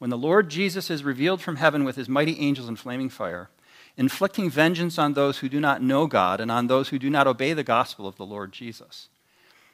When 0.00 0.08
the 0.08 0.16
Lord 0.16 0.48
Jesus 0.48 0.88
is 0.88 1.04
revealed 1.04 1.42
from 1.42 1.56
heaven 1.56 1.84
with 1.84 1.96
his 1.96 2.08
mighty 2.08 2.40
angels 2.40 2.70
in 2.70 2.76
flaming 2.76 3.10
fire, 3.10 3.50
inflicting 3.98 4.48
vengeance 4.48 4.98
on 4.98 5.12
those 5.12 5.38
who 5.38 5.48
do 5.50 5.60
not 5.60 5.82
know 5.82 6.06
God 6.06 6.40
and 6.40 6.50
on 6.50 6.68
those 6.68 6.88
who 6.88 6.98
do 6.98 7.10
not 7.10 7.26
obey 7.26 7.52
the 7.52 7.62
gospel 7.62 8.06
of 8.06 8.16
the 8.16 8.24
Lord 8.24 8.50
Jesus. 8.50 9.10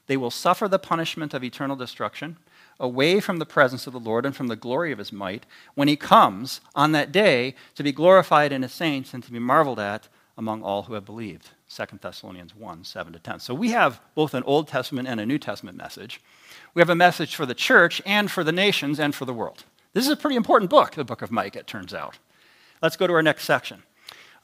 They 0.08 0.16
will 0.16 0.32
suffer 0.32 0.66
the 0.66 0.80
punishment 0.80 1.32
of 1.32 1.44
eternal 1.44 1.76
destruction 1.76 2.38
away 2.80 3.20
from 3.20 3.38
the 3.38 3.46
presence 3.46 3.86
of 3.86 3.92
the 3.92 4.00
Lord 4.00 4.26
and 4.26 4.34
from 4.34 4.48
the 4.48 4.56
glory 4.56 4.90
of 4.90 4.98
his 4.98 5.12
might 5.12 5.46
when 5.76 5.86
he 5.86 5.94
comes 5.94 6.60
on 6.74 6.90
that 6.90 7.12
day 7.12 7.54
to 7.76 7.84
be 7.84 7.92
glorified 7.92 8.50
in 8.50 8.62
his 8.62 8.72
saints 8.72 9.14
and 9.14 9.22
to 9.22 9.30
be 9.30 9.38
marveled 9.38 9.78
at 9.78 10.08
among 10.36 10.60
all 10.60 10.82
who 10.82 10.94
have 10.94 11.04
believed. 11.04 11.50
2 11.72 11.98
Thessalonians 12.00 12.52
1 12.52 12.82
7 12.82 13.12
to 13.12 13.20
10. 13.20 13.38
So 13.38 13.54
we 13.54 13.70
have 13.70 14.00
both 14.16 14.34
an 14.34 14.42
Old 14.42 14.66
Testament 14.66 15.06
and 15.06 15.20
a 15.20 15.26
New 15.26 15.38
Testament 15.38 15.76
message. 15.76 16.20
We 16.74 16.80
have 16.80 16.90
a 16.90 16.96
message 16.96 17.36
for 17.36 17.46
the 17.46 17.54
church 17.54 18.02
and 18.04 18.28
for 18.28 18.42
the 18.42 18.50
nations 18.50 18.98
and 18.98 19.14
for 19.14 19.24
the 19.24 19.32
world. 19.32 19.62
This 19.96 20.04
is 20.04 20.12
a 20.12 20.16
pretty 20.16 20.36
important 20.36 20.68
book, 20.68 20.92
the 20.92 21.04
book 21.04 21.22
of 21.22 21.30
Micah, 21.30 21.60
it 21.60 21.66
turns 21.66 21.94
out. 21.94 22.18
Let's 22.82 22.98
go 22.98 23.06
to 23.06 23.14
our 23.14 23.22
next 23.22 23.44
section. 23.44 23.82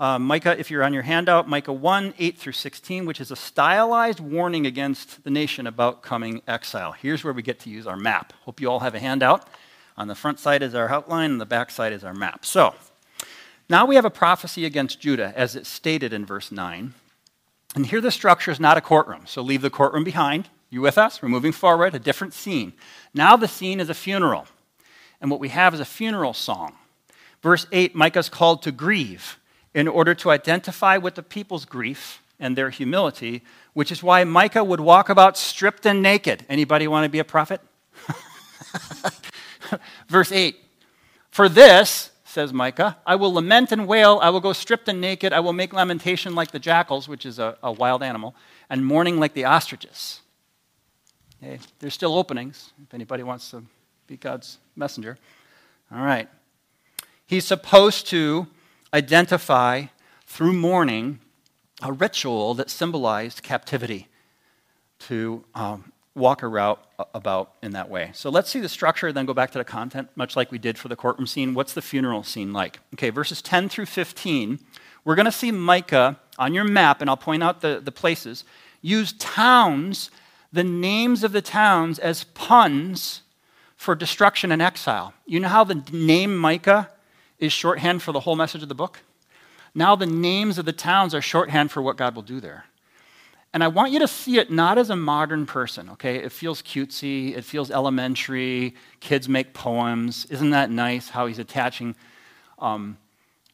Uh, 0.00 0.18
Micah, 0.18 0.58
if 0.58 0.70
you're 0.70 0.82
on 0.82 0.94
your 0.94 1.02
handout, 1.02 1.46
Micah 1.46 1.74
1 1.74 2.14
8 2.18 2.38
through 2.38 2.54
16, 2.54 3.04
which 3.04 3.20
is 3.20 3.30
a 3.30 3.36
stylized 3.36 4.18
warning 4.18 4.64
against 4.64 5.24
the 5.24 5.30
nation 5.30 5.66
about 5.66 6.00
coming 6.00 6.40
exile. 6.48 6.92
Here's 6.92 7.22
where 7.22 7.34
we 7.34 7.42
get 7.42 7.58
to 7.60 7.68
use 7.68 7.86
our 7.86 7.98
map. 7.98 8.32
Hope 8.46 8.62
you 8.62 8.68
all 8.70 8.80
have 8.80 8.94
a 8.94 8.98
handout. 8.98 9.46
On 9.98 10.08
the 10.08 10.14
front 10.14 10.38
side 10.38 10.62
is 10.62 10.74
our 10.74 10.88
outline, 10.88 11.32
and 11.32 11.40
the 11.40 11.44
back 11.44 11.70
side 11.70 11.92
is 11.92 12.02
our 12.02 12.14
map. 12.14 12.46
So, 12.46 12.74
now 13.68 13.84
we 13.84 13.96
have 13.96 14.06
a 14.06 14.10
prophecy 14.10 14.64
against 14.64 15.00
Judah, 15.00 15.34
as 15.36 15.54
it's 15.54 15.68
stated 15.68 16.14
in 16.14 16.24
verse 16.24 16.50
9. 16.50 16.94
And 17.74 17.84
here 17.84 18.00
the 18.00 18.10
structure 18.10 18.52
is 18.52 18.58
not 18.58 18.78
a 18.78 18.80
courtroom, 18.80 19.26
so 19.26 19.42
leave 19.42 19.60
the 19.60 19.68
courtroom 19.68 20.04
behind. 20.04 20.48
You 20.70 20.80
with 20.80 20.96
us? 20.96 21.20
We're 21.20 21.28
moving 21.28 21.52
forward, 21.52 21.94
a 21.94 21.98
different 21.98 22.32
scene. 22.32 22.72
Now 23.12 23.36
the 23.36 23.48
scene 23.48 23.80
is 23.80 23.90
a 23.90 23.94
funeral. 23.94 24.46
And 25.22 25.30
what 25.30 25.40
we 25.40 25.48
have 25.50 25.72
is 25.72 25.80
a 25.80 25.84
funeral 25.84 26.34
song. 26.34 26.74
Verse 27.42 27.66
8 27.72 27.94
Micah's 27.94 28.28
called 28.28 28.62
to 28.62 28.72
grieve 28.72 29.38
in 29.72 29.88
order 29.88 30.14
to 30.16 30.30
identify 30.30 30.98
with 30.98 31.14
the 31.14 31.22
people's 31.22 31.64
grief 31.64 32.20
and 32.38 32.56
their 32.56 32.70
humility, 32.70 33.42
which 33.72 33.92
is 33.92 34.02
why 34.02 34.24
Micah 34.24 34.64
would 34.64 34.80
walk 34.80 35.08
about 35.08 35.38
stripped 35.38 35.86
and 35.86 36.02
naked. 36.02 36.44
Anybody 36.48 36.88
want 36.88 37.04
to 37.04 37.08
be 37.08 37.20
a 37.20 37.24
prophet? 37.24 37.60
Verse 40.08 40.32
8 40.32 40.56
For 41.30 41.48
this, 41.48 42.10
says 42.24 42.52
Micah, 42.52 42.96
I 43.06 43.14
will 43.14 43.32
lament 43.32 43.70
and 43.70 43.86
wail, 43.86 44.18
I 44.20 44.30
will 44.30 44.40
go 44.40 44.52
stripped 44.52 44.88
and 44.88 45.00
naked, 45.00 45.32
I 45.32 45.40
will 45.40 45.52
make 45.52 45.72
lamentation 45.72 46.34
like 46.34 46.50
the 46.50 46.58
jackals, 46.58 47.06
which 47.06 47.24
is 47.24 47.38
a, 47.38 47.56
a 47.62 47.70
wild 47.70 48.02
animal, 48.02 48.34
and 48.68 48.84
mourning 48.84 49.20
like 49.20 49.34
the 49.34 49.44
ostriches. 49.44 50.20
Okay, 51.42 51.60
there's 51.78 51.94
still 51.94 52.14
openings 52.14 52.72
if 52.82 52.94
anybody 52.94 53.22
wants 53.22 53.50
to 53.50 53.62
be 54.12 54.18
God's 54.18 54.58
messenger. 54.76 55.16
All 55.90 56.02
right. 56.02 56.28
He's 57.26 57.46
supposed 57.46 58.06
to 58.08 58.46
identify 58.92 59.86
through 60.26 60.52
mourning 60.52 61.18
a 61.80 61.92
ritual 61.92 62.52
that 62.54 62.68
symbolized 62.68 63.42
captivity 63.42 64.08
to 64.98 65.44
um, 65.54 65.92
walk 66.14 66.42
around 66.42 66.78
about 67.14 67.54
in 67.62 67.72
that 67.72 67.88
way. 67.88 68.10
So 68.12 68.28
let's 68.28 68.50
see 68.50 68.60
the 68.60 68.68
structure, 68.68 69.12
then 69.14 69.24
go 69.24 69.32
back 69.32 69.50
to 69.52 69.58
the 69.58 69.64
content, 69.64 70.10
much 70.14 70.36
like 70.36 70.52
we 70.52 70.58
did 70.58 70.76
for 70.76 70.88
the 70.88 70.96
courtroom 70.96 71.26
scene. 71.26 71.54
What's 71.54 71.72
the 71.72 71.80
funeral 71.80 72.22
scene 72.22 72.52
like? 72.52 72.80
Okay, 72.94 73.08
verses 73.08 73.40
10 73.40 73.70
through 73.70 73.86
15. 73.86 74.58
We're 75.06 75.14
going 75.14 75.24
to 75.24 75.32
see 75.32 75.50
Micah 75.50 76.20
on 76.38 76.52
your 76.52 76.64
map, 76.64 77.00
and 77.00 77.08
I'll 77.08 77.16
point 77.16 77.42
out 77.42 77.62
the, 77.62 77.80
the 77.82 77.92
places, 77.92 78.44
use 78.82 79.14
towns, 79.14 80.10
the 80.52 80.64
names 80.64 81.24
of 81.24 81.32
the 81.32 81.42
towns, 81.42 81.98
as 81.98 82.24
puns 82.24 83.22
for 83.82 83.96
destruction 83.96 84.52
and 84.52 84.62
exile. 84.62 85.12
You 85.26 85.40
know 85.40 85.48
how 85.48 85.64
the 85.64 85.82
name 85.92 86.38
Micah 86.38 86.88
is 87.40 87.52
shorthand 87.52 88.00
for 88.00 88.12
the 88.12 88.20
whole 88.20 88.36
message 88.36 88.62
of 88.62 88.68
the 88.68 88.76
book? 88.76 89.00
Now 89.74 89.96
the 89.96 90.06
names 90.06 90.56
of 90.56 90.64
the 90.64 90.72
towns 90.72 91.16
are 91.16 91.20
shorthand 91.20 91.72
for 91.72 91.82
what 91.82 91.96
God 91.96 92.14
will 92.14 92.22
do 92.22 92.38
there. 92.38 92.66
And 93.52 93.64
I 93.64 93.68
want 93.68 93.90
you 93.90 93.98
to 93.98 94.06
see 94.06 94.38
it 94.38 94.52
not 94.52 94.78
as 94.78 94.88
a 94.88 94.94
modern 94.94 95.46
person, 95.46 95.90
okay? 95.90 96.16
It 96.16 96.30
feels 96.30 96.62
cutesy, 96.62 97.36
it 97.36 97.44
feels 97.44 97.72
elementary, 97.72 98.76
kids 99.00 99.28
make 99.28 99.52
poems. 99.52 100.26
Isn't 100.26 100.50
that 100.50 100.70
nice 100.70 101.08
how 101.08 101.26
he's 101.26 101.40
attaching, 101.40 101.96
um, 102.60 102.96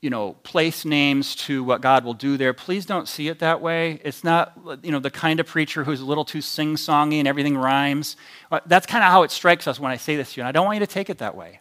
you 0.00 0.10
know, 0.10 0.34
place 0.44 0.84
names 0.84 1.34
to 1.34 1.64
what 1.64 1.80
God 1.80 2.04
will 2.04 2.14
do 2.14 2.36
there? 2.36 2.52
Please 2.52 2.86
don't 2.86 3.08
see 3.08 3.28
it 3.28 3.40
that 3.40 3.60
way. 3.60 4.00
It's 4.04 4.22
not, 4.22 4.52
you 4.82 4.92
know, 4.92 5.00
the 5.00 5.10
kind 5.10 5.40
of 5.40 5.46
preacher 5.46 5.82
who's 5.82 6.00
a 6.00 6.04
little 6.04 6.24
too 6.24 6.40
sing 6.40 6.76
songy 6.76 7.18
and 7.18 7.26
everything 7.26 7.56
rhymes. 7.56 8.16
Uh, 8.50 8.60
that's 8.66 8.86
kind 8.86 9.02
of 9.02 9.10
how 9.10 9.24
it 9.24 9.30
strikes 9.30 9.66
us 9.66 9.80
when 9.80 9.90
I 9.90 9.96
say 9.96 10.16
this 10.16 10.34
to 10.34 10.40
you, 10.40 10.42
and 10.42 10.48
I 10.48 10.52
don't 10.52 10.66
want 10.66 10.76
you 10.76 10.86
to 10.86 10.92
take 10.92 11.10
it 11.10 11.18
that 11.18 11.36
way. 11.36 11.60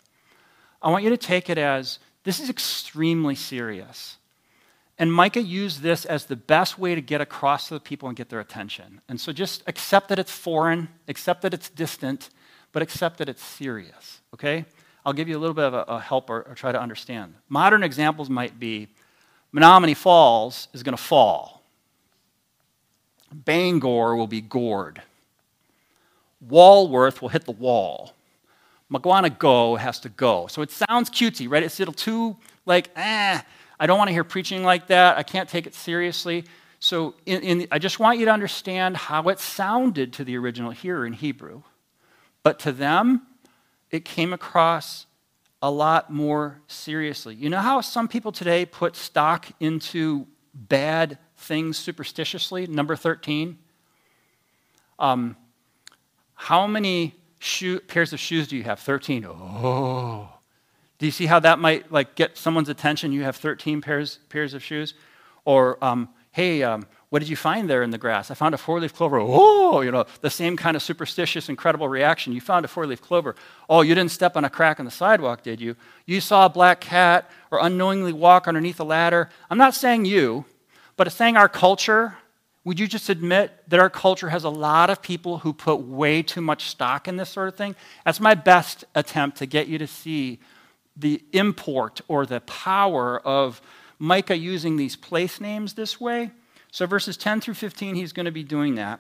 I 0.81 0.91
want 0.91 1.03
you 1.03 1.09
to 1.09 1.17
take 1.17 1.49
it 1.49 1.57
as 1.57 1.99
this 2.23 2.39
is 2.39 2.49
extremely 2.49 3.35
serious. 3.35 4.17
And 4.99 5.13
Micah 5.13 5.41
used 5.41 5.81
this 5.81 6.05
as 6.05 6.25
the 6.25 6.35
best 6.35 6.79
way 6.79 6.95
to 6.95 7.01
get 7.01 7.21
across 7.21 7.67
to 7.67 7.75
the 7.75 7.79
people 7.79 8.07
and 8.07 8.17
get 8.17 8.29
their 8.29 8.39
attention. 8.39 9.01
And 9.07 9.21
so 9.21 9.31
just 9.31 9.63
accept 9.67 10.09
that 10.09 10.19
it's 10.19 10.31
foreign, 10.31 10.89
accept 11.07 11.43
that 11.43 11.53
it's 11.53 11.69
distant, 11.69 12.29
but 12.71 12.81
accept 12.81 13.17
that 13.17 13.29
it's 13.29 13.43
serious, 13.43 14.21
okay? 14.33 14.65
I'll 15.07 15.13
give 15.13 15.29
you 15.29 15.37
a 15.37 15.39
little 15.39 15.53
bit 15.53 15.63
of 15.63 15.73
a, 15.73 15.85
a 15.87 15.99
help 16.01 16.29
or, 16.29 16.41
or, 16.41 16.53
try 16.53 16.73
to 16.73 16.81
understand. 16.81 17.33
Modern 17.47 17.81
examples 17.81 18.29
might 18.29 18.59
be 18.59 18.89
Menomonee 19.55 19.95
Falls 19.95 20.67
is 20.73 20.83
going 20.83 20.97
to 20.97 21.01
fall, 21.01 21.63
Bangor 23.31 24.17
will 24.17 24.27
be 24.27 24.41
gored, 24.41 25.01
Walworth 26.41 27.21
will 27.21 27.29
hit 27.29 27.45
the 27.45 27.53
wall. 27.53 28.13
Mukwonago 28.91 29.77
has 29.79 29.99
to 30.01 30.09
go. 30.09 30.47
So 30.47 30.61
it 30.61 30.71
sounds 30.71 31.09
cutesy, 31.09 31.49
right? 31.49 31.63
It's 31.63 31.79
a 31.79 31.81
little 31.81 31.93
too 31.93 32.35
like, 32.65 32.89
eh, 32.97 33.41
I 33.79 33.85
don't 33.85 33.97
want 33.97 34.09
to 34.09 34.13
hear 34.13 34.25
preaching 34.25 34.63
like 34.63 34.87
that. 34.87 35.17
I 35.17 35.23
can't 35.23 35.47
take 35.47 35.67
it 35.67 35.73
seriously. 35.73 36.43
So 36.79 37.15
in, 37.25 37.41
in, 37.41 37.67
I 37.71 37.79
just 37.79 37.99
want 37.99 38.19
you 38.19 38.25
to 38.25 38.31
understand 38.31 38.97
how 38.97 39.29
it 39.29 39.39
sounded 39.39 40.13
to 40.13 40.25
the 40.25 40.37
original 40.37 40.71
hearer 40.71 41.05
in 41.05 41.13
Hebrew. 41.13 41.63
But 42.43 42.59
to 42.59 42.71
them, 42.71 43.23
it 43.91 44.05
came 44.05 44.33
across 44.33 45.05
a 45.61 45.71
lot 45.71 46.11
more 46.11 46.61
seriously. 46.67 47.35
You 47.35 47.49
know 47.49 47.59
how 47.59 47.81
some 47.81 48.07
people 48.07 48.31
today 48.31 48.65
put 48.65 48.95
stock 48.95 49.47
into 49.59 50.27
bad 50.53 51.17
things 51.37 51.77
superstitiously? 51.77 52.67
Number 52.67 52.95
13. 52.95 53.57
Um, 54.99 55.35
how 56.35 56.67
many 56.67 57.15
shoe, 57.39 57.79
pairs 57.79 58.13
of 58.13 58.19
shoes 58.19 58.47
do 58.47 58.57
you 58.57 58.63
have? 58.63 58.79
13. 58.79 59.25
Oh. 59.25 60.29
Do 60.99 61.05
you 61.05 61.11
see 61.11 61.25
how 61.25 61.39
that 61.39 61.59
might 61.59 61.91
like 61.91 62.15
get 62.15 62.37
someone's 62.37 62.69
attention? 62.69 63.11
You 63.11 63.23
have 63.23 63.35
13 63.35 63.81
pairs, 63.81 64.19
pairs 64.29 64.53
of 64.53 64.63
shoes. 64.63 64.93
Or, 65.45 65.83
um, 65.83 66.09
hey, 66.31 66.63
um, 66.63 66.85
what 67.09 67.19
did 67.19 67.29
you 67.29 67.37
find 67.37 67.69
there 67.69 67.83
in 67.83 67.91
the 67.91 67.97
grass? 67.97 68.29
I 68.31 68.33
found 68.33 68.53
a 68.53 68.57
four 68.57 68.81
leaf 68.81 68.93
clover. 68.93 69.17
Oh, 69.21 69.79
you 69.79 69.91
know, 69.91 70.05
the 70.19 70.29
same 70.29 70.57
kind 70.57 70.75
of 70.75 70.83
superstitious, 70.83 71.47
incredible 71.47 71.87
reaction. 71.87 72.33
You 72.33 72.41
found 72.41 72.65
a 72.65 72.67
four 72.67 72.85
leaf 72.85 73.01
clover. 73.01 73.35
Oh, 73.69 73.81
you 73.81 73.95
didn't 73.95 74.11
step 74.11 74.35
on 74.35 74.43
a 74.43 74.49
crack 74.49 74.77
in 74.79 74.85
the 74.85 74.91
sidewalk, 74.91 75.41
did 75.41 75.61
you? 75.61 75.77
You 76.05 76.19
saw 76.19 76.45
a 76.45 76.49
black 76.49 76.81
cat 76.81 77.29
or 77.49 77.59
unknowingly 77.61 78.11
walk 78.11 78.47
underneath 78.47 78.79
a 78.81 78.83
ladder. 78.83 79.29
I'm 79.49 79.57
not 79.57 79.73
saying 79.73 80.03
you, 80.03 80.43
but 80.97 81.09
saying 81.11 81.37
our 81.37 81.49
culture. 81.49 82.17
Would 82.65 82.81
you 82.81 82.87
just 82.87 83.07
admit 83.07 83.53
that 83.69 83.79
our 83.79 83.89
culture 83.89 84.27
has 84.27 84.43
a 84.43 84.49
lot 84.49 84.89
of 84.89 85.01
people 85.01 85.37
who 85.37 85.53
put 85.53 85.77
way 85.77 86.21
too 86.21 86.41
much 86.41 86.69
stock 86.69 87.07
in 87.07 87.15
this 87.15 87.29
sort 87.29 87.47
of 87.47 87.55
thing? 87.55 87.77
That's 88.03 88.19
my 88.19 88.35
best 88.35 88.83
attempt 88.93 89.37
to 89.37 89.45
get 89.45 89.67
you 89.67 89.77
to 89.77 89.87
see 89.87 90.39
the 90.97 91.23
import 91.31 92.01
or 92.09 92.25
the 92.25 92.41
power 92.41 93.19
of 93.19 93.61
Micah 93.99 94.37
using 94.37 94.75
these 94.75 94.97
place 94.97 95.39
names 95.39 95.75
this 95.75 96.01
way. 96.01 96.31
So, 96.77 96.85
verses 96.85 97.17
10 97.17 97.41
through 97.41 97.55
15, 97.55 97.95
he's 97.95 98.13
going 98.13 98.27
to 98.27 98.31
be 98.31 98.43
doing 98.43 98.75
that. 98.75 98.99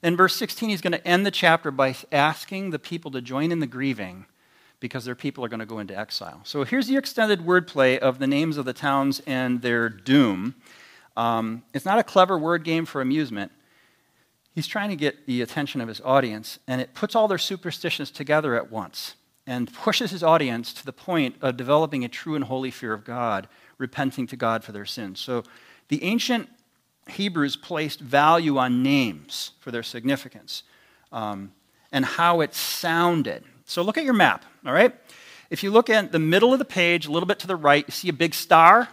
Then, 0.00 0.16
verse 0.16 0.34
16, 0.34 0.68
he's 0.68 0.80
going 0.80 0.92
to 0.92 1.06
end 1.06 1.24
the 1.24 1.30
chapter 1.30 1.70
by 1.70 1.94
asking 2.10 2.70
the 2.70 2.80
people 2.80 3.12
to 3.12 3.22
join 3.22 3.52
in 3.52 3.60
the 3.60 3.68
grieving 3.68 4.26
because 4.80 5.04
their 5.04 5.14
people 5.14 5.44
are 5.44 5.48
going 5.48 5.60
to 5.60 5.64
go 5.64 5.78
into 5.78 5.96
exile. 5.96 6.40
So, 6.42 6.64
here's 6.64 6.88
the 6.88 6.96
extended 6.96 7.46
wordplay 7.46 7.98
of 7.98 8.18
the 8.18 8.26
names 8.26 8.56
of 8.56 8.64
the 8.64 8.72
towns 8.72 9.22
and 9.28 9.62
their 9.62 9.88
doom. 9.88 10.56
Um, 11.16 11.62
it's 11.72 11.84
not 11.84 12.00
a 12.00 12.02
clever 12.02 12.36
word 12.36 12.64
game 12.64 12.84
for 12.84 13.00
amusement. 13.00 13.52
He's 14.56 14.66
trying 14.66 14.90
to 14.90 14.96
get 14.96 15.28
the 15.28 15.40
attention 15.40 15.80
of 15.80 15.86
his 15.86 16.00
audience, 16.00 16.58
and 16.66 16.80
it 16.80 16.94
puts 16.94 17.14
all 17.14 17.28
their 17.28 17.38
superstitions 17.38 18.10
together 18.10 18.56
at 18.56 18.72
once 18.72 19.14
and 19.46 19.72
pushes 19.72 20.10
his 20.10 20.24
audience 20.24 20.72
to 20.72 20.84
the 20.84 20.92
point 20.92 21.36
of 21.40 21.56
developing 21.56 22.04
a 22.04 22.08
true 22.08 22.34
and 22.34 22.46
holy 22.46 22.72
fear 22.72 22.92
of 22.92 23.04
God, 23.04 23.46
repenting 23.78 24.26
to 24.26 24.36
God 24.36 24.64
for 24.64 24.72
their 24.72 24.86
sins. 24.86 25.20
So 25.20 25.44
the 25.88 26.02
ancient 26.02 26.48
Hebrews 27.08 27.56
placed 27.56 28.00
value 28.00 28.58
on 28.58 28.82
names 28.82 29.52
for 29.60 29.70
their 29.70 29.82
significance 29.82 30.62
um, 31.12 31.52
and 31.92 32.04
how 32.04 32.40
it 32.40 32.54
sounded. 32.54 33.44
So 33.66 33.82
look 33.82 33.98
at 33.98 34.04
your 34.04 34.14
map, 34.14 34.44
all 34.66 34.72
right? 34.72 34.94
If 35.50 35.62
you 35.62 35.70
look 35.70 35.90
at 35.90 36.12
the 36.12 36.18
middle 36.18 36.52
of 36.52 36.58
the 36.58 36.64
page, 36.64 37.06
a 37.06 37.12
little 37.12 37.26
bit 37.26 37.38
to 37.40 37.46
the 37.46 37.56
right, 37.56 37.84
you 37.86 37.92
see 37.92 38.08
a 38.08 38.14
big 38.14 38.34
star. 38.34 38.88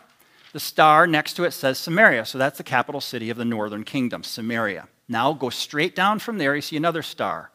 The 0.54 0.60
star 0.60 1.08
next 1.08 1.34
to 1.36 1.44
it 1.44 1.52
says 1.52 1.78
Samaria. 1.78 2.26
So 2.26 2.38
that's 2.38 2.58
the 2.58 2.64
capital 2.64 3.02
city 3.02 3.30
of 3.30 3.38
the 3.38 3.46
northern 3.46 3.84
kingdom, 3.84 4.24
Samaria. 4.24 4.88
Now 5.08 5.34
go 5.34 5.50
straight 5.50 5.96
down 5.96 6.20
from 6.20 6.38
there, 6.38 6.56
you 6.56 6.62
see 6.62 6.78
another 6.78 7.02
star. 7.02 7.52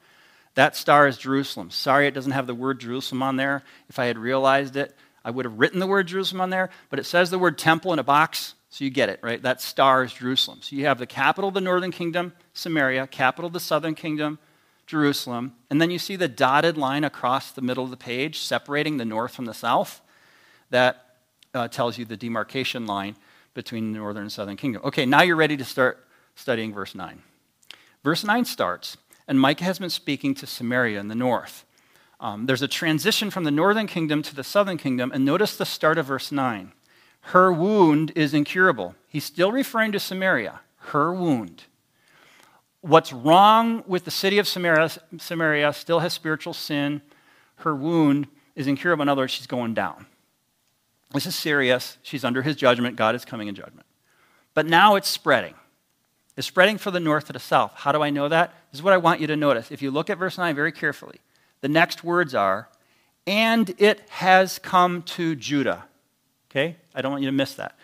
That 0.55 0.75
star 0.75 1.07
is 1.07 1.19
Jerusalem. 1.19 1.71
Sorry 1.71 2.07
it 2.07 2.15
doesn't 2.15 2.33
have 2.33 2.47
the 2.47 2.55
word 2.55 2.81
Jerusalem 2.81 3.23
on 3.23 3.37
there. 3.37 3.63
If 3.91 3.99
I 3.99 4.07
had 4.07 4.17
realized 4.17 4.77
it, 4.77 4.97
I 5.23 5.31
would 5.31 5.45
have 5.45 5.59
written 5.59 5.81
the 5.81 5.87
word 5.87 6.07
Jerusalem 6.07 6.41
on 6.41 6.51
there, 6.51 6.71
but 6.89 6.99
it 6.99 7.05
says 7.05 7.31
the 7.31 7.39
word 7.39 7.59
temple 7.59 7.93
in 7.93 7.99
a 7.99 8.05
box, 8.05 8.55
so 8.77 8.85
you 8.85 8.91
get 8.91 9.09
it, 9.09 9.21
right? 9.23 9.41
That 9.41 9.63
star 9.63 10.05
is 10.05 10.13
Jerusalem. 10.13 10.59
So 10.61 10.77
you 10.77 10.85
have 10.85 10.99
the 10.99 11.07
capital 11.07 11.49
of 11.49 11.55
the 11.55 11.63
northern 11.63 11.91
kingdom, 11.91 12.35
Samaria, 12.53 13.07
capital 13.07 13.47
of 13.47 13.55
the 13.55 13.61
southern 13.61 13.95
kingdom, 13.95 14.39
Jerusalem, 14.87 15.55
and 15.71 15.81
then 15.81 15.91
you 15.91 15.99
see 15.99 16.15
the 16.15 16.29
dotted 16.29 16.77
line 16.77 17.03
across 17.03 17.53
the 17.53 17.63
middle 17.63 17.85
of 17.85 17.91
the 17.91 17.97
page 17.97 18.41
separating 18.41 18.99
the 18.99 19.07
north 19.07 19.35
from 19.35 19.47
the 19.47 19.55
south. 19.55 20.03
That 20.69 21.17
uh, 21.55 21.69
tells 21.69 21.97
you 21.97 22.05
the 22.05 22.19
demarcation 22.19 22.85
line 22.85 23.17
between 23.55 23.93
the 23.93 23.99
northern 23.99 24.25
and 24.25 24.33
southern 24.33 24.59
kingdom. 24.59 24.83
Okay, 24.85 25.07
now 25.07 25.23
you're 25.23 25.37
ready 25.37 25.57
to 25.57 25.65
start 25.65 26.07
studying 26.35 26.75
verse 26.75 26.95
9. 26.95 27.23
Verse 28.05 28.25
9 28.25 28.45
starts 28.45 28.99
and 29.27 29.41
Micah 29.41 29.65
has 29.65 29.79
been 29.79 29.89
speaking 29.89 30.35
to 30.35 30.47
Samaria 30.47 31.01
in 31.01 31.09
the 31.09 31.15
north. 31.15 31.65
Um, 32.21 32.45
there's 32.45 32.61
a 32.61 32.69
transition 32.69 33.31
from 33.31 33.45
the 33.45 33.51
northern 33.51 33.87
kingdom 33.87 34.21
to 34.23 34.35
the 34.35 34.45
southern 34.45 34.77
kingdom, 34.77 35.13
and 35.15 35.25
notice 35.25 35.57
the 35.57 35.65
start 35.65 35.97
of 35.97 36.05
verse 36.05 36.31
9. 36.31 36.73
Her 37.31 37.53
wound 37.53 38.13
is 38.15 38.33
incurable. 38.35 38.95
He's 39.09 39.25
still 39.25 39.51
referring 39.51 39.91
to 39.93 39.99
Samaria, 39.99 40.61
her 40.77 41.13
wound. 41.13 41.65
What's 42.83 43.13
wrong 43.13 43.83
with 43.89 44.05
the 44.05 44.13
city 44.13 44.39
of 44.39 44.47
Samaria, 44.47 44.91
Samaria 45.19 45.73
still 45.73 45.99
has 45.99 46.13
spiritual 46.13 46.55
sin. 46.55 47.03
Her 47.57 47.75
wound 47.75 48.29
is 48.55 48.69
incurable. 48.69 49.03
In 49.03 49.09
other 49.09 49.23
words, 49.23 49.33
she's 49.33 49.49
going 49.49 49.75
down. 49.75 50.07
This 51.13 51.27
is 51.27 51.35
serious. 51.35 51.99
She's 52.03 52.25
under 52.25 52.43
his 52.43 52.55
judgment. 52.55 52.95
God 52.95 53.17
is 53.17 53.25
coming 53.25 53.49
in 53.49 53.57
judgment. 53.57 53.87
but 54.55 54.67
now 54.67 54.95
it's 54.95 55.09
spreading. 55.09 55.55
It's 56.37 56.47
spreading 56.47 56.79
from 56.79 56.95
the 56.95 57.01
north 57.01 57.27
to 57.27 57.33
the 57.33 57.41
south. 57.41 57.73
How 57.75 57.91
do 57.91 58.03
I 58.03 58.11
know 58.11 58.29
that? 58.29 58.55
This 58.71 58.79
is 58.79 58.83
what 58.85 58.93
I 58.93 58.99
want 58.99 59.21
you 59.21 59.27
to 59.27 59.37
notice. 59.37 59.73
If 59.73 59.83
you 59.83 59.91
look 59.91 60.11
at 60.11 60.17
verse 60.17 60.39
9 60.39 60.55
very 60.55 60.73
carefully, 60.73 61.21
the 61.61 61.69
next 61.69 62.05
words 62.05 62.35
are, 62.35 62.69
and 63.27 63.75
it 63.79 64.09
has 64.11 64.61
come 64.61 65.03
to 65.03 65.35
Judah. 65.35 65.87
Okay? 66.51 66.77
I 66.97 67.03
don't 67.03 67.13
want 67.13 67.23
you 67.23 67.29
to 67.29 67.37
miss 67.37 67.55
that. 67.55 67.79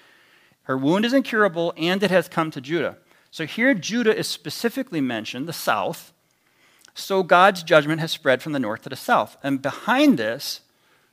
Her 0.63 0.77
wound 0.77 1.05
is 1.05 1.13
incurable, 1.13 1.73
and 1.77 2.03
it 2.03 2.11
has 2.11 2.29
come 2.29 2.51
to 2.51 2.61
Judah. 2.61 2.97
So 3.31 3.47
here, 3.47 3.75
Judah 3.75 4.17
is 4.17 4.27
specifically 4.27 5.01
mentioned, 5.01 5.47
the 5.47 5.53
south. 5.53 6.13
So 6.95 7.23
God's 7.23 7.63
judgment 7.63 8.01
has 8.01 8.11
spread 8.11 8.43
from 8.43 8.53
the 8.53 8.59
north 8.59 8.83
to 8.83 8.89
the 8.89 8.97
south. 8.97 9.37
And 9.43 9.63
behind 9.63 10.19
this, 10.19 10.61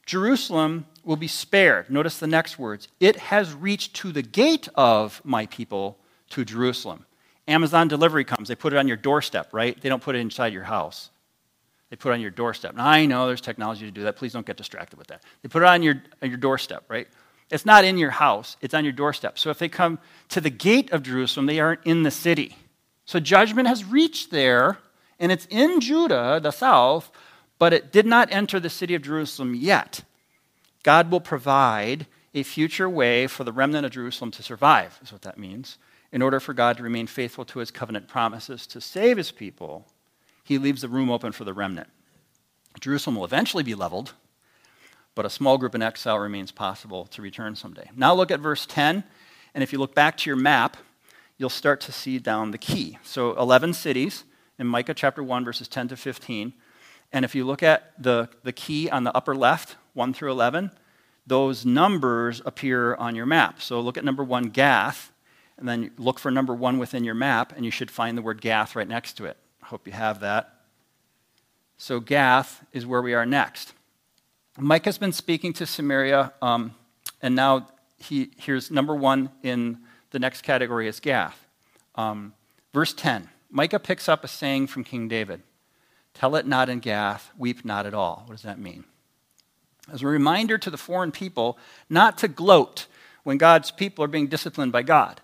Jerusalem 0.05 0.85
will 1.03 1.15
be 1.15 1.27
spared. 1.27 1.89
Notice 1.89 2.17
the 2.17 2.27
next 2.27 2.57
words 2.57 2.87
it 2.99 3.15
has 3.15 3.53
reached 3.53 3.95
to 3.97 4.11
the 4.11 4.21
gate 4.21 4.67
of 4.75 5.21
my 5.23 5.45
people 5.45 5.97
to 6.31 6.43
Jerusalem. 6.43 7.05
Amazon 7.47 7.87
delivery 7.87 8.23
comes, 8.23 8.47
they 8.47 8.55
put 8.55 8.73
it 8.73 8.77
on 8.77 8.87
your 8.87 8.97
doorstep, 8.97 9.49
right? 9.53 9.79
They 9.81 9.89
don't 9.89 10.03
put 10.03 10.15
it 10.15 10.19
inside 10.19 10.53
your 10.53 10.63
house. 10.63 11.09
They 11.89 11.95
put 11.95 12.09
it 12.09 12.13
on 12.13 12.21
your 12.21 12.31
doorstep. 12.31 12.75
Now, 12.75 12.87
I 12.87 13.05
know 13.05 13.25
there's 13.25 13.41
technology 13.41 13.85
to 13.85 13.91
do 13.91 14.03
that. 14.03 14.15
Please 14.15 14.33
don't 14.33 14.45
get 14.45 14.57
distracted 14.57 14.97
with 14.99 15.07
that. 15.07 15.23
They 15.41 15.49
put 15.49 15.63
it 15.63 15.67
on 15.67 15.81
your, 15.81 16.01
on 16.21 16.29
your 16.29 16.37
doorstep, 16.37 16.83
right? 16.87 17.07
It's 17.49 17.65
not 17.65 17.83
in 17.83 17.97
your 17.97 18.11
house, 18.11 18.57
it's 18.61 18.73
on 18.73 18.83
your 18.83 18.93
doorstep. 18.93 19.39
So 19.39 19.49
if 19.49 19.57
they 19.57 19.69
come 19.69 19.99
to 20.29 20.39
the 20.39 20.51
gate 20.51 20.91
of 20.91 21.03
Jerusalem, 21.03 21.47
they 21.47 21.59
aren't 21.59 21.83
in 21.83 22.03
the 22.03 22.11
city. 22.11 22.55
So 23.05 23.19
judgment 23.19 23.67
has 23.67 23.83
reached 23.83 24.29
there, 24.29 24.77
and 25.19 25.31
it's 25.31 25.47
in 25.49 25.81
Judah, 25.81 26.39
the 26.41 26.51
south, 26.51 27.11
but 27.57 27.73
it 27.73 27.91
did 27.91 28.05
not 28.05 28.31
enter 28.31 28.59
the 28.59 28.69
city 28.69 28.93
of 28.93 29.01
Jerusalem 29.01 29.55
yet. 29.55 30.03
God 30.83 31.11
will 31.11 31.19
provide 31.19 32.05
a 32.33 32.43
future 32.43 32.87
way 32.87 33.25
for 33.25 33.43
the 33.43 33.51
remnant 33.51 33.85
of 33.85 33.91
Jerusalem 33.91 34.31
to 34.31 34.43
survive, 34.43 34.99
is 35.01 35.11
what 35.11 35.23
that 35.23 35.39
means. 35.39 35.77
In 36.11 36.21
order 36.21 36.39
for 36.39 36.53
God 36.53 36.77
to 36.77 36.83
remain 36.83 37.07
faithful 37.07 37.45
to 37.45 37.59
his 37.59 37.71
covenant 37.71 38.07
promises 38.07 38.65
to 38.67 38.79
save 38.79 39.17
his 39.17 39.31
people, 39.31 39.87
he 40.43 40.57
leaves 40.57 40.81
the 40.81 40.87
room 40.87 41.09
open 41.09 41.31
for 41.31 41.43
the 41.43 41.53
remnant. 41.53 41.89
Jerusalem 42.79 43.15
will 43.15 43.25
eventually 43.25 43.63
be 43.63 43.75
leveled, 43.75 44.13
but 45.19 45.25
a 45.25 45.29
small 45.29 45.57
group 45.57 45.75
in 45.75 45.81
exile 45.81 46.17
remains 46.17 46.49
possible 46.49 47.05
to 47.07 47.21
return 47.21 47.53
someday. 47.53 47.89
Now 47.93 48.13
look 48.13 48.31
at 48.31 48.39
verse 48.39 48.65
10, 48.65 49.03
and 49.53 49.61
if 49.61 49.73
you 49.73 49.77
look 49.77 49.93
back 49.93 50.15
to 50.15 50.29
your 50.29 50.37
map, 50.37 50.77
you'll 51.37 51.49
start 51.49 51.81
to 51.81 51.91
see 51.91 52.19
down 52.19 52.51
the 52.51 52.57
key. 52.57 52.97
So 53.03 53.37
11 53.37 53.73
cities 53.73 54.23
in 54.57 54.65
Micah 54.65 54.93
chapter 54.93 55.21
1, 55.21 55.43
verses 55.43 55.67
10 55.67 55.89
to 55.89 55.97
15. 55.97 56.53
And 57.11 57.25
if 57.25 57.35
you 57.35 57.43
look 57.43 57.61
at 57.61 58.01
the, 58.01 58.29
the 58.43 58.53
key 58.53 58.89
on 58.89 59.03
the 59.03 59.13
upper 59.13 59.35
left, 59.35 59.75
1 59.93 60.13
through 60.13 60.31
11, 60.31 60.71
those 61.27 61.65
numbers 61.65 62.41
appear 62.45 62.95
on 62.95 63.13
your 63.13 63.25
map. 63.25 63.61
So 63.61 63.81
look 63.81 63.97
at 63.97 64.05
number 64.05 64.23
1, 64.23 64.51
Gath, 64.51 65.11
and 65.57 65.67
then 65.67 65.91
look 65.97 66.17
for 66.17 66.31
number 66.31 66.55
1 66.55 66.77
within 66.77 67.03
your 67.03 67.13
map, 67.13 67.51
and 67.57 67.65
you 67.65 67.71
should 67.71 67.91
find 67.91 68.17
the 68.17 68.21
word 68.21 68.39
Gath 68.39 68.73
right 68.73 68.87
next 68.87 69.17
to 69.17 69.25
it. 69.25 69.35
I 69.61 69.65
hope 69.65 69.85
you 69.85 69.91
have 69.91 70.21
that. 70.21 70.61
So 71.75 71.99
Gath 71.99 72.63
is 72.71 72.85
where 72.85 73.01
we 73.01 73.13
are 73.13 73.25
next. 73.25 73.73
Mike 74.59 74.83
has 74.85 74.97
been 74.97 75.13
speaking 75.13 75.53
to 75.53 75.65
Samaria, 75.65 76.33
um, 76.41 76.75
and 77.21 77.33
now 77.33 77.69
he, 77.97 78.31
here's 78.37 78.69
number 78.69 78.93
one 78.93 79.29
in 79.41 79.77
the 80.11 80.19
next 80.19 80.41
category 80.41 80.87
is 80.87 80.99
Gath. 80.99 81.47
Um, 81.95 82.33
verse 82.73 82.93
10 82.93 83.29
Micah 83.49 83.79
picks 83.79 84.09
up 84.09 84.23
a 84.23 84.27
saying 84.27 84.67
from 84.67 84.83
King 84.83 85.07
David 85.07 85.43
Tell 86.13 86.35
it 86.35 86.45
not 86.45 86.67
in 86.67 86.79
Gath, 86.79 87.31
weep 87.37 87.63
not 87.63 87.85
at 87.85 87.93
all. 87.93 88.23
What 88.25 88.35
does 88.35 88.43
that 88.43 88.59
mean? 88.59 88.83
As 89.91 90.03
a 90.03 90.07
reminder 90.07 90.57
to 90.57 90.69
the 90.69 90.77
foreign 90.77 91.11
people 91.11 91.57
not 91.89 92.17
to 92.17 92.27
gloat 92.27 92.87
when 93.23 93.37
God's 93.37 93.71
people 93.71 94.03
are 94.03 94.09
being 94.09 94.27
disciplined 94.27 94.73
by 94.73 94.81
God. 94.81 95.21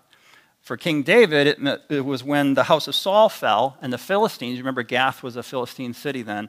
For 0.62 0.76
King 0.76 1.02
David, 1.02 1.46
it, 1.46 1.82
it 1.90 2.04
was 2.04 2.24
when 2.24 2.54
the 2.54 2.64
house 2.64 2.88
of 2.88 2.94
Saul 2.94 3.28
fell 3.28 3.76
and 3.82 3.92
the 3.92 3.98
Philistines, 3.98 4.58
remember 4.58 4.82
Gath 4.82 5.22
was 5.22 5.36
a 5.36 5.42
Philistine 5.42 5.92
city 5.92 6.22
then, 6.22 6.48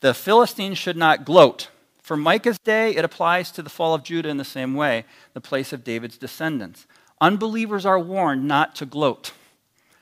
the 0.00 0.14
Philistines 0.14 0.78
should 0.78 0.96
not 0.96 1.24
gloat 1.24 1.70
for 2.04 2.18
Micah's 2.18 2.58
day, 2.58 2.94
it 2.94 3.02
applies 3.02 3.50
to 3.52 3.62
the 3.62 3.70
fall 3.70 3.94
of 3.94 4.02
Judah 4.02 4.28
in 4.28 4.36
the 4.36 4.44
same 4.44 4.74
way, 4.74 5.06
the 5.32 5.40
place 5.40 5.72
of 5.72 5.82
David's 5.82 6.18
descendants. 6.18 6.86
Unbelievers 7.18 7.86
are 7.86 7.98
warned 7.98 8.46
not 8.46 8.74
to 8.74 8.84
gloat. 8.84 9.32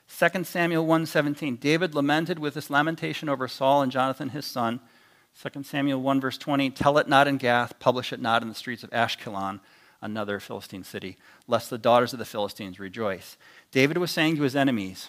2 0.09 0.43
Samuel 0.43 0.85
1:17 0.85 1.61
David 1.61 1.95
lamented 1.95 2.41
with 2.41 2.55
this 2.55 2.71
lamentation 2.71 3.29
over 3.29 3.47
Saul 3.47 3.83
and 3.83 3.93
Jonathan 3.93 4.31
his 4.31 4.45
son. 4.45 4.81
2 5.41 5.63
Samuel 5.63 6.03
1 6.03 6.21
verse 6.21 6.37
20 6.37 6.71
Tell 6.71 6.99
it 6.99 7.07
not 7.07 7.29
in 7.29 7.37
Gath, 7.37 7.79
publish 7.79 8.13
it 8.13 8.21
not 8.21 8.43
in 8.43 8.49
the 8.49 8.55
streets 8.57 8.83
of 8.83 8.91
Ashkelon, 8.91 9.61
another 10.01 10.41
Philistine 10.41 10.83
city, 10.83 11.17
lest 11.47 11.71
the 11.71 11.79
daughters 11.79 12.13
of 12.13 12.19
the 12.19 12.25
Philistines 12.25 12.81
rejoice. 12.81 13.37
David 13.71 13.99
was 13.99 14.11
saying 14.11 14.35
to 14.37 14.43
his 14.43 14.57
enemies, 14.57 15.09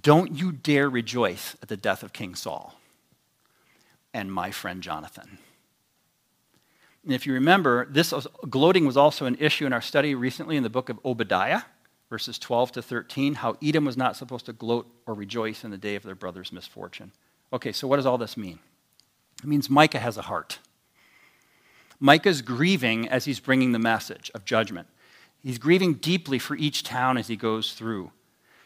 Don't 0.00 0.32
you 0.34 0.50
dare 0.50 0.88
rejoice 0.88 1.56
at 1.60 1.68
the 1.68 1.76
death 1.76 2.02
of 2.02 2.14
King 2.14 2.34
Saul 2.34 2.74
and 4.14 4.32
my 4.32 4.50
friend 4.50 4.82
Jonathan. 4.82 5.38
And 7.08 7.14
if 7.14 7.26
you 7.26 7.32
remember, 7.32 7.86
this 7.86 8.12
gloating 8.50 8.84
was 8.84 8.98
also 8.98 9.24
an 9.24 9.38
issue 9.40 9.64
in 9.64 9.72
our 9.72 9.80
study 9.80 10.14
recently 10.14 10.58
in 10.58 10.62
the 10.62 10.68
book 10.68 10.90
of 10.90 11.00
Obadiah, 11.06 11.62
verses 12.10 12.38
12 12.38 12.72
to 12.72 12.82
13, 12.82 13.36
how 13.36 13.56
Edom 13.62 13.86
was 13.86 13.96
not 13.96 14.14
supposed 14.14 14.44
to 14.44 14.52
gloat 14.52 14.86
or 15.06 15.14
rejoice 15.14 15.64
in 15.64 15.70
the 15.70 15.78
day 15.78 15.94
of 15.94 16.02
their 16.02 16.14
brother's 16.14 16.52
misfortune. 16.52 17.12
Okay, 17.50 17.72
so 17.72 17.88
what 17.88 17.96
does 17.96 18.04
all 18.04 18.18
this 18.18 18.36
mean? 18.36 18.58
It 19.42 19.46
means 19.46 19.70
Micah 19.70 20.00
has 20.00 20.18
a 20.18 20.22
heart. 20.22 20.58
Micah's 21.98 22.42
grieving 22.42 23.08
as 23.08 23.24
he's 23.24 23.40
bringing 23.40 23.72
the 23.72 23.78
message 23.78 24.30
of 24.34 24.44
judgment. 24.44 24.86
He's 25.42 25.56
grieving 25.56 25.94
deeply 25.94 26.38
for 26.38 26.56
each 26.56 26.82
town 26.82 27.16
as 27.16 27.28
he 27.28 27.36
goes 27.36 27.72
through. 27.72 28.12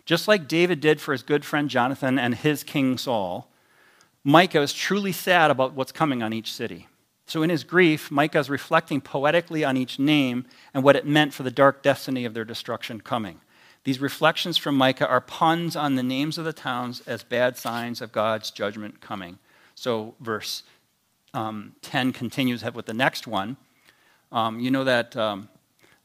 Just 0.05 0.27
like 0.27 0.49
David 0.49 0.81
did 0.81 1.01
for 1.01 1.13
his 1.13 1.23
good 1.23 1.45
friend 1.45 1.71
Jonathan 1.71 2.19
and 2.19 2.35
his 2.35 2.65
king 2.65 2.99
Saul, 2.99 3.53
Micah 4.25 4.63
is 4.63 4.73
truly 4.73 5.13
sad 5.13 5.53
about 5.53 5.75
what's 5.75 5.93
coming 5.93 6.25
on 6.25 6.33
each 6.33 6.53
city. 6.53 6.89
So, 7.33 7.43
in 7.43 7.49
his 7.49 7.65
grief, 7.65 8.11
Micah 8.11 8.41
is 8.41 8.51
reflecting 8.51 9.01
poetically 9.01 9.65
on 9.65 9.79
each 9.79 9.99
name 9.99 10.45
and 10.75 10.85
what 10.85 10.97
it 10.97 11.07
meant 11.07 11.33
for 11.33 11.45
the 11.45 11.51
dark 11.51 11.83
destiny 11.83 12.27
of 12.27 12.35
their 12.35 12.45
destruction 12.45 13.01
coming. 13.01 13.41
These 13.85 14.01
reflections 14.01 14.59
from 14.59 14.77
Micah 14.77 15.09
are 15.09 15.23
puns 15.23 15.75
on 15.75 15.95
the 15.95 16.03
names 16.03 16.37
of 16.37 16.45
the 16.45 16.53
towns 16.53 17.01
as 17.07 17.23
bad 17.23 17.57
signs 17.57 18.03
of 18.03 18.13
God's 18.13 18.51
judgment 18.51 19.01
coming. 19.01 19.39
So, 19.75 20.15
verse 20.21 20.63
um, 21.33 21.75
10 21.81 22.13
continues 22.13 22.63
with 22.75 22.85
the 22.85 22.93
next 22.93 23.27
one. 23.27 23.57
Um, 24.31 24.61
you 24.61 24.71
know 24.71 24.85
that 24.85 25.17
um, 25.17 25.49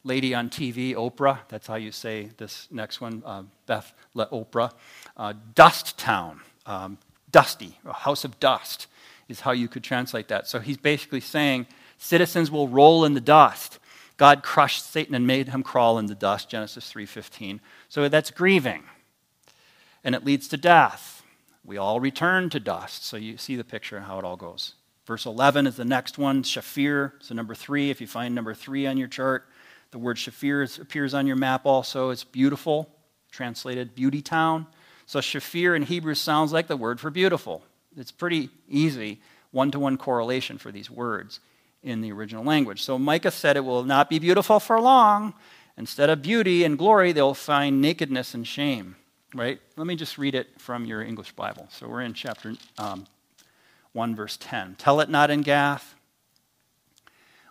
lady 0.04 0.34
on 0.34 0.48
TV, 0.48 0.94
Oprah? 0.94 1.40
That's 1.50 1.66
how 1.66 1.74
you 1.74 1.92
say 1.92 2.30
this 2.38 2.68
next 2.70 3.02
one, 3.02 3.22
uh, 3.26 3.42
Beth 3.66 3.92
Le 4.14 4.28
Oprah. 4.28 4.72
Uh, 5.14 5.34
Dust 5.54 5.98
Town, 5.98 6.40
um, 6.64 6.96
dusty, 7.30 7.78
a 7.84 7.92
house 7.92 8.24
of 8.24 8.40
dust 8.40 8.86
is 9.28 9.40
how 9.40 9.52
you 9.52 9.68
could 9.68 9.84
translate 9.84 10.28
that. 10.28 10.46
So 10.46 10.58
he's 10.58 10.76
basically 10.76 11.20
saying 11.20 11.66
citizens 11.98 12.50
will 12.50 12.68
roll 12.68 13.04
in 13.04 13.14
the 13.14 13.20
dust. 13.20 13.78
God 14.16 14.42
crushed 14.42 14.90
Satan 14.90 15.14
and 15.14 15.26
made 15.26 15.48
him 15.48 15.62
crawl 15.62 15.98
in 15.98 16.06
the 16.06 16.14
dust, 16.14 16.50
Genesis 16.50 16.90
3:15. 16.90 17.60
So 17.88 18.08
that's 18.08 18.30
grieving. 18.30 18.84
And 20.02 20.14
it 20.14 20.24
leads 20.24 20.48
to 20.48 20.56
death. 20.56 21.22
We 21.64 21.76
all 21.76 22.00
return 22.00 22.50
to 22.50 22.60
dust. 22.60 23.04
So 23.04 23.16
you 23.16 23.36
see 23.36 23.54
the 23.54 23.64
picture 23.64 24.00
how 24.00 24.18
it 24.18 24.24
all 24.24 24.36
goes. 24.36 24.74
Verse 25.06 25.24
11 25.24 25.66
is 25.66 25.76
the 25.76 25.84
next 25.84 26.18
one, 26.18 26.42
Shaphir. 26.42 27.12
So 27.20 27.34
number 27.34 27.54
3, 27.54 27.90
if 27.90 28.00
you 28.00 28.06
find 28.06 28.34
number 28.34 28.54
3 28.54 28.86
on 28.86 28.96
your 28.96 29.08
chart, 29.08 29.48
the 29.90 29.98
word 29.98 30.16
Shaphir 30.16 30.80
appears 30.80 31.14
on 31.14 31.26
your 31.26 31.36
map 31.36 31.64
also. 31.64 32.10
It's 32.10 32.24
beautiful, 32.24 32.90
translated 33.30 33.94
beauty 33.94 34.20
town. 34.20 34.66
So 35.06 35.20
Shaphir 35.20 35.74
in 35.74 35.82
Hebrew 35.82 36.14
sounds 36.14 36.52
like 36.52 36.66
the 36.66 36.76
word 36.76 37.00
for 37.00 37.10
beautiful. 37.10 37.64
It's 37.98 38.12
pretty 38.12 38.50
easy 38.68 39.20
one 39.50 39.70
to 39.72 39.78
one 39.78 39.96
correlation 39.96 40.58
for 40.58 40.70
these 40.70 40.90
words 40.90 41.40
in 41.82 42.00
the 42.00 42.12
original 42.12 42.44
language. 42.44 42.82
So 42.82 42.98
Micah 42.98 43.30
said 43.30 43.56
it 43.56 43.64
will 43.64 43.84
not 43.84 44.10
be 44.10 44.18
beautiful 44.18 44.60
for 44.60 44.80
long. 44.80 45.34
Instead 45.76 46.10
of 46.10 46.22
beauty 46.22 46.64
and 46.64 46.76
glory, 46.76 47.12
they'll 47.12 47.34
find 47.34 47.80
nakedness 47.80 48.34
and 48.34 48.46
shame. 48.46 48.96
Right? 49.34 49.60
Let 49.76 49.86
me 49.86 49.94
just 49.94 50.18
read 50.18 50.34
it 50.34 50.48
from 50.58 50.84
your 50.84 51.02
English 51.02 51.32
Bible. 51.32 51.68
So 51.70 51.86
we're 51.86 52.00
in 52.00 52.14
chapter 52.14 52.54
um, 52.78 53.06
1, 53.92 54.16
verse 54.16 54.38
10. 54.40 54.76
Tell 54.76 55.00
it 55.00 55.08
not 55.08 55.30
in 55.30 55.42
Gath. 55.42 55.94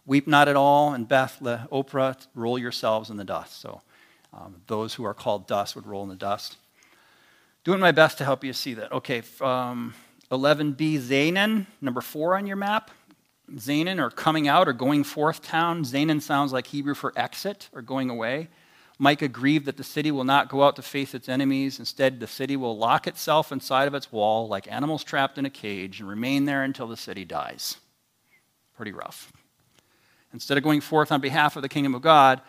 Weep 0.06 0.28
not 0.28 0.48
at 0.48 0.56
all 0.56 0.94
in 0.94 1.06
Beth 1.06 1.38
Oprah. 1.42 2.26
Roll 2.34 2.58
yourselves 2.58 3.10
in 3.10 3.18
the 3.18 3.24
dust. 3.24 3.62
So 3.62 3.82
um, 4.34 4.62
those 4.68 4.96
who 4.96 5.06
are 5.06 5.14
called 5.14 5.48
dust 5.48 5.76
would 5.76 5.86
roll 5.86 6.04
in 6.04 6.10
the 6.10 6.16
dust. 6.16 6.58
Doing 7.64 7.80
my 7.80 7.92
best 7.92 8.18
to 8.20 8.24
help 8.24 8.44
you 8.44 8.54
see 8.54 8.74
that. 8.76 8.92
Okay, 8.92 9.22
um, 9.42 9.94
11b, 10.32 11.00
Zaanan, 11.00 11.66
number 11.82 12.02
four 12.02 12.36
on 12.36 12.48
your 12.48 12.56
map. 12.56 12.92
Zaanan, 13.52 14.00
or 14.00 14.10
coming 14.10 14.48
out 14.48 14.68
or 14.68 14.74
going 14.74 15.04
forth 15.04 15.42
town. 15.42 15.84
Zaanan 15.84 16.22
sounds 16.22 16.52
like 16.52 16.68
Hebrew 16.68 16.94
for 16.94 17.14
exit 17.16 17.70
or 17.74 17.82
going 17.82 18.10
away. 18.10 18.50
Micah 19.00 19.28
grieved 19.28 19.66
that 19.66 19.78
the 19.78 19.84
city 19.84 20.12
will 20.12 20.24
not 20.24 20.50
go 20.50 20.64
out 20.64 20.76
to 20.76 20.82
face 20.82 21.14
its 21.14 21.30
enemies. 21.30 21.80
Instead, 21.80 22.20
the 22.20 22.28
city 22.28 22.58
will 22.58 22.78
lock 22.78 23.08
itself 23.08 23.52
inside 23.52 23.88
of 23.88 23.94
its 23.94 24.12
wall 24.12 24.48
like 24.48 24.70
animals 24.72 25.04
trapped 25.04 25.38
in 25.38 25.46
a 25.46 25.50
cage 25.50 26.00
and 26.00 26.10
remain 26.10 26.46
there 26.46 26.64
until 26.64 26.88
the 26.88 26.98
city 26.98 27.24
dies. 27.24 27.78
Pretty 28.76 28.92
rough. 28.92 29.32
Instead 30.34 30.58
of 30.58 30.64
going 30.64 30.82
forth 30.82 31.12
on 31.12 31.22
behalf 31.22 31.56
of 31.56 31.62
the 31.62 31.70
kingdom 31.70 31.96
of 31.96 32.02
God, 32.02 32.42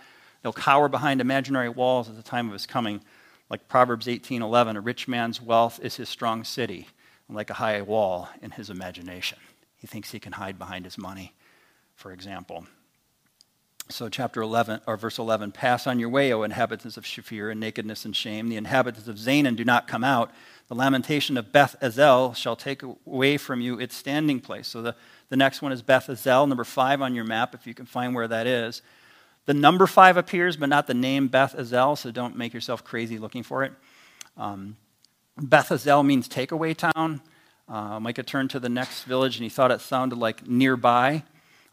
They'll 0.43 0.53
cower 0.53 0.89
behind 0.89 1.21
imaginary 1.21 1.69
walls 1.69 2.09
at 2.09 2.17
the 2.17 2.23
time 2.23 2.47
of 2.47 2.53
his 2.53 2.67
coming. 2.67 3.03
Like 3.51 3.69
Proverbs 3.69 4.07
18:11, 4.07 4.77
a 4.77 4.81
rich 4.81 5.09
man's 5.09 5.41
wealth 5.41 5.81
is 5.83 5.97
his 5.97 6.09
strong 6.09 6.45
city, 6.45 6.89
like 7.29 7.51
a 7.51 7.55
high 7.55 7.83
wall 7.83 8.29
in 8.43 8.51
his 8.51 8.71
imagination. 8.71 9.39
He 9.77 9.87
thinks 9.87 10.11
he 10.11 10.19
can 10.19 10.33
hide 10.33 10.59
behind 10.59 10.85
his 10.85 10.99
money, 10.99 11.35
for 11.95 12.13
example. 12.13 12.67
So, 13.91 14.11
chapter 14.11 14.43
11, 14.43 14.83
or 14.87 14.99
verse 14.99 15.19
11 15.19 15.53
Pass 15.53 15.87
on 15.87 15.99
your 15.99 16.11
way, 16.11 16.31
O 16.33 16.43
inhabitants 16.43 16.99
of 16.99 17.05
Shaphir, 17.05 17.51
in 17.51 17.59
nakedness 17.59 18.05
and 18.05 18.15
shame. 18.15 18.49
The 18.49 18.57
inhabitants 18.57 19.09
of 19.09 19.17
Zaanan 19.17 19.57
do 19.57 19.65
not 19.65 19.89
come 19.89 20.05
out. 20.05 20.31
The 20.69 20.75
lamentation 20.75 21.39
of 21.39 21.53
Beth 21.53 21.75
Ezel 21.81 22.37
shall 22.37 22.55
take 22.55 22.83
away 22.83 23.39
from 23.39 23.63
you 23.63 23.79
its 23.79 23.95
standing 23.97 24.41
place. 24.41 24.69
So, 24.69 24.83
the, 24.83 24.95
the 25.31 25.37
next 25.37 25.63
one 25.63 25.73
is 25.73 25.81
Beth 25.81 26.07
Ezel, 26.09 26.47
number 26.47 26.65
five 26.65 27.01
on 27.01 27.15
your 27.15 27.25
map, 27.25 27.55
if 27.55 27.67
you 27.67 27.73
can 27.73 27.87
find 27.87 28.15
where 28.15 28.29
that 28.29 28.47
is. 28.47 28.83
The 29.47 29.55
number 29.55 29.87
five 29.87 30.19
appears, 30.19 30.59
but 30.59 30.69
not 30.69 30.87
the 30.87 30.93
name 30.93 31.29
Beth 31.29 31.57
Ezel, 31.57 31.97
so 31.97 32.11
don't 32.11 32.37
make 32.37 32.53
yourself 32.53 32.85
crazy 32.85 33.17
looking 33.17 33.43
for 33.43 33.65
it. 33.65 33.73
Um, 34.37 34.77
Beth 35.41 35.69
Ezel 35.69 36.05
means 36.05 36.29
takeaway 36.29 36.77
town. 36.77 37.21
Uh, 37.69 38.01
Micah 38.01 38.25
turned 38.25 38.51
to 38.51 38.59
the 38.59 38.69
next 38.69 39.05
village 39.05 39.37
and 39.37 39.45
he 39.45 39.49
thought 39.49 39.71
it 39.71 39.81
sounded 39.81 40.17
like 40.17 40.49
nearby. 40.49 41.23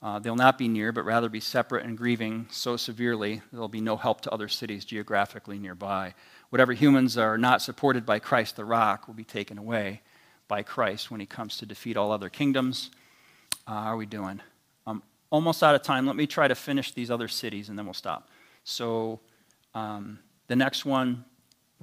Uh, 0.04 0.20
they'll 0.20 0.36
not 0.36 0.60
be 0.60 0.68
near, 0.68 0.92
but 0.92 1.04
rather 1.04 1.30
be 1.30 1.40
separate 1.40 1.84
and 1.84 1.98
grieving 1.98 2.46
so 2.52 2.78
severely 2.78 3.42
there'll 3.52 3.68
be 3.68 3.82
no 3.82 3.98
help 3.98 4.22
to 4.22 4.32
other 4.32 4.48
cities 4.48 4.86
geographically 4.86 5.58
nearby. 5.58 6.14
Whatever 6.50 6.74
humans 6.74 7.18
are 7.18 7.40
not 7.40 7.62
supported 7.62 8.06
by 8.06 8.20
Christ 8.20 8.56
the 8.56 8.66
rock 8.66 9.08
will 9.08 9.16
be 9.16 9.24
taken 9.24 9.58
away 9.58 10.02
by 10.48 10.62
Christ 10.62 11.10
when 11.10 11.20
he 11.20 11.26
comes 11.26 11.58
to 11.58 11.66
defeat 11.66 11.98
all 11.98 12.12
other 12.12 12.30
kingdoms. 12.30 12.92
Uh, 13.66 13.82
how 13.82 13.94
are 13.94 13.98
we 13.98 14.06
doing? 14.06 14.42
I'm 14.86 15.02
almost 15.32 15.64
out 15.64 15.74
of 15.74 15.82
time. 15.82 16.06
Let 16.06 16.16
me 16.16 16.28
try 16.28 16.48
to 16.48 16.56
finish 16.56 16.92
these 16.92 17.10
other 17.10 17.28
cities 17.28 17.70
and 17.70 17.80
then 17.80 17.86
we'll 17.86 17.96
stop. 17.96 18.30
So 18.64 19.22
um, 19.74 20.20
the 20.46 20.56
next 20.56 20.86
one, 20.86 21.26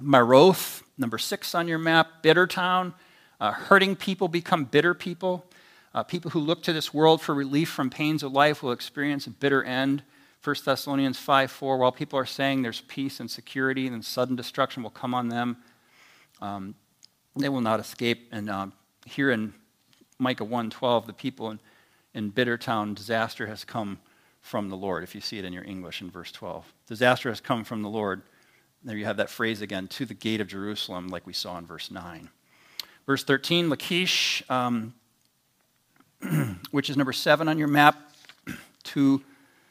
Maroth, 0.01 0.83
number 0.97 1.17
six 1.17 1.53
on 1.53 1.67
your 1.67 1.79
map, 1.79 2.21
Bitter 2.21 2.47
Town. 2.47 2.93
Uh, 3.39 3.51
hurting 3.51 3.95
people 3.95 4.27
become 4.27 4.65
bitter 4.65 4.93
people. 4.93 5.45
Uh, 5.93 6.01
people 6.01 6.31
who 6.31 6.39
look 6.39 6.63
to 6.63 6.73
this 6.73 6.93
world 6.93 7.21
for 7.21 7.35
relief 7.35 7.69
from 7.69 7.89
pains 7.89 8.23
of 8.23 8.31
life 8.31 8.63
will 8.63 8.71
experience 8.71 9.27
a 9.27 9.29
bitter 9.29 9.63
end. 9.63 10.01
1 10.43 10.55
Thessalonians 10.65 11.17
5 11.17 11.51
4, 11.51 11.77
while 11.77 11.91
people 11.91 12.17
are 12.17 12.25
saying 12.25 12.61
there's 12.61 12.81
peace 12.81 13.19
and 13.19 13.29
security, 13.29 13.87
then 13.87 14.01
sudden 14.01 14.35
destruction 14.35 14.83
will 14.83 14.89
come 14.89 15.13
on 15.13 15.29
them. 15.29 15.57
Um, 16.41 16.75
they 17.35 17.49
will 17.49 17.61
not 17.61 17.79
escape. 17.79 18.27
And 18.31 18.49
um, 18.49 18.73
here 19.05 19.31
in 19.31 19.53
Micah 20.19 20.43
1 20.43 20.69
12, 20.69 21.07
the 21.07 21.13
people 21.13 21.51
in, 21.51 21.59
in 22.13 22.29
Bitter 22.29 22.57
Town, 22.57 22.93
disaster 22.93 23.47
has 23.47 23.63
come 23.63 23.99
from 24.41 24.69
the 24.69 24.75
Lord, 24.75 25.03
if 25.03 25.15
you 25.15 25.21
see 25.21 25.37
it 25.37 25.45
in 25.45 25.53
your 25.53 25.63
English 25.63 26.01
in 26.01 26.11
verse 26.11 26.31
12. 26.31 26.73
Disaster 26.87 27.29
has 27.29 27.39
come 27.39 27.63
from 27.63 27.81
the 27.81 27.89
Lord. 27.89 28.21
There 28.85 28.97
you 28.97 29.05
have 29.05 29.17
that 29.17 29.29
phrase 29.29 29.61
again, 29.61 29.87
to 29.89 30.05
the 30.05 30.13
gate 30.13 30.41
of 30.41 30.47
Jerusalem, 30.47 31.07
like 31.07 31.25
we 31.25 31.31
saw 31.31 31.57
in 31.57 31.65
verse 31.65 31.89
9. 31.89 32.29
Verse 33.05 33.23
13, 33.23 33.69
Lachish, 33.69 34.43
um, 34.49 34.93
which 36.71 36.89
is 36.89 36.97
number 36.97 37.13
seven 37.13 37.47
on 37.47 37.57
your 37.57 37.69
map, 37.69 37.95
to, 38.83 39.21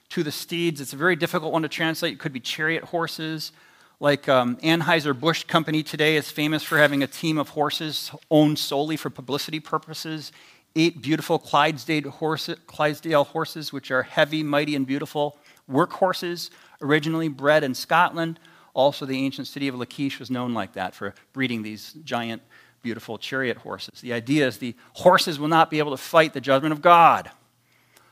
to 0.08 0.22
the 0.22 0.32
steeds. 0.32 0.80
It's 0.80 0.94
a 0.94 0.96
very 0.96 1.14
difficult 1.14 1.52
one 1.52 1.60
to 1.60 1.68
translate. 1.68 2.14
It 2.14 2.20
could 2.20 2.32
be 2.32 2.40
chariot 2.40 2.84
horses. 2.84 3.52
Like 4.00 4.30
um, 4.30 4.56
Anheuser-Busch 4.56 5.44
Company 5.44 5.82
today 5.82 6.16
is 6.16 6.30
famous 6.30 6.62
for 6.62 6.78
having 6.78 7.02
a 7.02 7.06
team 7.06 7.36
of 7.36 7.50
horses 7.50 8.10
owned 8.30 8.58
solely 8.58 8.96
for 8.96 9.10
publicity 9.10 9.60
purposes. 9.60 10.32
Eight 10.74 11.02
beautiful 11.02 11.38
Clydesdale 11.38 12.10
horses, 12.10 12.56
Clydesdale 12.66 13.24
horses, 13.24 13.74
which 13.74 13.90
are 13.90 14.04
heavy, 14.04 14.42
mighty, 14.42 14.74
and 14.74 14.86
beautiful 14.86 15.36
work 15.68 15.92
horses, 15.92 16.50
originally 16.80 17.28
bred 17.28 17.62
in 17.62 17.74
Scotland. 17.74 18.40
Also, 18.74 19.04
the 19.04 19.24
ancient 19.24 19.46
city 19.46 19.68
of 19.68 19.74
Lachish 19.74 20.18
was 20.18 20.30
known 20.30 20.54
like 20.54 20.72
that 20.74 20.94
for 20.94 21.14
breeding 21.32 21.62
these 21.62 21.92
giant 22.04 22.42
beautiful 22.82 23.18
chariot 23.18 23.58
horses. 23.58 24.00
The 24.00 24.12
idea 24.12 24.46
is 24.46 24.58
the 24.58 24.74
horses 24.94 25.38
will 25.38 25.48
not 25.48 25.70
be 25.70 25.78
able 25.78 25.92
to 25.92 25.96
fight 25.96 26.32
the 26.32 26.40
judgment 26.40 26.72
of 26.72 26.82
God. 26.82 27.30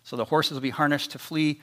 So 0.04 0.16
the 0.16 0.24
horses 0.24 0.54
will 0.54 0.60
be 0.60 0.70
harnessed 0.70 1.10
to 1.12 1.18
flee 1.18 1.60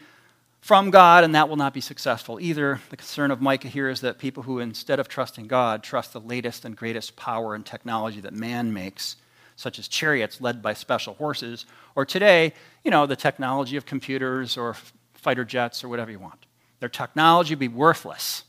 from 0.62 0.90
God, 0.90 1.24
and 1.24 1.34
that 1.36 1.48
will 1.48 1.56
not 1.56 1.74
be 1.74 1.82
successful 1.82 2.40
either. 2.42 2.82
The 2.90 2.98
concern 2.98 3.32
of 3.32 3.42
Micah 3.42 3.68
here 3.68 3.90
is 3.90 4.02
that 4.02 4.18
people 4.18 4.44
who, 4.44 4.60
instead 4.60 5.00
of 5.00 5.08
trusting 5.08 5.48
God, 5.48 5.84
trust 5.84 6.14
the 6.14 6.20
latest 6.20 6.66
and 6.66 6.76
greatest 6.76 7.16
power 7.16 7.56
and 7.56 7.66
technology 7.66 8.20
that 8.22 8.34
man 8.34 8.74
makes, 8.74 9.16
such 9.56 9.80
as 9.80 9.88
chariots 9.88 10.42
led 10.42 10.62
by 10.62 10.74
special 10.74 11.14
horses, 11.14 11.66
or 11.96 12.06
today, 12.06 12.54
you 12.84 12.92
know, 12.92 13.06
the 13.06 13.16
technology 13.16 13.78
of 13.78 13.86
computers 13.86 14.58
or 14.58 14.76
fighter 15.14 15.46
jets 15.46 15.84
or 15.84 15.90
whatever 15.90 16.12
you 16.12 16.20
want. 16.20 16.46
Their 16.80 16.90
technology 16.90 17.56
will 17.56 17.60
be 17.60 17.68
worthless 17.68 18.44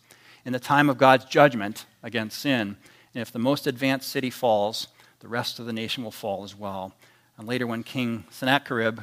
in 0.48 0.52
the 0.54 0.58
time 0.58 0.88
of 0.88 0.96
God's 0.96 1.26
judgment 1.26 1.84
against 2.02 2.38
sin 2.38 2.78
and 3.14 3.20
if 3.20 3.30
the 3.30 3.38
most 3.38 3.66
advanced 3.66 4.08
city 4.08 4.30
falls, 4.30 4.88
the 5.20 5.28
rest 5.28 5.58
of 5.58 5.66
the 5.66 5.74
nation 5.74 6.04
will 6.04 6.10
fall 6.10 6.42
as 6.42 6.56
well. 6.56 6.94
And 7.36 7.46
later, 7.46 7.66
when 7.66 7.82
King 7.82 8.24
Sennacherib 8.30 9.00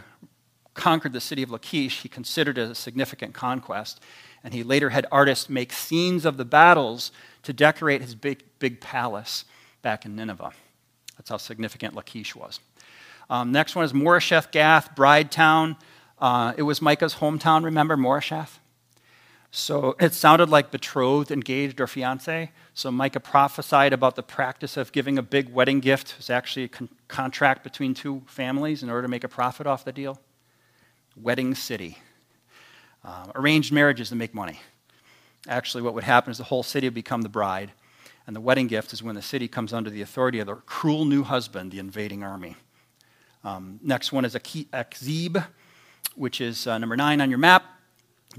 conquered 0.73 1.13
the 1.13 1.21
city 1.21 1.43
of 1.43 1.51
Lachish, 1.51 2.01
he 2.01 2.09
considered 2.09 2.57
it 2.57 2.71
a 2.71 2.73
significant 2.73 3.35
conquest. 3.35 3.99
And 4.43 4.55
he 4.55 4.63
later 4.63 4.89
had 4.89 5.05
artists 5.11 5.47
make 5.47 5.71
scenes 5.71 6.25
of 6.25 6.37
the 6.37 6.45
battles 6.45 7.11
to 7.43 7.53
decorate 7.53 8.01
his 8.01 8.15
big, 8.15 8.43
big 8.57 8.81
palace 8.81 9.45
back 9.83 10.03
in 10.03 10.15
Nineveh. 10.15 10.53
That's 11.15 11.29
how 11.29 11.37
significant 11.37 11.93
Lachish 11.93 12.35
was. 12.35 12.59
Um, 13.29 13.51
next 13.51 13.75
one 13.75 13.85
is 13.85 13.93
Moresheth 13.93 14.49
Gath, 14.49 14.95
Bride 14.95 15.29
Town. 15.29 15.77
Uh, 16.17 16.53
it 16.57 16.63
was 16.63 16.81
Micah's 16.81 17.15
hometown, 17.15 17.65
remember 17.65 17.95
Moresheth? 17.95 18.59
So 19.57 19.95
it 20.01 20.13
sounded 20.13 20.49
like 20.49 20.69
betrothed, 20.69 21.31
engaged, 21.31 21.79
or 21.79 21.87
fiance. 21.87 22.51
So 22.73 22.91
Micah 22.91 23.21
prophesied 23.21 23.93
about 23.93 24.17
the 24.17 24.21
practice 24.21 24.75
of 24.75 24.91
giving 24.91 25.17
a 25.17 25.21
big 25.21 25.47
wedding 25.47 25.79
gift. 25.79 26.11
It 26.11 26.17
was 26.17 26.29
actually 26.29 26.65
a 26.65 26.67
con- 26.67 26.89
contract 27.07 27.63
between 27.63 27.93
two 27.93 28.21
families 28.27 28.83
in 28.83 28.89
order 28.89 29.03
to 29.03 29.07
make 29.07 29.23
a 29.23 29.29
profit 29.29 29.65
off 29.65 29.85
the 29.85 29.93
deal. 29.93 30.19
Wedding 31.15 31.55
city. 31.55 31.99
Uh, 33.01 33.27
arranged 33.33 33.71
marriages 33.71 34.09
to 34.09 34.15
make 34.15 34.33
money. 34.33 34.59
Actually, 35.47 35.83
what 35.83 35.93
would 35.93 36.03
happen 36.03 36.31
is 36.31 36.37
the 36.37 36.43
whole 36.43 36.63
city 36.63 36.87
would 36.87 36.93
become 36.93 37.21
the 37.21 37.29
bride. 37.29 37.71
And 38.27 38.35
the 38.35 38.41
wedding 38.41 38.67
gift 38.67 38.91
is 38.91 39.01
when 39.01 39.15
the 39.15 39.21
city 39.21 39.47
comes 39.47 39.71
under 39.71 39.89
the 39.89 40.01
authority 40.01 40.39
of 40.39 40.47
the 40.47 40.55
cruel 40.55 41.05
new 41.05 41.23
husband, 41.23 41.71
the 41.71 41.79
invading 41.79 42.23
army. 42.23 42.57
Um, 43.45 43.79
next 43.81 44.11
one 44.11 44.25
is 44.25 44.35
Akzib, 44.35 45.47
which 46.15 46.41
is 46.41 46.67
uh, 46.67 46.77
number 46.77 46.97
nine 46.97 47.21
on 47.21 47.29
your 47.29 47.39
map 47.39 47.74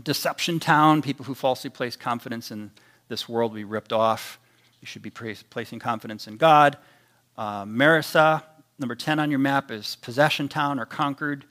deception 0.02 0.60
town, 0.60 1.02
people 1.02 1.24
who 1.24 1.34
falsely 1.34 1.70
place 1.70 1.96
confidence 1.96 2.50
in 2.50 2.70
this 3.08 3.28
world 3.28 3.52
will 3.52 3.56
be 3.56 3.64
ripped 3.64 3.92
off. 3.92 4.38
You 4.80 4.86
should 4.86 5.02
be 5.02 5.10
placing 5.10 5.78
confidence 5.78 6.26
in 6.26 6.36
God. 6.36 6.76
Uh, 7.36 7.64
Mareshah, 7.64 8.42
number 8.78 8.94
10 8.94 9.18
on 9.18 9.30
your 9.30 9.38
map, 9.38 9.70
is 9.70 9.96
possession 9.96 10.48
town 10.48 10.78
or 10.78 10.86
conquered. 10.86 11.44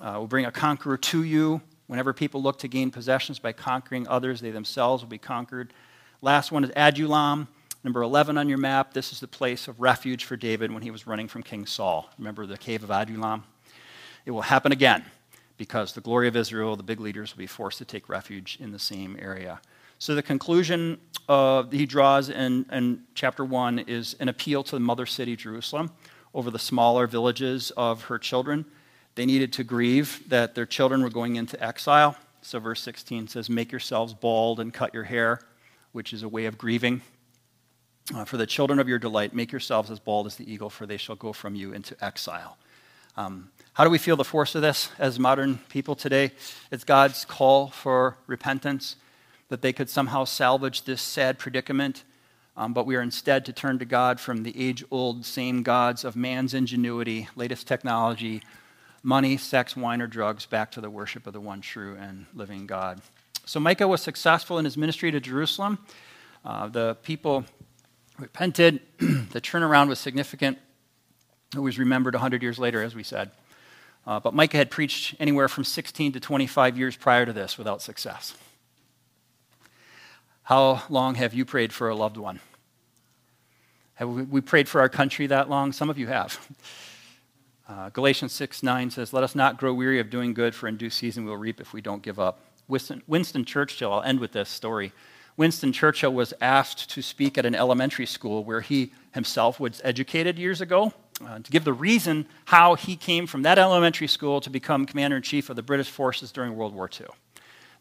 Uh, 0.00 0.16
will 0.18 0.26
bring 0.26 0.44
a 0.44 0.52
conqueror 0.52 0.96
to 0.96 1.22
you. 1.22 1.60
Whenever 1.86 2.12
people 2.12 2.42
look 2.42 2.58
to 2.60 2.68
gain 2.68 2.90
possessions 2.90 3.38
by 3.38 3.52
conquering 3.52 4.08
others, 4.08 4.40
they 4.40 4.50
themselves 4.50 5.02
will 5.02 5.10
be 5.10 5.18
conquered. 5.18 5.72
Last 6.22 6.50
one 6.50 6.64
is 6.64 6.70
Adullam, 6.74 7.46
number 7.84 8.02
11 8.02 8.38
on 8.38 8.48
your 8.48 8.58
map. 8.58 8.94
This 8.94 9.12
is 9.12 9.20
the 9.20 9.28
place 9.28 9.68
of 9.68 9.80
refuge 9.80 10.24
for 10.24 10.36
David 10.36 10.72
when 10.72 10.82
he 10.82 10.90
was 10.90 11.06
running 11.06 11.28
from 11.28 11.42
King 11.42 11.66
Saul. 11.66 12.08
Remember 12.18 12.46
the 12.46 12.56
cave 12.56 12.82
of 12.82 12.90
Adullam? 12.90 13.44
It 14.24 14.30
will 14.30 14.42
happen 14.42 14.72
again 14.72 15.04
because 15.56 15.92
the 15.92 16.00
glory 16.00 16.28
of 16.28 16.36
Israel, 16.36 16.76
the 16.76 16.82
big 16.82 17.00
leaders, 17.00 17.34
will 17.34 17.40
be 17.40 17.46
forced 17.46 17.78
to 17.78 17.84
take 17.84 18.08
refuge 18.08 18.58
in 18.60 18.72
the 18.72 18.78
same 18.78 19.16
area. 19.20 19.60
So 19.98 20.14
the 20.14 20.22
conclusion 20.22 20.98
he 21.70 21.86
draws 21.86 22.28
in, 22.28 22.66
in 22.70 23.04
chapter 23.14 23.44
1 23.44 23.80
is 23.80 24.16
an 24.20 24.28
appeal 24.28 24.62
to 24.64 24.76
the 24.76 24.80
mother 24.80 25.06
city, 25.06 25.36
Jerusalem, 25.36 25.92
over 26.34 26.50
the 26.50 26.58
smaller 26.58 27.06
villages 27.06 27.70
of 27.76 28.04
her 28.04 28.18
children. 28.18 28.64
They 29.14 29.26
needed 29.26 29.52
to 29.54 29.64
grieve 29.64 30.28
that 30.28 30.54
their 30.54 30.66
children 30.66 31.02
were 31.02 31.10
going 31.10 31.36
into 31.36 31.62
exile. 31.62 32.16
So 32.42 32.58
verse 32.58 32.82
16 32.82 33.28
says, 33.28 33.48
Make 33.48 33.72
yourselves 33.72 34.12
bald 34.12 34.60
and 34.60 34.74
cut 34.74 34.92
your 34.92 35.04
hair, 35.04 35.40
which 35.92 36.12
is 36.12 36.22
a 36.22 36.28
way 36.28 36.46
of 36.46 36.58
grieving. 36.58 37.00
Uh, 38.14 38.24
for 38.24 38.36
the 38.36 38.46
children 38.46 38.78
of 38.78 38.88
your 38.88 38.98
delight, 38.98 39.32
make 39.32 39.50
yourselves 39.50 39.90
as 39.90 39.98
bald 39.98 40.26
as 40.26 40.36
the 40.36 40.52
eagle, 40.52 40.68
for 40.68 40.84
they 40.84 40.98
shall 40.98 41.16
go 41.16 41.32
from 41.32 41.54
you 41.54 41.72
into 41.72 41.96
exile. 42.04 42.58
Um, 43.16 43.50
how 43.74 43.82
do 43.82 43.90
we 43.90 43.98
feel 43.98 44.16
the 44.16 44.24
force 44.24 44.54
of 44.54 44.62
this 44.62 44.90
as 45.00 45.18
modern 45.18 45.58
people 45.68 45.96
today? 45.96 46.30
It's 46.70 46.84
God's 46.84 47.24
call 47.24 47.70
for 47.70 48.16
repentance, 48.28 48.94
that 49.48 49.62
they 49.62 49.72
could 49.72 49.90
somehow 49.90 50.24
salvage 50.24 50.84
this 50.84 51.02
sad 51.02 51.40
predicament, 51.40 52.04
um, 52.56 52.72
but 52.72 52.86
we 52.86 52.94
are 52.94 53.02
instead 53.02 53.44
to 53.46 53.52
turn 53.52 53.80
to 53.80 53.84
God 53.84 54.20
from 54.20 54.44
the 54.44 54.56
age 54.56 54.84
old 54.92 55.26
same 55.26 55.64
gods 55.64 56.04
of 56.04 56.14
man's 56.14 56.54
ingenuity, 56.54 57.28
latest 57.34 57.66
technology, 57.66 58.42
money, 59.02 59.36
sex, 59.36 59.76
wine, 59.76 60.00
or 60.00 60.06
drugs, 60.06 60.46
back 60.46 60.70
to 60.70 60.80
the 60.80 60.88
worship 60.88 61.26
of 61.26 61.32
the 61.32 61.40
one 61.40 61.60
true 61.60 61.96
and 62.00 62.26
living 62.32 62.68
God. 62.68 63.00
So 63.44 63.58
Micah 63.58 63.88
was 63.88 64.00
successful 64.00 64.56
in 64.60 64.64
his 64.64 64.76
ministry 64.76 65.10
to 65.10 65.18
Jerusalem. 65.18 65.80
Uh, 66.44 66.68
the 66.68 66.94
people 67.02 67.44
repented. 68.20 68.82
the 68.98 69.40
turnaround 69.40 69.88
was 69.88 69.98
significant. 69.98 70.58
It 71.56 71.58
was 71.58 71.76
remembered 71.76 72.14
100 72.14 72.40
years 72.40 72.60
later, 72.60 72.80
as 72.80 72.94
we 72.94 73.02
said. 73.02 73.32
Uh, 74.06 74.20
but 74.20 74.34
Micah 74.34 74.58
had 74.58 74.70
preached 74.70 75.14
anywhere 75.18 75.48
from 75.48 75.64
16 75.64 76.12
to 76.12 76.20
25 76.20 76.76
years 76.76 76.96
prior 76.96 77.24
to 77.24 77.32
this 77.32 77.56
without 77.56 77.80
success. 77.80 78.34
How 80.42 80.82
long 80.90 81.14
have 81.14 81.32
you 81.32 81.44
prayed 81.44 81.72
for 81.72 81.88
a 81.88 81.94
loved 81.94 82.18
one? 82.18 82.40
Have 83.94 84.08
we 84.08 84.40
prayed 84.40 84.68
for 84.68 84.80
our 84.80 84.88
country 84.88 85.26
that 85.28 85.48
long? 85.48 85.72
Some 85.72 85.88
of 85.88 85.98
you 85.98 86.06
have. 86.08 86.38
Uh, 87.66 87.88
Galatians 87.88 88.32
6 88.32 88.62
9 88.62 88.90
says, 88.90 89.14
Let 89.14 89.24
us 89.24 89.34
not 89.34 89.56
grow 89.56 89.72
weary 89.72 89.98
of 89.98 90.10
doing 90.10 90.34
good, 90.34 90.54
for 90.54 90.68
in 90.68 90.76
due 90.76 90.90
season 90.90 91.24
we'll 91.24 91.38
reap 91.38 91.62
if 91.62 91.72
we 91.72 91.80
don't 91.80 92.02
give 92.02 92.20
up. 92.20 92.40
Winston, 92.68 93.02
Winston 93.06 93.46
Churchill, 93.46 93.90
I'll 93.90 94.02
end 94.02 94.20
with 94.20 94.32
this 94.32 94.50
story. 94.50 94.92
Winston 95.38 95.72
Churchill 95.72 96.12
was 96.12 96.34
asked 96.42 96.90
to 96.90 97.00
speak 97.00 97.38
at 97.38 97.46
an 97.46 97.54
elementary 97.54 98.04
school 98.04 98.44
where 98.44 98.60
he 98.60 98.92
himself 99.12 99.58
was 99.58 99.80
educated 99.82 100.38
years 100.38 100.60
ago 100.60 100.92
uh, 101.24 101.38
to 101.38 101.50
give 101.50 101.64
the 101.64 101.72
reason 101.72 102.26
how 102.46 102.74
he 102.74 102.96
came 102.96 103.26
from 103.26 103.42
that 103.42 103.58
elementary 103.58 104.08
school 104.08 104.40
to 104.40 104.50
become 104.50 104.86
commander 104.86 105.16
in 105.16 105.22
chief 105.22 105.50
of 105.50 105.56
the 105.56 105.62
British 105.62 105.90
forces 105.90 106.32
during 106.32 106.56
World 106.56 106.74
War 106.74 106.90
II. 107.00 107.06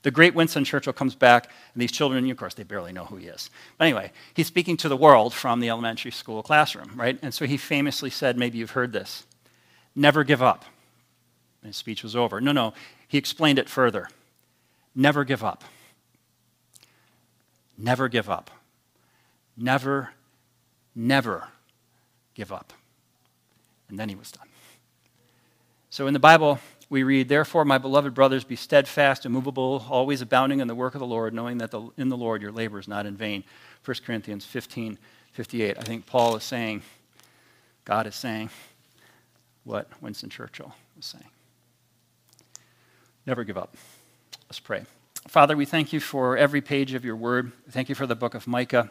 The 0.03 0.11
great 0.11 0.35
Winston 0.35 0.65
Churchill 0.65 0.93
comes 0.93 1.15
back, 1.15 1.49
and 1.73 1.81
these 1.81 1.91
children, 1.91 2.29
of 2.29 2.37
course, 2.37 2.53
they 2.53 2.63
barely 2.63 2.91
know 2.91 3.05
who 3.05 3.15
he 3.15 3.27
is. 3.27 3.49
But 3.77 3.85
anyway, 3.85 4.11
he's 4.33 4.47
speaking 4.47 4.75
to 4.77 4.89
the 4.89 4.97
world 4.97 5.33
from 5.33 5.61
the 5.61 5.69
elementary 5.69 6.11
school 6.11 6.43
classroom, 6.43 6.91
right? 6.95 7.17
And 7.21 7.33
so 7.33 7.45
he 7.45 7.55
famously 7.55 8.09
said, 8.09 8.37
maybe 8.37 8.57
you've 8.57 8.71
heard 8.71 8.91
this 8.91 9.25
never 9.95 10.23
give 10.23 10.41
up. 10.41 10.65
And 11.61 11.69
his 11.69 11.77
speech 11.77 12.03
was 12.03 12.15
over. 12.15 12.41
No, 12.41 12.51
no, 12.51 12.73
he 13.07 13.17
explained 13.17 13.59
it 13.59 13.69
further. 13.69 14.09
Never 14.95 15.23
give 15.23 15.43
up. 15.43 15.63
Never 17.77 18.09
give 18.09 18.29
up. 18.29 18.51
Never, 19.55 20.11
never 20.95 21.47
give 22.33 22.51
up. 22.51 22.73
And 23.93 23.99
then 23.99 24.09
he 24.09 24.15
was 24.15 24.31
done. 24.31 24.47
So 25.91 26.07
in 26.07 26.13
the 26.13 26.19
Bible, 26.19 26.57
we 26.89 27.03
read, 27.03 27.29
Therefore, 27.29 27.63
my 27.63 27.77
beloved 27.77 28.15
brothers, 28.15 28.43
be 28.43 28.55
steadfast, 28.55 29.23
immovable, 29.23 29.85
always 29.87 30.19
abounding 30.19 30.61
in 30.61 30.67
the 30.67 30.73
work 30.73 30.95
of 30.95 30.99
the 30.99 31.05
Lord, 31.05 31.31
knowing 31.31 31.59
that 31.59 31.69
the, 31.69 31.91
in 31.95 32.09
the 32.09 32.17
Lord 32.17 32.41
your 32.41 32.51
labor 32.51 32.79
is 32.79 32.87
not 32.87 33.05
in 33.05 33.15
vain. 33.15 33.43
1 33.85 33.97
Corinthians 34.03 34.45
15 34.45 34.97
58. 35.33 35.77
I 35.77 35.81
think 35.83 36.07
Paul 36.07 36.35
is 36.35 36.43
saying, 36.43 36.81
God 37.85 38.07
is 38.07 38.15
saying 38.15 38.49
what 39.63 39.87
Winston 40.01 40.31
Churchill 40.31 40.73
was 40.95 41.05
saying. 41.05 41.29
Never 43.27 43.43
give 43.43 43.59
up. 43.59 43.75
Let's 44.49 44.59
pray. 44.59 44.85
Father, 45.27 45.55
we 45.55 45.65
thank 45.65 45.93
you 45.93 45.99
for 45.99 46.35
every 46.35 46.61
page 46.61 46.95
of 46.95 47.05
your 47.05 47.15
word. 47.15 47.51
Thank 47.69 47.89
you 47.89 47.95
for 47.95 48.07
the 48.07 48.15
book 48.15 48.33
of 48.33 48.47
Micah. 48.47 48.89